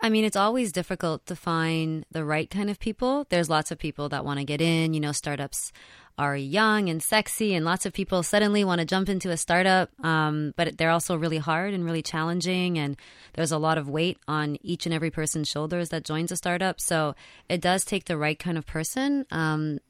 I 0.00 0.10
mean, 0.10 0.24
it's 0.24 0.36
always 0.36 0.70
difficult 0.70 1.26
to 1.26 1.36
find 1.36 2.06
the 2.10 2.24
right 2.24 2.48
kind 2.48 2.70
of 2.70 2.78
people. 2.78 3.26
There's 3.30 3.50
lots 3.50 3.70
of 3.70 3.78
people 3.78 4.08
that 4.10 4.24
want 4.24 4.38
to 4.38 4.44
get 4.44 4.60
in. 4.60 4.94
You 4.94 5.00
know, 5.00 5.12
startups 5.12 5.72
are 6.18 6.36
young 6.36 6.88
and 6.88 7.02
sexy, 7.02 7.54
and 7.54 7.64
lots 7.64 7.84
of 7.84 7.92
people 7.92 8.22
suddenly 8.22 8.64
want 8.64 8.80
to 8.80 8.84
jump 8.84 9.08
into 9.08 9.30
a 9.30 9.36
startup. 9.36 9.90
Um, 10.04 10.54
but 10.56 10.78
they're 10.78 10.90
also 10.90 11.16
really 11.16 11.38
hard 11.38 11.74
and 11.74 11.84
really 11.84 12.02
challenging, 12.02 12.78
and 12.78 12.96
there's 13.32 13.50
a 13.50 13.58
lot 13.58 13.76
of 13.76 13.88
weight 13.88 14.18
on 14.28 14.56
each 14.62 14.86
and 14.86 14.94
every 14.94 15.10
person's 15.10 15.48
shoulders 15.48 15.88
that 15.88 16.04
joins 16.04 16.30
a 16.30 16.36
startup. 16.36 16.80
So 16.80 17.14
it 17.48 17.60
does 17.60 17.84
take 17.84 18.04
the 18.04 18.18
right 18.18 18.38
kind 18.38 18.58
of 18.58 18.66
person. 18.66 19.26
Um, 19.30 19.80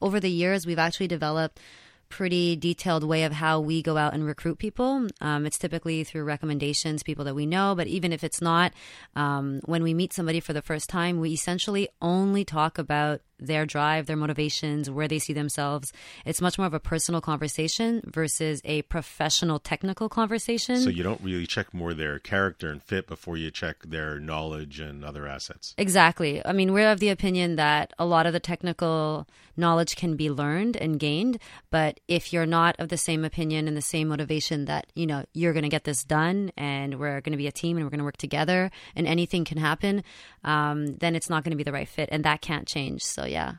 over 0.00 0.18
the 0.18 0.30
years, 0.30 0.66
we've 0.66 0.78
actually 0.78 1.08
developed 1.08 1.60
pretty 2.08 2.56
detailed 2.56 3.04
way 3.04 3.24
of 3.24 3.32
how 3.32 3.60
we 3.60 3.82
go 3.82 3.96
out 3.96 4.14
and 4.14 4.24
recruit 4.24 4.58
people. 4.58 5.08
Um, 5.20 5.46
it's 5.46 5.58
typically 5.58 6.04
through 6.04 6.24
recommendations, 6.24 7.02
people 7.02 7.24
that 7.24 7.34
we 7.34 7.46
know, 7.46 7.74
but 7.74 7.86
even 7.86 8.12
if 8.12 8.24
it's 8.24 8.40
not, 8.40 8.72
um, 9.14 9.60
when 9.64 9.82
we 9.82 9.94
meet 9.94 10.12
somebody 10.12 10.40
for 10.40 10.52
the 10.52 10.62
first 10.62 10.88
time, 10.88 11.20
we 11.20 11.30
essentially 11.30 11.88
only 12.00 12.44
talk 12.44 12.78
about 12.78 13.20
their 13.38 13.66
drive, 13.66 14.06
their 14.06 14.16
motivations, 14.16 14.90
where 14.90 15.08
they 15.08 15.18
see 15.18 15.32
themselves. 15.32 15.92
It's 16.24 16.40
much 16.40 16.58
more 16.58 16.66
of 16.66 16.74
a 16.74 16.80
personal 16.80 17.20
conversation 17.20 18.02
versus 18.04 18.60
a 18.64 18.82
professional 18.82 19.58
technical 19.58 20.08
conversation. 20.08 20.78
So 20.78 20.90
you 20.90 21.02
don't 21.02 21.20
really 21.20 21.46
check 21.46 21.72
more 21.74 21.94
their 21.94 22.18
character 22.18 22.70
and 22.70 22.82
fit 22.82 23.06
before 23.06 23.36
you 23.36 23.50
check 23.50 23.82
their 23.84 24.18
knowledge 24.18 24.80
and 24.80 25.04
other 25.04 25.26
assets. 25.26 25.74
Exactly. 25.78 26.44
I 26.44 26.52
mean, 26.52 26.72
we're 26.72 26.90
of 26.90 27.00
the 27.00 27.10
opinion 27.10 27.56
that 27.56 27.92
a 27.98 28.06
lot 28.06 28.26
of 28.26 28.32
the 28.32 28.40
technical 28.40 29.26
knowledge 29.56 29.96
can 29.96 30.16
be 30.16 30.30
learned 30.30 30.76
and 30.76 30.98
gained, 30.98 31.38
but 31.70 32.00
if 32.08 32.32
you're 32.32 32.46
not 32.46 32.76
of 32.78 32.88
the 32.88 32.96
same 32.96 33.24
opinion 33.24 33.68
and 33.68 33.76
the 33.76 33.82
same 33.82 34.08
motivation 34.08 34.66
that, 34.66 34.86
you 34.94 35.06
know, 35.06 35.24
you're 35.32 35.52
going 35.52 35.62
to 35.62 35.68
get 35.68 35.84
this 35.84 36.04
done 36.04 36.52
and 36.56 36.98
we're 36.98 37.20
going 37.20 37.32
to 37.32 37.38
be 37.38 37.46
a 37.46 37.52
team 37.52 37.76
and 37.76 37.86
we're 37.86 37.90
going 37.90 37.98
to 37.98 38.04
work 38.04 38.16
together 38.16 38.70
and 38.94 39.06
anything 39.06 39.44
can 39.44 39.58
happen, 39.58 40.04
um, 40.44 40.96
then 40.96 41.16
it's 41.16 41.30
not 41.30 41.44
going 41.44 41.52
to 41.52 41.56
be 41.56 41.62
the 41.62 41.72
right 41.72 41.88
fit 41.88 42.08
and 42.12 42.24
that 42.24 42.40
can't 42.40 42.66
change. 42.66 43.02
So 43.02 43.24
yeah. 43.26 43.54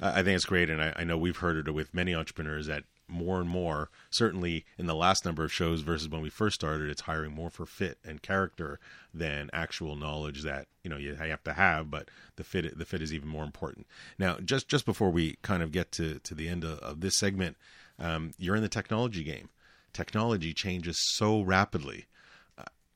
I 0.00 0.22
think 0.22 0.36
it's 0.36 0.44
great, 0.44 0.70
and 0.70 0.82
I, 0.82 0.92
I, 0.96 1.04
know 1.04 1.16
we've 1.16 1.36
heard 1.36 1.68
it 1.68 1.70
with 1.70 1.94
many 1.94 2.14
entrepreneurs 2.14 2.66
that 2.66 2.84
more 3.08 3.40
and 3.40 3.48
more, 3.48 3.90
certainly 4.10 4.64
in 4.78 4.86
the 4.86 4.94
last 4.94 5.24
number 5.24 5.44
of 5.44 5.52
shows 5.52 5.82
versus 5.82 6.08
when 6.08 6.22
we 6.22 6.30
first 6.30 6.54
started, 6.54 6.90
it's 6.90 7.02
hiring 7.02 7.32
more 7.32 7.50
for 7.50 7.66
fit 7.66 7.98
and 8.04 8.22
character 8.22 8.80
than 9.12 9.50
actual 9.52 9.94
knowledge 9.94 10.42
that 10.42 10.66
you 10.82 10.90
know 10.90 10.96
you 10.96 11.14
have 11.14 11.44
to 11.44 11.52
have. 11.52 11.90
But 11.90 12.08
the 12.36 12.44
fit, 12.44 12.76
the 12.78 12.84
fit 12.84 13.02
is 13.02 13.12
even 13.12 13.28
more 13.28 13.44
important. 13.44 13.86
Now, 14.18 14.38
just 14.38 14.68
just 14.68 14.86
before 14.86 15.10
we 15.10 15.36
kind 15.42 15.62
of 15.62 15.72
get 15.72 15.92
to 15.92 16.18
to 16.20 16.34
the 16.34 16.48
end 16.48 16.64
of, 16.64 16.78
of 16.80 17.00
this 17.00 17.16
segment, 17.16 17.56
um, 17.98 18.32
you're 18.38 18.56
in 18.56 18.62
the 18.62 18.68
technology 18.68 19.22
game. 19.22 19.48
Technology 19.92 20.52
changes 20.52 20.96
so 20.98 21.40
rapidly 21.40 22.06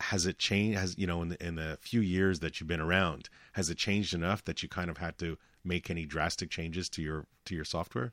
has 0.00 0.26
it 0.26 0.38
changed 0.38 0.78
has 0.78 0.96
you 0.96 1.06
know 1.06 1.22
in 1.22 1.28
the 1.28 1.46
in 1.46 1.56
the 1.56 1.76
few 1.80 2.00
years 2.00 2.40
that 2.40 2.60
you've 2.60 2.68
been 2.68 2.80
around 2.80 3.28
has 3.54 3.68
it 3.68 3.76
changed 3.76 4.14
enough 4.14 4.44
that 4.44 4.62
you 4.62 4.68
kind 4.68 4.90
of 4.90 4.98
had 4.98 5.18
to 5.18 5.36
make 5.64 5.90
any 5.90 6.06
drastic 6.06 6.50
changes 6.50 6.88
to 6.88 7.02
your 7.02 7.26
to 7.44 7.54
your 7.54 7.64
software? 7.64 8.12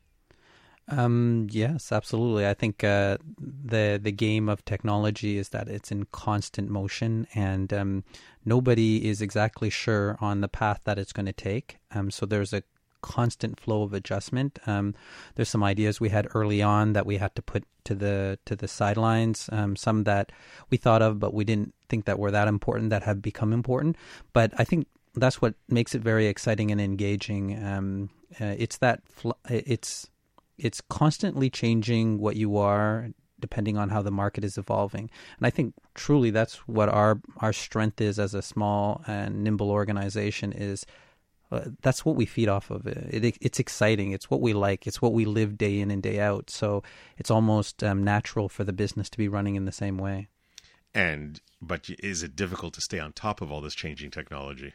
Um, 0.87 1.47
yes, 1.49 1.91
absolutely. 1.91 2.47
I 2.47 2.53
think 2.53 2.83
uh, 2.83 3.17
the 3.39 3.99
the 4.01 4.11
game 4.11 4.47
of 4.49 4.63
technology 4.65 5.37
is 5.37 5.49
that 5.49 5.67
it's 5.67 5.91
in 5.91 6.05
constant 6.11 6.69
motion, 6.69 7.25
and 7.33 7.73
um, 7.73 8.03
nobody 8.43 9.07
is 9.07 9.21
exactly 9.21 9.71
sure 9.71 10.15
on 10.21 10.41
the 10.41 10.47
path 10.47 10.81
that 10.83 10.99
it's 10.99 11.13
going 11.13 11.25
to 11.25 11.33
take. 11.33 11.77
Um, 11.91 12.11
so 12.11 12.27
there's 12.27 12.53
a 12.53 12.61
constant 13.05 13.59
flow 13.59 13.83
of 13.83 13.93
adjustment. 13.93 14.57
Um, 14.65 14.95
there's 15.35 15.49
some 15.49 15.63
ideas 15.63 16.01
we 16.01 16.09
had 16.09 16.27
early 16.33 16.61
on 16.63 16.93
that 16.93 17.05
we 17.05 17.17
had 17.17 17.35
to 17.35 17.41
put 17.43 17.63
to 17.83 17.93
the 17.93 18.39
to 18.45 18.55
the 18.55 18.67
sidelines. 18.67 19.47
Um, 19.51 19.75
some 19.75 20.05
that 20.05 20.31
we 20.71 20.77
thought 20.77 21.03
of, 21.03 21.19
but 21.19 21.33
we 21.33 21.45
didn't 21.45 21.75
think 21.87 22.05
that 22.05 22.17
were 22.17 22.31
that 22.31 22.47
important 22.47 22.89
that 22.89 23.03
have 23.03 23.21
become 23.21 23.53
important. 23.53 23.95
But 24.33 24.53
I 24.57 24.63
think 24.63 24.87
that's 25.13 25.39
what 25.39 25.53
makes 25.69 25.93
it 25.93 26.01
very 26.01 26.25
exciting 26.25 26.71
and 26.71 26.81
engaging. 26.81 27.63
Um, 27.63 28.09
uh, 28.41 28.55
it's 28.57 28.77
that 28.79 29.01
fl- 29.05 29.39
it's 29.47 30.09
it's 30.57 30.81
constantly 30.89 31.49
changing 31.51 32.17
what 32.17 32.35
you 32.35 32.57
are 32.57 33.09
depending 33.39 33.77
on 33.77 33.89
how 33.89 34.01
the 34.01 34.11
market 34.11 34.43
is 34.43 34.57
evolving. 34.57 35.09
And 35.37 35.45
I 35.45 35.51
think 35.51 35.75
truly 35.93 36.31
that's 36.31 36.55
what 36.67 36.89
our 36.89 37.21
our 37.37 37.53
strength 37.53 38.01
is 38.01 38.17
as 38.17 38.33
a 38.33 38.41
small 38.41 39.03
and 39.05 39.43
nimble 39.43 39.69
organization 39.69 40.51
is. 40.51 40.85
Uh, 41.51 41.61
that's 41.81 42.03
what 42.03 42.15
we 42.15 42.25
feed 42.25 42.49
off 42.49 42.71
of. 42.71 42.87
It, 42.87 43.23
it, 43.23 43.37
it's 43.41 43.59
exciting. 43.59 44.11
It's 44.11 44.29
what 44.29 44.41
we 44.41 44.53
like. 44.53 44.87
It's 44.87 45.01
what 45.01 45.13
we 45.13 45.25
live 45.25 45.57
day 45.57 45.79
in 45.79 45.91
and 45.91 46.01
day 46.01 46.19
out. 46.19 46.49
So 46.49 46.83
it's 47.17 47.31
almost 47.31 47.83
um, 47.83 48.03
natural 48.03 48.49
for 48.49 48.63
the 48.63 48.73
business 48.73 49.09
to 49.11 49.17
be 49.17 49.27
running 49.27 49.55
in 49.55 49.65
the 49.65 49.71
same 49.71 49.97
way. 49.97 50.27
And 50.93 51.41
but 51.61 51.89
is 51.99 52.23
it 52.23 52.35
difficult 52.35 52.73
to 52.75 52.81
stay 52.81 52.99
on 52.99 53.11
top 53.11 53.41
of 53.41 53.51
all 53.51 53.61
this 53.61 53.75
changing 53.75 54.11
technology? 54.11 54.73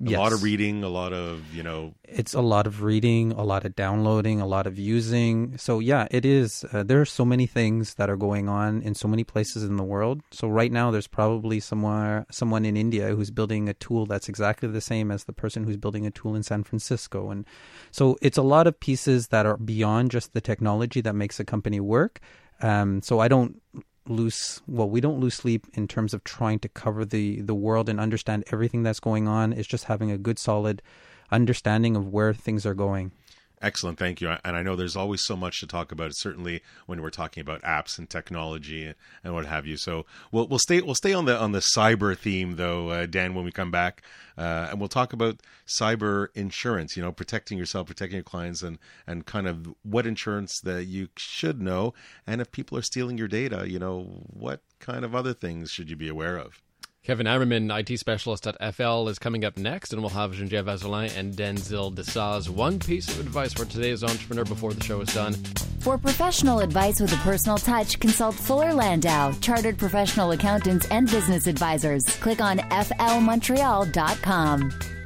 A 0.00 0.10
yes. 0.10 0.18
lot 0.18 0.32
of 0.32 0.44
reading, 0.44 0.84
a 0.84 0.88
lot 0.88 1.12
of 1.12 1.52
you 1.52 1.62
know. 1.62 1.94
It's 2.04 2.32
a 2.32 2.40
lot 2.40 2.68
of 2.68 2.82
reading, 2.82 3.32
a 3.32 3.42
lot 3.42 3.64
of 3.64 3.74
downloading, 3.74 4.40
a 4.40 4.46
lot 4.46 4.66
of 4.66 4.78
using. 4.78 5.58
So 5.58 5.80
yeah, 5.80 6.06
it 6.12 6.24
is. 6.24 6.64
Uh, 6.72 6.84
there 6.84 7.00
are 7.00 7.04
so 7.04 7.24
many 7.24 7.46
things 7.46 7.94
that 7.94 8.08
are 8.08 8.16
going 8.16 8.48
on 8.48 8.80
in 8.82 8.94
so 8.94 9.08
many 9.08 9.24
places 9.24 9.64
in 9.64 9.76
the 9.76 9.82
world. 9.82 10.22
So 10.30 10.46
right 10.48 10.70
now, 10.70 10.92
there's 10.92 11.08
probably 11.08 11.58
somewhere 11.58 12.26
someone 12.30 12.64
in 12.64 12.76
India 12.76 13.08
who's 13.14 13.32
building 13.32 13.68
a 13.68 13.74
tool 13.74 14.06
that's 14.06 14.28
exactly 14.28 14.68
the 14.68 14.80
same 14.80 15.10
as 15.10 15.24
the 15.24 15.32
person 15.32 15.64
who's 15.64 15.76
building 15.76 16.06
a 16.06 16.12
tool 16.12 16.36
in 16.36 16.44
San 16.44 16.62
Francisco, 16.62 17.30
and 17.30 17.44
so 17.90 18.16
it's 18.22 18.38
a 18.38 18.42
lot 18.42 18.68
of 18.68 18.78
pieces 18.78 19.28
that 19.28 19.46
are 19.46 19.56
beyond 19.56 20.12
just 20.12 20.32
the 20.32 20.40
technology 20.40 21.00
that 21.00 21.14
makes 21.14 21.40
a 21.40 21.44
company 21.44 21.80
work. 21.80 22.20
Um, 22.60 23.02
so 23.02 23.20
I 23.20 23.28
don't 23.28 23.60
lose 24.08 24.62
well 24.66 24.88
we 24.88 25.00
don't 25.00 25.20
lose 25.20 25.34
sleep 25.34 25.66
in 25.74 25.86
terms 25.86 26.14
of 26.14 26.24
trying 26.24 26.58
to 26.58 26.68
cover 26.68 27.04
the 27.04 27.40
the 27.42 27.54
world 27.54 27.88
and 27.88 28.00
understand 28.00 28.44
everything 28.52 28.82
that's 28.82 29.00
going 29.00 29.28
on. 29.28 29.52
It's 29.52 29.68
just 29.68 29.84
having 29.84 30.10
a 30.10 30.18
good 30.18 30.38
solid 30.38 30.82
understanding 31.30 31.96
of 31.96 32.08
where 32.08 32.32
things 32.32 32.64
are 32.64 32.74
going 32.74 33.12
Excellent, 33.60 33.98
thank 33.98 34.20
you. 34.20 34.28
And 34.44 34.56
I 34.56 34.62
know 34.62 34.76
there's 34.76 34.94
always 34.94 35.24
so 35.24 35.36
much 35.36 35.58
to 35.60 35.66
talk 35.66 35.90
about, 35.90 36.14
certainly 36.14 36.62
when 36.86 37.02
we're 37.02 37.10
talking 37.10 37.40
about 37.40 37.60
apps 37.62 37.98
and 37.98 38.08
technology 38.08 38.84
and, 39.24 39.34
what 39.34 39.46
have 39.46 39.66
you. 39.66 39.76
So 39.76 40.06
we'll 40.30 40.46
we'll 40.46 40.60
stay 40.60 40.80
we'll 40.80 40.94
stay 40.94 41.12
on 41.12 41.24
the 41.24 41.36
on 41.36 41.52
the 41.52 41.58
cyber 41.58 42.16
theme 42.16 42.56
though, 42.56 42.90
uh, 42.90 43.06
Dan, 43.06 43.34
when 43.34 43.44
we 43.44 43.50
come 43.50 43.70
back, 43.70 44.02
uh, 44.36 44.68
and 44.70 44.78
we'll 44.78 44.88
talk 44.88 45.12
about 45.12 45.40
cyber 45.66 46.28
insurance. 46.34 46.96
You 46.96 47.02
know, 47.02 47.12
protecting 47.12 47.58
yourself, 47.58 47.88
protecting 47.88 48.16
your 48.16 48.24
clients, 48.24 48.62
and 48.62 48.78
and 49.06 49.26
kind 49.26 49.48
of 49.48 49.74
what 49.82 50.06
insurance 50.06 50.60
that 50.60 50.84
you 50.84 51.08
should 51.16 51.60
know, 51.60 51.94
and 52.26 52.40
if 52.40 52.52
people 52.52 52.78
are 52.78 52.82
stealing 52.82 53.18
your 53.18 53.28
data, 53.28 53.68
you 53.68 53.78
know, 53.78 54.02
what 54.28 54.62
kind 54.78 55.04
of 55.04 55.14
other 55.14 55.34
things 55.34 55.70
should 55.70 55.90
you 55.90 55.96
be 55.96 56.08
aware 56.08 56.36
of? 56.36 56.62
Kevin 57.08 57.26
Ammerman, 57.26 57.74
IT 57.74 57.98
specialist 57.98 58.46
at 58.46 58.54
FL, 58.74 59.08
is 59.08 59.18
coming 59.18 59.42
up 59.42 59.56
next, 59.56 59.94
and 59.94 60.02
we'll 60.02 60.10
have 60.10 60.32
Jenviev 60.32 60.64
Azzolin 60.64 61.16
and 61.16 61.34
Denzil 61.34 61.94
Desaz. 61.94 62.50
One 62.50 62.78
piece 62.78 63.08
of 63.08 63.18
advice 63.18 63.54
for 63.54 63.64
today's 63.64 64.04
entrepreneur 64.04 64.44
before 64.44 64.74
the 64.74 64.84
show 64.84 65.00
is 65.00 65.14
done. 65.14 65.32
For 65.80 65.96
professional 65.96 66.60
advice 66.60 67.00
with 67.00 67.14
a 67.14 67.18
personal 67.24 67.56
touch, 67.56 67.98
consult 67.98 68.34
Fuller 68.34 68.74
Landau, 68.74 69.32
chartered 69.40 69.78
professional 69.78 70.32
accountants 70.32 70.86
and 70.90 71.10
business 71.10 71.46
advisors. 71.46 72.04
Click 72.18 72.42
on 72.42 72.58
flmontreal.com. 72.58 74.97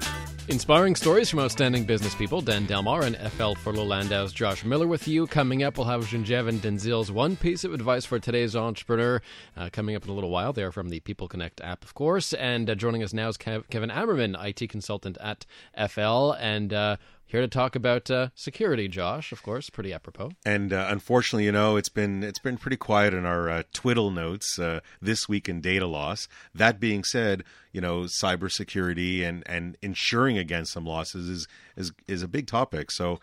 Inspiring 0.52 0.94
stories 0.94 1.30
from 1.30 1.38
outstanding 1.38 1.84
business 1.84 2.14
people, 2.14 2.42
Dan 2.42 2.66
Delmar 2.66 3.04
and 3.04 3.16
FL 3.32 3.54
Fuller 3.54 3.84
Landau's 3.84 4.34
Josh 4.34 4.66
Miller 4.66 4.86
with 4.86 5.08
you. 5.08 5.26
Coming 5.26 5.62
up, 5.62 5.78
we'll 5.78 5.86
have 5.86 6.04
Jenviev 6.04 6.46
and 6.46 6.60
Denzil's 6.60 7.10
one 7.10 7.36
piece 7.36 7.64
of 7.64 7.72
advice 7.72 8.04
for 8.04 8.18
today's 8.18 8.54
entrepreneur. 8.54 9.22
Uh, 9.56 9.70
coming 9.72 9.96
up 9.96 10.04
in 10.04 10.10
a 10.10 10.12
little 10.12 10.28
while. 10.28 10.52
They 10.52 10.62
are 10.62 10.70
from 10.70 10.90
the 10.90 11.00
People 11.00 11.26
Connect 11.26 11.62
app, 11.62 11.82
of 11.84 11.94
course. 11.94 12.34
And 12.34 12.68
uh, 12.68 12.74
joining 12.74 13.02
us 13.02 13.14
now 13.14 13.28
is 13.28 13.38
Kev- 13.38 13.70
Kevin 13.70 13.88
Ammerman, 13.88 14.36
IT 14.44 14.68
consultant 14.68 15.16
at 15.22 15.46
FL. 15.88 16.32
And 16.32 16.74
uh, 16.74 16.98
here 17.32 17.40
to 17.40 17.48
talk 17.48 17.74
about 17.74 18.10
uh, 18.10 18.28
security, 18.34 18.88
Josh. 18.88 19.32
Of 19.32 19.42
course, 19.42 19.70
pretty 19.70 19.92
apropos. 19.92 20.32
And 20.44 20.72
uh, 20.72 20.86
unfortunately, 20.90 21.46
you 21.46 21.52
know, 21.52 21.76
it's 21.76 21.88
been 21.88 22.22
it's 22.22 22.38
been 22.38 22.58
pretty 22.58 22.76
quiet 22.76 23.14
in 23.14 23.24
our 23.24 23.48
uh, 23.48 23.62
twiddle 23.72 24.10
notes 24.10 24.58
uh, 24.58 24.80
this 25.00 25.28
week 25.28 25.48
in 25.48 25.60
data 25.62 25.86
loss. 25.86 26.28
That 26.54 26.78
being 26.78 27.02
said, 27.02 27.42
you 27.72 27.80
know, 27.80 28.02
cybersecurity 28.02 29.24
and 29.24 29.42
and 29.46 29.78
insuring 29.80 30.36
against 30.36 30.72
some 30.72 30.84
losses 30.84 31.28
is 31.28 31.48
is 31.76 31.92
is 32.06 32.22
a 32.22 32.28
big 32.28 32.46
topic. 32.46 32.92
So. 32.92 33.18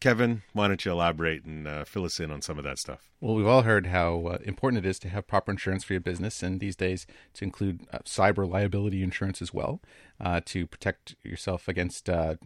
Kevin, 0.00 0.40
why 0.54 0.66
don't 0.66 0.82
you 0.82 0.92
elaborate 0.92 1.44
and 1.44 1.68
uh, 1.68 1.84
fill 1.84 2.06
us 2.06 2.18
in 2.18 2.30
on 2.30 2.40
some 2.40 2.56
of 2.56 2.64
that 2.64 2.78
stuff? 2.78 3.10
Well, 3.20 3.34
we've 3.34 3.46
all 3.46 3.64
heard 3.64 3.88
how 3.88 4.28
uh, 4.28 4.38
important 4.46 4.82
it 4.82 4.88
is 4.88 4.98
to 5.00 5.10
have 5.10 5.26
proper 5.26 5.50
insurance 5.50 5.84
for 5.84 5.92
your 5.92 6.00
business, 6.00 6.42
and 6.42 6.58
these 6.58 6.74
days 6.74 7.06
to 7.34 7.44
include 7.44 7.86
uh, 7.92 7.98
cyber 8.06 8.50
liability 8.50 9.02
insurance 9.02 9.42
as 9.42 9.52
well, 9.52 9.82
uh, 10.18 10.40
to 10.46 10.66
protect 10.66 11.16
yourself 11.22 11.68
against 11.68 12.08
uh, 12.08 12.36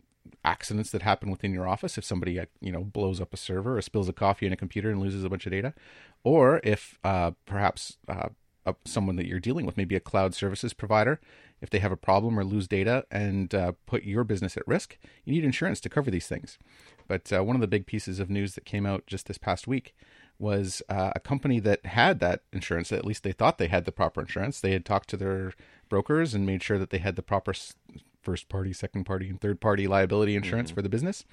accidents 0.45 0.91
that 0.91 1.03
happen 1.03 1.31
within 1.31 1.53
your 1.53 1.67
office. 1.67 1.99
If 1.99 2.05
somebody 2.05 2.39
uh, 2.39 2.47
you 2.61 2.73
know 2.73 2.85
blows 2.85 3.21
up 3.21 3.33
a 3.33 3.37
server 3.37 3.77
or 3.77 3.83
spills 3.83 4.09
a 4.09 4.13
coffee 4.13 4.47
in 4.47 4.53
a 4.53 4.57
computer 4.57 4.91
and 4.91 5.01
loses 5.01 5.25
a 5.25 5.29
bunch 5.29 5.47
of 5.47 5.53
data 5.53 5.75
or 6.23 6.61
if 6.65 6.99
uh, 7.05 7.33
perhaps 7.47 7.99
uh, 8.09 8.29
someone 8.85 9.17
that 9.17 9.27
you're 9.27 9.41
dealing 9.41 9.67
with 9.67 9.77
maybe 9.77 9.95
a 9.95 10.01
cloud 10.01 10.35
services 10.35 10.73
provider 10.73 11.21
if 11.61 11.71
they 11.71 11.79
have 11.79 11.93
a 11.93 11.97
problem 11.97 12.39
or 12.39 12.45
lose 12.45 12.67
data 12.67 13.05
and 13.11 13.55
uh, 13.55 13.73
put 13.87 14.05
your 14.05 14.25
business 14.25 14.57
at 14.57 14.67
risk 14.67 14.97
you 15.25 15.33
need 15.33 15.45
insurance 15.45 15.81
to 15.81 15.89
cover 15.89 16.11
these 16.11 16.27
things. 16.27 16.59
But 17.07 17.33
uh, 17.33 17.45
one 17.45 17.57
of 17.57 17.61
the 17.61 17.69
big 17.69 17.87
pieces 17.87 18.19
of 18.19 18.31
news 18.31 18.55
that 18.55 18.65
came 18.65 18.87
out 18.87 19.07
just 19.07 19.27
this 19.27 19.39
past 19.39 19.67
week 19.67 19.95
was 20.39 20.83
uh, 20.89 21.13
a 21.15 21.21
company 21.21 21.61
that 21.61 21.85
had 21.87 22.19
that 22.21 22.43
insurance 22.53 22.91
at 22.93 23.05
least 23.05 23.23
they 23.23 23.33
thought 23.33 23.59
they 23.59 23.69
had 23.69 23.85
the 23.85 23.93
proper 23.93 24.23
insurance. 24.23 24.61
They 24.61 24.73
had 24.73 24.85
talked 24.85 25.09
to 25.11 25.17
their 25.17 25.53
brokers 25.89 26.35
and 26.35 26.47
made 26.47 26.63
sure 26.63 26.79
that 26.79 26.91
they 26.91 26.99
had 26.99 27.17
the 27.17 27.23
proper 27.23 27.55
first 28.25 28.49
party, 28.49 28.73
second 28.73 29.05
party, 29.05 29.29
and 29.29 29.41
third 29.41 29.61
party 29.61 29.87
liability 29.87 30.35
insurance 30.35 30.71
mm-hmm. 30.71 30.77
for 30.77 30.83
the 30.83 30.89
business. 30.89 31.25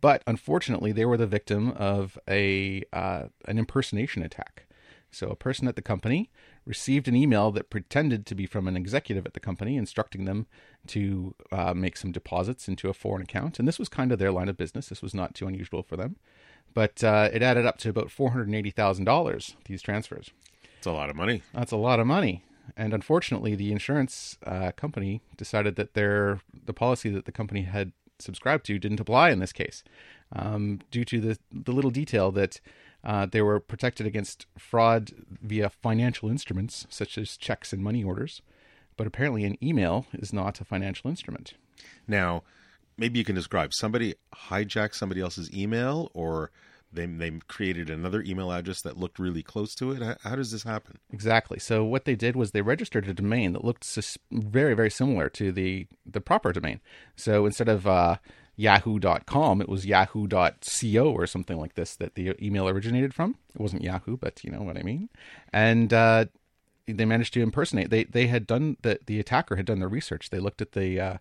But 0.00 0.22
unfortunately, 0.26 0.92
they 0.92 1.04
were 1.04 1.16
the 1.16 1.26
victim 1.26 1.72
of 1.72 2.18
a 2.28 2.82
uh, 2.92 3.24
an 3.46 3.58
impersonation 3.58 4.22
attack. 4.22 4.66
So 5.10 5.28
a 5.28 5.36
person 5.36 5.68
at 5.68 5.76
the 5.76 5.82
company 5.82 6.30
received 6.64 7.06
an 7.06 7.14
email 7.14 7.50
that 7.52 7.68
pretended 7.68 8.24
to 8.26 8.34
be 8.34 8.46
from 8.46 8.66
an 8.66 8.76
executive 8.76 9.26
at 9.26 9.34
the 9.34 9.40
company, 9.40 9.76
instructing 9.76 10.24
them 10.24 10.46
to 10.86 11.34
uh, 11.52 11.74
make 11.74 11.98
some 11.98 12.12
deposits 12.12 12.66
into 12.66 12.88
a 12.88 12.94
foreign 12.94 13.22
account. 13.22 13.58
And 13.58 13.68
this 13.68 13.78
was 13.78 13.90
kind 13.90 14.10
of 14.10 14.18
their 14.18 14.32
line 14.32 14.48
of 14.48 14.56
business. 14.56 14.88
This 14.88 15.02
was 15.02 15.12
not 15.12 15.34
too 15.34 15.46
unusual 15.46 15.82
for 15.82 15.96
them, 15.96 16.16
but 16.72 17.04
uh, 17.04 17.28
it 17.32 17.42
added 17.42 17.66
up 17.66 17.76
to 17.78 17.90
about 17.90 18.10
four 18.10 18.30
hundred 18.30 18.52
eighty 18.54 18.70
thousand 18.70 19.04
dollars. 19.04 19.54
These 19.66 19.82
transfers. 19.82 20.30
It's 20.78 20.86
a 20.86 20.92
lot 20.92 21.10
of 21.10 21.16
money. 21.16 21.42
That's 21.52 21.72
a 21.72 21.76
lot 21.76 22.00
of 22.00 22.06
money 22.06 22.42
and 22.76 22.94
unfortunately, 22.94 23.54
the 23.54 23.72
insurance 23.72 24.38
uh, 24.46 24.72
company 24.72 25.20
decided 25.36 25.76
that 25.76 25.94
their 25.94 26.40
the 26.66 26.72
policy 26.72 27.10
that 27.10 27.24
the 27.24 27.32
company 27.32 27.62
had 27.62 27.92
subscribed 28.18 28.64
to 28.66 28.78
didn't 28.78 29.00
apply 29.00 29.30
in 29.30 29.40
this 29.40 29.52
case, 29.52 29.82
um, 30.32 30.80
due 30.90 31.04
to 31.04 31.20
the 31.20 31.38
the 31.50 31.72
little 31.72 31.90
detail 31.90 32.30
that 32.32 32.60
uh, 33.04 33.26
they 33.26 33.42
were 33.42 33.60
protected 33.60 34.06
against 34.06 34.46
fraud 34.56 35.12
via 35.42 35.68
financial 35.68 36.28
instruments 36.28 36.86
such 36.88 37.18
as 37.18 37.36
checks 37.36 37.72
and 37.72 37.82
money 37.82 38.04
orders, 38.04 38.42
but 38.96 39.06
apparently 39.06 39.44
an 39.44 39.58
email 39.62 40.06
is 40.12 40.32
not 40.32 40.60
a 40.60 40.64
financial 40.64 41.10
instrument. 41.10 41.54
Now, 42.06 42.42
maybe 42.96 43.18
you 43.18 43.24
can 43.24 43.34
describe 43.34 43.74
somebody 43.74 44.14
hijacked 44.48 44.94
somebody 44.94 45.20
else's 45.20 45.52
email 45.52 46.10
or 46.14 46.50
they 46.92 47.06
they 47.06 47.30
created 47.48 47.90
another 47.90 48.22
email 48.22 48.52
address 48.52 48.82
that 48.82 48.96
looked 48.96 49.18
really 49.18 49.42
close 49.42 49.74
to 49.76 49.92
it. 49.92 50.02
How, 50.02 50.16
how, 50.22 50.36
does 50.36 50.52
this 50.52 50.62
happen? 50.62 50.98
Exactly. 51.12 51.58
So 51.58 51.84
what 51.84 52.04
they 52.04 52.14
did 52.14 52.36
was 52.36 52.50
they 52.50 52.62
registered 52.62 53.08
a 53.08 53.14
domain 53.14 53.52
that 53.52 53.64
looked 53.64 53.86
very 54.30 54.74
very 54.74 54.90
similar 54.90 55.28
to 55.30 55.52
the 55.52 55.86
the 56.04 56.20
proper 56.20 56.52
domain. 56.52 56.80
So 57.16 57.46
instead 57.46 57.68
of 57.68 57.86
uh, 57.86 58.16
yahoo.com 58.56 59.60
it 59.62 59.68
was 59.68 59.86
yahoo.co 59.86 61.10
or 61.10 61.26
something 61.26 61.58
like 61.58 61.74
this 61.74 61.96
that 61.96 62.14
the 62.14 62.34
email 62.44 62.68
originated 62.68 63.14
from 63.14 63.36
it 63.54 63.60
wasn't 63.60 63.82
yahoo 63.82 64.16
but 64.16 64.44
you 64.44 64.50
know 64.50 64.60
what 64.60 64.76
i 64.76 64.82
mean 64.82 65.08
and 65.54 65.92
uh, 65.94 66.26
they 66.86 67.06
managed 67.06 67.32
to 67.32 67.40
impersonate 67.40 67.88
they 67.88 68.04
they 68.04 68.26
had 68.26 68.46
done 68.46 68.76
the 68.82 68.98
the 69.06 69.18
attacker 69.18 69.56
had 69.56 69.64
done 69.64 69.78
their 69.78 69.88
research 69.88 70.28
they 70.28 70.38
looked 70.38 70.60
at 70.60 70.72
the 70.72 71.00
uh, 71.00 71.16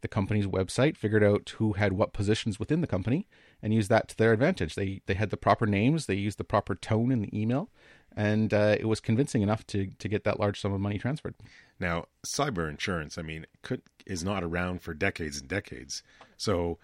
the 0.00 0.08
company's 0.08 0.46
website 0.46 0.96
figured 0.96 1.24
out 1.24 1.54
who 1.56 1.72
had 1.74 1.92
what 1.92 2.12
positions 2.12 2.58
within 2.58 2.80
the 2.80 2.86
company 2.86 3.26
and 3.62 3.72
used 3.72 3.88
that 3.88 4.08
to 4.08 4.16
their 4.16 4.32
advantage. 4.32 4.74
They 4.74 5.00
they 5.06 5.14
had 5.14 5.30
the 5.30 5.36
proper 5.36 5.66
names, 5.66 6.06
they 6.06 6.14
used 6.14 6.38
the 6.38 6.44
proper 6.44 6.74
tone 6.74 7.10
in 7.10 7.22
the 7.22 7.38
email, 7.38 7.70
and 8.14 8.52
uh, 8.52 8.76
it 8.78 8.86
was 8.86 9.00
convincing 9.00 9.42
enough 9.42 9.66
to 9.68 9.88
to 9.98 10.08
get 10.08 10.24
that 10.24 10.38
large 10.40 10.60
sum 10.60 10.72
of 10.72 10.80
money 10.80 10.98
transferred. 10.98 11.34
Now, 11.80 12.06
cyber 12.24 12.68
insurance, 12.68 13.18
I 13.18 13.22
mean, 13.22 13.46
could 13.62 13.82
is 14.06 14.22
not 14.22 14.44
around 14.44 14.82
for 14.82 14.94
decades 14.94 15.40
and 15.40 15.48
decades. 15.48 16.02
So 16.36 16.78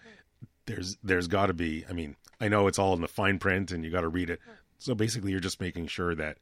there's 0.65 0.97
there's 1.03 1.27
got 1.27 1.47
to 1.47 1.53
be. 1.53 1.85
I 1.89 1.93
mean, 1.93 2.15
I 2.39 2.47
know 2.47 2.67
it's 2.67 2.79
all 2.79 2.93
in 2.93 3.01
the 3.01 3.07
fine 3.07 3.39
print, 3.39 3.71
and 3.71 3.83
you 3.83 3.91
got 3.91 4.01
to 4.01 4.09
read 4.09 4.29
it. 4.29 4.39
So 4.77 4.95
basically, 4.95 5.31
you're 5.31 5.39
just 5.39 5.61
making 5.61 5.87
sure 5.87 6.15
that 6.15 6.37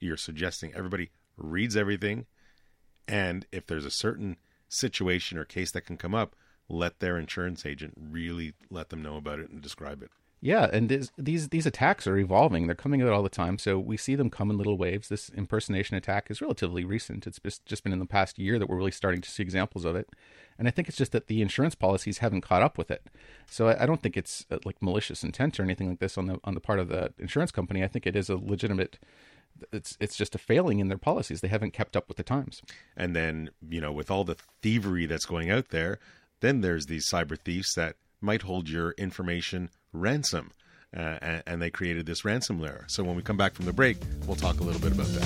you're 0.00 0.16
suggesting 0.16 0.72
everybody 0.74 1.10
reads 1.36 1.76
everything, 1.76 2.26
and 3.08 3.46
if 3.50 3.66
there's 3.66 3.84
a 3.84 3.90
certain 3.90 4.36
situation 4.74 5.38
or 5.38 5.44
case 5.44 5.70
that 5.72 5.86
can 5.86 5.96
come 5.96 6.14
up, 6.14 6.34
let 6.68 7.00
their 7.00 7.18
insurance 7.18 7.64
agent 7.66 7.94
really 7.96 8.54
let 8.70 8.88
them 8.90 9.02
know 9.02 9.16
about 9.16 9.38
it 9.38 9.50
and 9.50 9.62
describe 9.62 10.02
it. 10.02 10.10
Yeah, 10.40 10.68
and 10.70 10.90
this, 10.90 11.10
these 11.16 11.48
these 11.48 11.64
attacks 11.64 12.06
are 12.06 12.18
evolving. 12.18 12.66
They're 12.66 12.74
coming 12.74 13.00
out 13.00 13.08
all 13.08 13.22
the 13.22 13.30
time, 13.30 13.56
so 13.56 13.78
we 13.78 13.96
see 13.96 14.14
them 14.14 14.28
come 14.28 14.50
in 14.50 14.58
little 14.58 14.76
waves. 14.76 15.08
This 15.08 15.30
impersonation 15.30 15.96
attack 15.96 16.30
is 16.30 16.42
relatively 16.42 16.84
recent. 16.84 17.26
It's 17.26 17.40
just 17.42 17.64
just 17.64 17.82
been 17.82 17.94
in 17.94 17.98
the 17.98 18.04
past 18.04 18.38
year 18.38 18.58
that 18.58 18.68
we're 18.68 18.76
really 18.76 18.90
starting 18.90 19.22
to 19.22 19.30
see 19.30 19.42
examples 19.42 19.86
of 19.86 19.96
it, 19.96 20.10
and 20.58 20.68
I 20.68 20.70
think 20.70 20.86
it's 20.86 20.98
just 20.98 21.12
that 21.12 21.28
the 21.28 21.40
insurance 21.40 21.74
policies 21.74 22.18
haven't 22.18 22.42
caught 22.42 22.60
up 22.60 22.76
with 22.76 22.90
it. 22.90 23.06
So 23.48 23.68
I, 23.68 23.84
I 23.84 23.86
don't 23.86 24.02
think 24.02 24.18
it's 24.18 24.44
uh, 24.50 24.58
like 24.66 24.82
malicious 24.82 25.24
intent 25.24 25.58
or 25.58 25.62
anything 25.62 25.88
like 25.88 26.00
this 26.00 26.18
on 26.18 26.26
the 26.26 26.38
on 26.44 26.52
the 26.52 26.60
part 26.60 26.78
of 26.78 26.88
the 26.88 27.14
insurance 27.18 27.50
company. 27.50 27.82
I 27.82 27.88
think 27.88 28.06
it 28.06 28.14
is 28.14 28.28
a 28.28 28.36
legitimate 28.36 28.98
it's 29.72 29.96
it's 30.00 30.16
just 30.16 30.34
a 30.34 30.38
failing 30.38 30.78
in 30.78 30.88
their 30.88 30.98
policies. 30.98 31.40
They 31.40 31.48
haven't 31.48 31.72
kept 31.72 31.96
up 31.96 32.08
with 32.08 32.16
the 32.16 32.22
times. 32.22 32.62
And 32.96 33.14
then, 33.14 33.50
you 33.68 33.80
know, 33.80 33.92
with 33.92 34.10
all 34.10 34.24
the 34.24 34.36
thievery 34.62 35.06
that's 35.06 35.26
going 35.26 35.50
out 35.50 35.68
there, 35.68 35.98
then 36.40 36.60
there's 36.60 36.86
these 36.86 37.08
cyber 37.08 37.38
thieves 37.38 37.74
that 37.74 37.96
might 38.20 38.42
hold 38.42 38.68
your 38.68 38.92
information 38.92 39.70
ransom. 39.92 40.50
Uh, 40.96 41.18
and, 41.20 41.42
and 41.46 41.62
they 41.62 41.70
created 41.70 42.06
this 42.06 42.22
ransomware. 42.22 42.88
So 42.88 43.02
when 43.02 43.16
we 43.16 43.22
come 43.22 43.36
back 43.36 43.54
from 43.54 43.64
the 43.64 43.72
break, 43.72 43.96
we'll 44.26 44.36
talk 44.36 44.60
a 44.60 44.62
little 44.62 44.80
bit 44.80 44.92
about 44.92 45.08
that. 45.08 45.24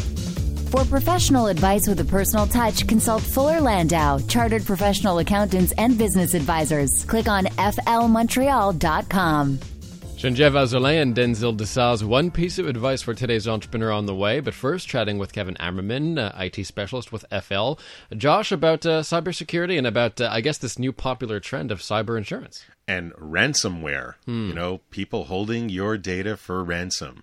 For 0.71 0.85
professional 0.85 1.47
advice 1.47 1.89
with 1.89 2.01
a 2.01 2.05
personal 2.05 2.47
touch, 2.47 2.87
consult 2.87 3.23
Fuller 3.23 3.61
Landau, 3.61 4.19
chartered 4.19 4.67
professional 4.67 5.19
accountants 5.19 5.73
and 5.73 5.97
business 5.97 6.35
advisors. 6.35 7.07
Click 7.07 7.29
on 7.29 7.45
flmontreal.com. 7.45 9.78
Jenviev 10.19 10.55
Azzolin 10.55 11.01
and 11.01 11.15
Denzil 11.15 11.57
D'Sa's, 11.57 12.03
one 12.03 12.33
piece 12.33 12.59
of 12.59 12.67
advice 12.67 13.03
for 13.03 13.15
today's 13.15 13.47
entrepreneur 13.47 13.93
on 13.93 14.07
the 14.07 14.15
way. 14.17 14.41
But 14.41 14.53
first, 14.53 14.89
chatting 14.89 15.17
with 15.17 15.33
Kevin 15.33 15.55
Ammerman, 15.61 16.19
uh, 16.19 16.33
IT 16.37 16.67
specialist 16.67 17.13
with 17.13 17.25
FL. 17.31 17.75
Josh, 18.17 18.51
about 18.51 18.85
uh, 18.85 19.03
cybersecurity 19.03 19.79
and 19.79 19.87
about, 19.87 20.21
uh, 20.21 20.29
I 20.33 20.41
guess, 20.41 20.59
this 20.59 20.77
new 20.77 20.93
popular 20.93 21.39
trend 21.39 21.71
of 21.71 21.79
cyber 21.79 22.19
insurance. 22.19 22.65
And 22.89 23.13
ransomware. 23.13 24.15
Hmm. 24.25 24.49
You 24.49 24.55
know, 24.55 24.81
people 24.91 25.27
holding 25.27 25.69
your 25.69 25.97
data 25.97 26.37
for 26.37 26.65
ransom. 26.65 27.23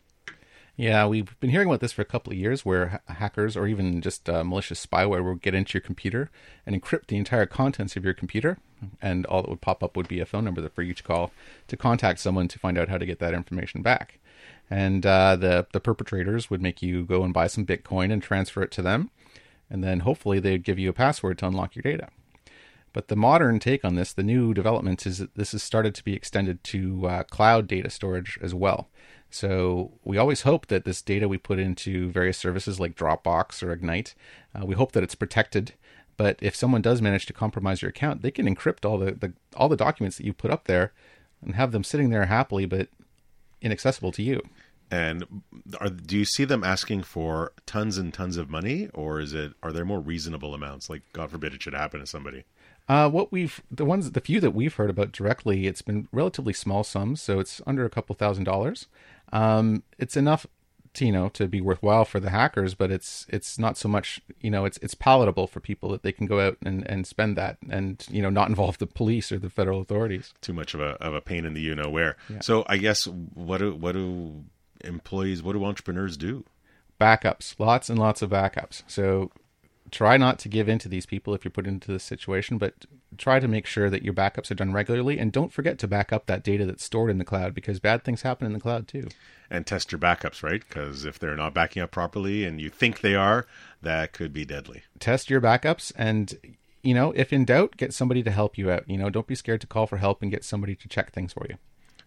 Yeah, 0.78 1.08
we've 1.08 1.40
been 1.40 1.52
hearing 1.52 1.70
about 1.70 1.80
this 1.80 1.94
for 1.94 2.02
a 2.02 2.06
couple 2.06 2.34
of 2.34 2.38
years 2.38 2.66
where 2.66 2.88
ha- 2.88 3.14
hackers 3.14 3.56
or 3.56 3.66
even 3.66 4.02
just 4.02 4.30
uh, 4.30 4.44
malicious 4.44 4.86
spyware 4.86 5.24
will 5.24 5.36
get 5.36 5.56
into 5.56 5.76
your 5.76 5.82
computer 5.82 6.30
and 6.66 6.76
encrypt 6.76 7.08
the 7.08 7.16
entire 7.16 7.46
contents 7.46 7.96
of 7.96 8.04
your 8.04 8.14
computer. 8.14 8.58
And 9.02 9.26
all 9.28 9.42
that 9.42 9.50
would 9.50 9.62
pop 9.62 9.82
up 9.82 9.96
would 9.96 10.10
be 10.10 10.20
a 10.20 10.26
phone 10.26 10.44
number 10.44 10.68
for 10.68 10.82
you 10.82 10.94
to 10.94 11.02
call 11.04 11.32
to 11.70 11.78
contact 11.78 12.20
someone 12.20 12.50
to 12.50 12.60
find 12.60 12.78
out 12.78 12.90
how 12.90 12.98
to 12.98 13.06
get 13.06 13.20
that 13.20 13.34
information 13.34 13.84
back. 13.84 14.20
And 14.70 15.06
uh, 15.06 15.38
the, 15.38 15.66
the 15.72 15.80
perpetrators 15.80 16.50
would 16.50 16.62
make 16.62 16.82
you 16.82 17.04
go 17.04 17.24
and 17.24 17.34
buy 17.34 17.48
some 17.48 17.66
Bitcoin 17.66 18.12
and 18.12 18.22
transfer 18.22 18.62
it 18.62 18.72
to 18.72 18.82
them. 18.82 19.12
And 19.70 19.82
then 19.82 20.02
hopefully 20.02 20.40
they'd 20.40 20.64
give 20.64 20.78
you 20.78 20.90
a 20.90 20.94
password 20.94 21.38
to 21.38 21.48
unlock 21.48 21.76
your 21.76 21.84
data. 21.84 22.10
But 22.92 23.08
the 23.08 23.16
modern 23.16 23.60
take 23.60 23.84
on 23.84 23.96
this, 23.96 24.14
the 24.14 24.24
new 24.24 24.54
development, 24.54 25.06
is 25.06 25.20
that 25.20 25.36
this 25.36 25.54
has 25.54 25.64
started 25.64 25.96
to 25.96 26.04
be 26.04 26.14
extended 26.14 26.64
to 26.66 27.08
uh, 27.08 27.24
cloud 27.24 27.68
data 27.68 27.90
storage 27.90 28.38
as 28.42 28.54
well. 28.54 28.90
So 29.36 29.92
we 30.06 30.18
always 30.18 30.44
hope 30.44 30.68
that 30.68 30.86
this 30.86 31.02
data 31.02 31.28
we 31.28 31.38
put 31.38 31.60
into 31.60 32.10
various 32.10 32.38
services 32.38 32.80
like 32.80 32.96
Dropbox 32.96 33.62
or 33.62 33.74
Ignite, 33.74 34.16
uh, 34.56 34.66
we 34.66 34.76
hope 34.76 34.94
that 34.94 35.04
it's 35.04 35.14
protected. 35.14 35.74
But 36.16 36.40
if 36.42 36.56
someone 36.56 36.82
does 36.82 37.02
manage 37.02 37.26
to 37.26 37.34
compromise 37.34 37.82
your 37.82 37.90
account, 37.90 38.22
they 38.22 38.32
can 38.32 38.48
encrypt 38.48 38.86
all 38.86 38.98
the, 38.98 39.12
the 39.12 39.34
all 39.58 39.68
the 39.68 39.76
documents 39.76 40.16
that 40.16 40.26
you 40.26 40.32
put 40.32 40.52
up 40.52 40.66
there 40.66 40.94
and 41.42 41.56
have 41.56 41.74
them 41.74 41.84
sitting 41.84 42.12
there 42.12 42.28
happily 42.28 42.66
but 42.66 42.88
inaccessible 43.62 44.14
to 44.14 44.24
you. 44.24 44.42
And 44.90 45.26
are, 45.82 45.90
do 45.90 46.18
you 46.18 46.24
see 46.24 46.46
them 46.46 46.64
asking 46.64 47.04
for 47.04 47.52
tons 47.66 47.98
and 47.98 48.14
tons 48.14 48.38
of 48.38 48.50
money, 48.50 48.88
or 48.94 49.20
is 49.20 49.34
it 49.34 49.52
are 49.62 49.74
there 49.74 49.84
more 49.84 50.00
reasonable 50.00 50.54
amounts? 50.54 50.90
Like, 50.90 51.02
God 51.12 51.30
forbid 51.30 51.54
it 51.54 51.62
should 51.62 51.74
happen 51.74 52.00
to 52.00 52.08
somebody. 52.08 52.46
Uh, 52.88 53.10
what 53.10 53.32
we've 53.32 53.62
the 53.70 53.84
ones 53.84 54.12
the 54.12 54.22
few 54.22 54.40
that 54.40 54.52
we've 54.52 54.76
heard 54.76 54.92
about 54.92 55.12
directly, 55.12 55.68
it's 55.68 55.82
been 55.82 56.08
relatively 56.14 56.54
small 56.54 56.86
sums, 56.86 57.22
so 57.22 57.40
it's 57.40 57.62
under 57.68 57.84
a 57.84 57.90
couple 57.90 58.16
thousand 58.16 58.46
dollars. 58.46 58.88
Um, 59.36 59.84
it's 59.98 60.16
enough, 60.16 60.48
to, 60.94 61.06
you 61.06 61.12
know, 61.12 61.30
to 61.30 61.48
be 61.48 61.62
worthwhile 61.62 62.06
for 62.06 62.20
the 62.20 62.30
hackers, 62.30 62.74
but 62.74 62.90
it's 62.90 63.26
it's 63.30 63.60
not 63.60 63.78
so 63.78 63.90
much, 63.90 64.22
you 64.40 64.50
know, 64.50 64.66
it's 64.66 64.78
it's 64.78 64.96
palatable 64.96 65.48
for 65.48 65.60
people 65.60 65.90
that 65.90 66.04
they 66.04 66.12
can 66.12 66.26
go 66.26 66.40
out 66.40 66.58
and, 66.66 66.88
and 66.90 67.06
spend 67.06 67.38
that 67.38 67.58
and 67.70 68.06
you 68.10 68.22
know 68.22 68.30
not 68.30 68.50
involve 68.50 68.78
the 68.78 68.88
police 68.88 69.32
or 69.32 69.40
the 69.40 69.50
federal 69.50 69.82
authorities. 69.82 70.34
Too 70.42 70.54
much 70.54 70.74
of 70.74 70.80
a 70.80 70.92
of 71.02 71.14
a 71.14 71.22
pain 71.22 71.46
in 71.46 71.54
the 71.54 71.62
you 71.62 71.76
know 71.76 71.90
where. 71.90 72.16
Yeah. 72.30 72.40
So 72.42 72.64
I 72.68 72.78
guess 72.78 73.06
what 73.06 73.58
do 73.58 73.76
what 73.76 73.92
do 73.92 74.46
employees, 74.84 75.44
what 75.44 75.54
do 75.54 75.66
entrepreneurs 75.66 76.18
do? 76.18 76.46
Backups, 77.00 77.60
lots 77.60 77.90
and 77.90 78.00
lots 78.00 78.22
of 78.22 78.30
backups. 78.30 78.84
So 78.88 79.32
try 79.92 80.18
not 80.18 80.40
to 80.40 80.50
give 80.50 80.70
in 80.70 80.80
to 80.80 80.90
these 80.90 81.06
people 81.06 81.34
if 81.34 81.44
you're 81.44 81.52
put 81.52 81.68
into 81.68 81.92
this 81.92 82.04
situation, 82.04 82.58
but 82.58 82.86
try 83.16 83.40
to 83.40 83.48
make 83.48 83.66
sure 83.66 83.90
that 83.90 84.04
your 84.04 84.14
backups 84.14 84.52
are 84.52 84.56
done 84.56 84.74
regularly 84.74 85.18
and 85.18 85.32
don't 85.32 85.54
forget 85.54 85.78
to 85.80 85.88
back 85.88 86.14
up 86.14 86.26
that 86.26 86.44
data 86.44 86.66
that's 86.66 86.84
stored 86.84 87.10
in 87.10 87.18
the 87.18 87.26
cloud 87.26 87.54
because 87.54 87.80
bad 87.80 88.04
things 88.04 88.22
happen 88.22 88.46
in 88.46 88.54
the 88.54 88.60
cloud 88.60 88.88
too. 88.88 89.08
And 89.50 89.66
test 89.66 89.92
your 89.92 90.00
backups, 90.00 90.44
right? 90.44 90.64
Because 90.68 91.06
if 91.06 91.20
they're 91.20 91.36
not 91.36 91.54
backing 91.54 91.82
up 91.82 91.92
properly 91.92 92.46
and 92.46 92.60
you 92.60 92.70
think 92.70 93.02
they 93.02 93.16
are, 93.16 93.46
that 93.82 94.14
could 94.14 94.34
be 94.34 94.46
deadly. 94.46 94.84
Test 95.00 95.30
your 95.30 95.42
backups 95.42 95.92
and 95.96 96.38
you 96.82 96.94
know, 96.94 97.12
if 97.16 97.34
in 97.34 97.46
doubt, 97.46 97.78
get 97.78 97.94
somebody 97.94 98.22
to 98.22 98.30
help 98.30 98.60
you 98.60 98.70
out. 98.70 98.88
You 98.88 98.98
know, 98.98 99.10
don't 99.10 99.26
be 99.26 99.34
scared 99.34 99.62
to 99.62 99.68
call 99.68 99.88
for 99.88 99.98
help 99.98 100.22
and 100.22 100.30
get 100.30 100.44
somebody 100.46 100.76
to 100.76 100.88
check 100.88 101.12
things 101.12 101.34
for 101.34 101.48
you. 101.50 101.58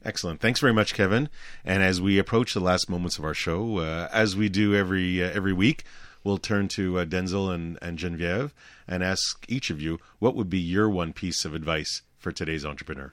Excellent. 0.05 0.41
Thanks 0.41 0.61
very 0.61 0.73
much, 0.73 0.95
Kevin. 0.95 1.29
And 1.65 1.83
as 1.83 2.01
we 2.01 2.19
approach 2.19 2.55
the 2.55 2.61
last 2.61 2.89
moments 2.89 3.19
of 3.19 3.25
our 3.25 3.35
show, 3.35 3.79
uh, 3.79 4.09
as 4.13 4.37
we 4.37 4.49
do 4.49 4.77
every 4.77 5.23
uh, 5.23 5.31
every 5.31 5.53
week, 5.53 5.85
we'll 6.25 6.39
turn 6.39 6.69
to 6.69 6.99
uh, 6.99 7.05
Denzil 7.05 7.55
and, 7.55 7.79
and 7.81 7.99
Jenviev 7.99 8.53
and 8.87 9.03
ask 9.03 9.45
each 9.49 9.71
of 9.71 9.81
you 9.81 9.99
what 10.19 10.35
would 10.35 10.51
be 10.51 10.59
your 10.59 10.89
one 10.89 11.13
piece 11.13 11.45
of 11.45 11.55
advice 11.55 12.03
for 12.19 12.33
today's 12.33 12.65
entrepreneur. 12.65 13.13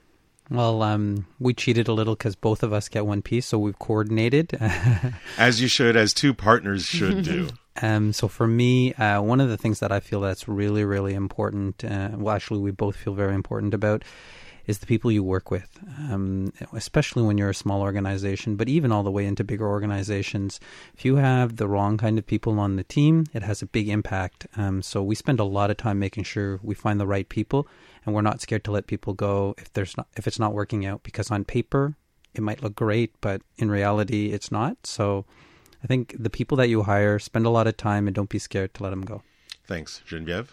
Well, 0.50 0.82
um, 0.82 1.26
we 1.40 1.54
cheated 1.54 1.88
a 1.88 1.92
little 1.92 2.14
because 2.14 2.36
both 2.36 2.62
of 2.62 2.72
us 2.72 2.88
get 2.88 3.04
one 3.04 3.20
piece, 3.20 3.46
so 3.46 3.58
we've 3.58 3.78
coordinated. 3.78 4.56
as 5.38 5.60
you 5.60 5.66
should, 5.66 5.96
as 5.96 6.14
two 6.14 6.34
partners 6.34 6.84
should 6.84 7.22
do. 7.24 7.48
Um, 7.82 8.14
so 8.14 8.26
for 8.26 8.46
me, 8.46 8.94
uh, 8.94 9.20
one 9.20 9.38
of 9.38 9.50
the 9.50 9.58
things 9.58 9.80
that 9.80 9.92
I 9.92 10.00
feel 10.00 10.22
that's 10.22 10.48
really, 10.48 10.82
really 10.82 11.12
important, 11.12 11.84
uh, 11.84 12.08
well, 12.14 12.34
actually, 12.34 12.60
we 12.60 12.70
both 12.70 12.96
feel 12.96 13.12
very 13.12 13.34
important 13.34 13.74
about, 13.74 14.02
is 14.66 14.78
the 14.78 14.86
people 14.86 15.12
you 15.12 15.22
work 15.22 15.50
with, 15.50 15.78
um, 15.98 16.52
especially 16.72 17.22
when 17.22 17.38
you're 17.38 17.50
a 17.50 17.54
small 17.54 17.82
organization, 17.82 18.56
but 18.56 18.68
even 18.68 18.92
all 18.92 19.02
the 19.02 19.10
way 19.10 19.24
into 19.24 19.44
bigger 19.44 19.68
organizations. 19.68 20.58
If 20.94 21.04
you 21.04 21.16
have 21.16 21.56
the 21.56 21.68
wrong 21.68 21.96
kind 21.96 22.18
of 22.18 22.26
people 22.26 22.58
on 22.58 22.76
the 22.76 22.84
team, 22.84 23.26
it 23.32 23.42
has 23.42 23.62
a 23.62 23.66
big 23.66 23.88
impact. 23.88 24.46
Um, 24.56 24.82
so 24.82 25.02
we 25.02 25.14
spend 25.14 25.40
a 25.40 25.44
lot 25.44 25.70
of 25.70 25.76
time 25.76 25.98
making 25.98 26.24
sure 26.24 26.58
we 26.62 26.74
find 26.74 27.00
the 27.00 27.06
right 27.06 27.28
people, 27.28 27.66
and 28.04 28.14
we're 28.14 28.22
not 28.22 28.40
scared 28.40 28.64
to 28.64 28.72
let 28.72 28.86
people 28.86 29.14
go 29.14 29.54
if 29.58 29.72
there's 29.72 29.96
not 29.96 30.08
if 30.16 30.26
it's 30.26 30.38
not 30.38 30.52
working 30.52 30.84
out 30.84 31.02
because 31.02 31.30
on 31.30 31.44
paper 31.44 31.94
it 32.34 32.42
might 32.42 32.62
look 32.62 32.74
great, 32.74 33.12
but 33.20 33.42
in 33.56 33.70
reality 33.70 34.32
it's 34.32 34.52
not. 34.52 34.86
So 34.86 35.24
I 35.82 35.86
think 35.86 36.14
the 36.18 36.30
people 36.30 36.56
that 36.58 36.68
you 36.68 36.82
hire 36.82 37.18
spend 37.18 37.46
a 37.46 37.50
lot 37.50 37.66
of 37.66 37.76
time 37.76 38.06
and 38.06 38.14
don't 38.14 38.28
be 38.28 38.38
scared 38.38 38.74
to 38.74 38.82
let 38.82 38.90
them 38.90 39.02
go. 39.02 39.22
Thanks, 39.66 40.02
Jenviev. 40.08 40.48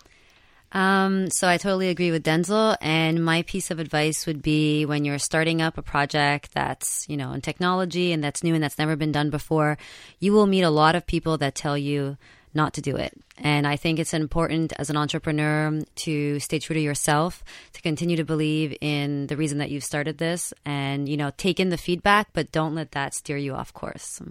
Um, 0.73 1.29
so 1.29 1.47
I 1.47 1.57
totally 1.57 1.89
agree 1.89 2.11
with 2.11 2.23
Denzil. 2.23 2.75
And 2.81 3.23
my 3.23 3.43
piece 3.43 3.71
of 3.71 3.79
advice 3.79 4.25
would 4.25 4.41
be 4.41 4.85
when 4.85 5.05
you're 5.05 5.19
starting 5.19 5.61
up 5.61 5.77
a 5.77 5.83
project 5.83 6.53
that's, 6.53 7.07
you 7.07 7.15
know, 7.15 7.31
in 7.31 7.41
technology 7.41 8.11
and 8.11 8.23
that's 8.23 8.43
new 8.43 8.55
and 8.55 8.63
that's 8.63 8.79
never 8.79 8.95
been 8.95 9.11
done 9.11 9.29
before, 9.29 9.77
you 10.19 10.33
will 10.33 10.47
meet 10.47 10.63
a 10.63 10.69
lot 10.69 10.95
of 10.95 11.05
people 11.05 11.37
that 11.37 11.55
tell 11.55 11.77
you 11.77 12.17
not 12.55 12.73
to 12.73 12.81
do 12.81 12.95
it. 12.95 13.13
And 13.37 13.65
I 13.65 13.77
think 13.77 13.97
it's 13.97 14.13
important 14.13 14.73
as 14.77 14.89
an 14.89 14.97
entrepreneur 14.97 15.81
to 15.95 16.39
stay 16.39 16.59
true 16.59 16.75
to 16.75 16.79
yourself, 16.79 17.43
to 17.73 17.81
continue 17.81 18.17
to 18.17 18.23
believe 18.23 18.75
in 18.79 19.27
the 19.27 19.37
reason 19.37 19.57
that 19.57 19.71
you've 19.71 19.83
started 19.83 20.17
this 20.17 20.53
and, 20.65 21.09
you 21.09 21.17
know, 21.17 21.31
take 21.35 21.59
in 21.59 21.69
the 21.69 21.77
feedback, 21.77 22.29
but 22.33 22.51
don't 22.51 22.75
let 22.75 22.91
that 22.91 23.15
steer 23.15 23.37
you 23.37 23.53
off 23.53 23.73
course. 23.73 24.21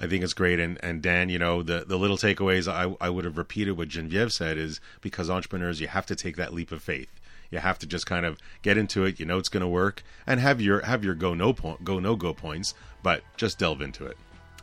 I 0.00 0.06
think 0.06 0.24
it's 0.24 0.32
great. 0.32 0.58
And 0.58 0.82
and 0.82 1.02
Dan, 1.02 1.28
you 1.28 1.38
know, 1.38 1.62
the 1.62 1.84
the 1.86 1.98
little 1.98 2.16
takeaways 2.16 2.66
I 2.66 2.94
I 3.04 3.10
would 3.10 3.24
have 3.24 3.36
repeated 3.36 3.76
what 3.76 3.88
Jenviev 3.88 4.32
said 4.32 4.56
is 4.56 4.80
because 5.00 5.28
entrepreneurs, 5.28 5.80
you 5.80 5.88
have 5.88 6.06
to 6.06 6.16
take 6.16 6.36
that 6.36 6.54
leap 6.54 6.72
of 6.72 6.82
faith. 6.82 7.10
You 7.50 7.58
have 7.58 7.78
to 7.80 7.86
just 7.86 8.06
kind 8.06 8.24
of 8.24 8.38
get 8.62 8.78
into 8.78 9.04
it. 9.04 9.20
You 9.20 9.26
know 9.26 9.38
it's 9.38 9.48
going 9.48 9.62
to 9.62 9.68
work, 9.68 10.02
and 10.26 10.40
have 10.40 10.60
your 10.60 10.80
have 10.80 11.04
your 11.04 11.14
go 11.14 11.34
no 11.34 11.52
point 11.52 11.84
go 11.84 11.98
no 11.98 12.16
go 12.16 12.32
points, 12.32 12.74
but 13.02 13.22
just 13.36 13.58
delve 13.58 13.82
into 13.82 14.06
it. 14.06 14.16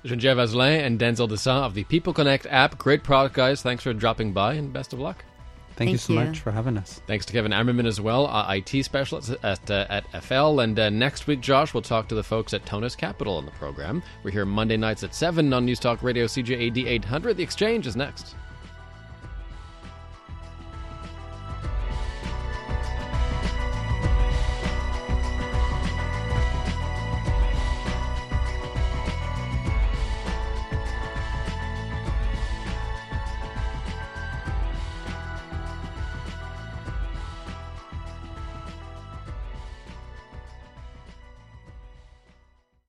Jenviev 0.04 0.38
Azzolin 0.38 0.86
and 0.86 1.00
Denzil 1.00 1.30
Desan 1.30 1.64
of 1.64 1.74
the 1.74 1.84
People 1.84 2.14
Connect 2.14 2.46
app. 2.48 2.78
Great 2.78 3.04
product, 3.04 3.36
guys. 3.36 3.62
Thanks 3.62 3.84
for 3.84 3.94
dropping 3.94 4.32
by, 4.32 4.54
and 4.54 4.72
best 4.72 4.94
of 4.94 5.00
luck. 5.00 5.24
Thank, 5.78 5.90
Thank 5.90 5.92
you 5.92 5.98
so 6.00 6.14
you. 6.14 6.20
much 6.20 6.40
for 6.40 6.50
having 6.52 6.76
us. 6.76 7.02
Thanks 7.06 7.24
to 7.28 7.34
Kevin 7.34 7.52
Ammerman 7.52 7.86
as 7.86 8.02
well, 8.02 8.26
uh, 8.26 8.52
IT 8.56 8.84
specialist 8.84 9.36
at, 9.44 9.70
uh, 9.70 9.86
at 9.90 10.24
FL. 10.24 10.62
And 10.62 10.80
uh, 10.80 10.90
next 10.90 11.28
week, 11.28 11.40
Josh, 11.40 11.72
we'll 11.72 11.84
talk 11.84 12.08
to 12.08 12.16
the 12.16 12.24
folks 12.24 12.52
at 12.56 12.66
Tonus 12.66 12.96
Capital 12.96 13.38
on 13.38 13.46
the 13.46 13.52
program. 13.52 14.02
We're 14.24 14.32
here 14.32 14.44
Monday 14.44 14.76
nights 14.76 15.04
at 15.04 15.14
7 15.14 15.54
on 15.54 15.66
News 15.66 15.80
Talk 15.80 16.02
Radio 16.02 16.26
CJAD 16.26 16.88
800. 16.88 17.38
The 17.38 17.44
Exchange 17.44 17.86
is 17.86 17.96
next. 17.96 18.34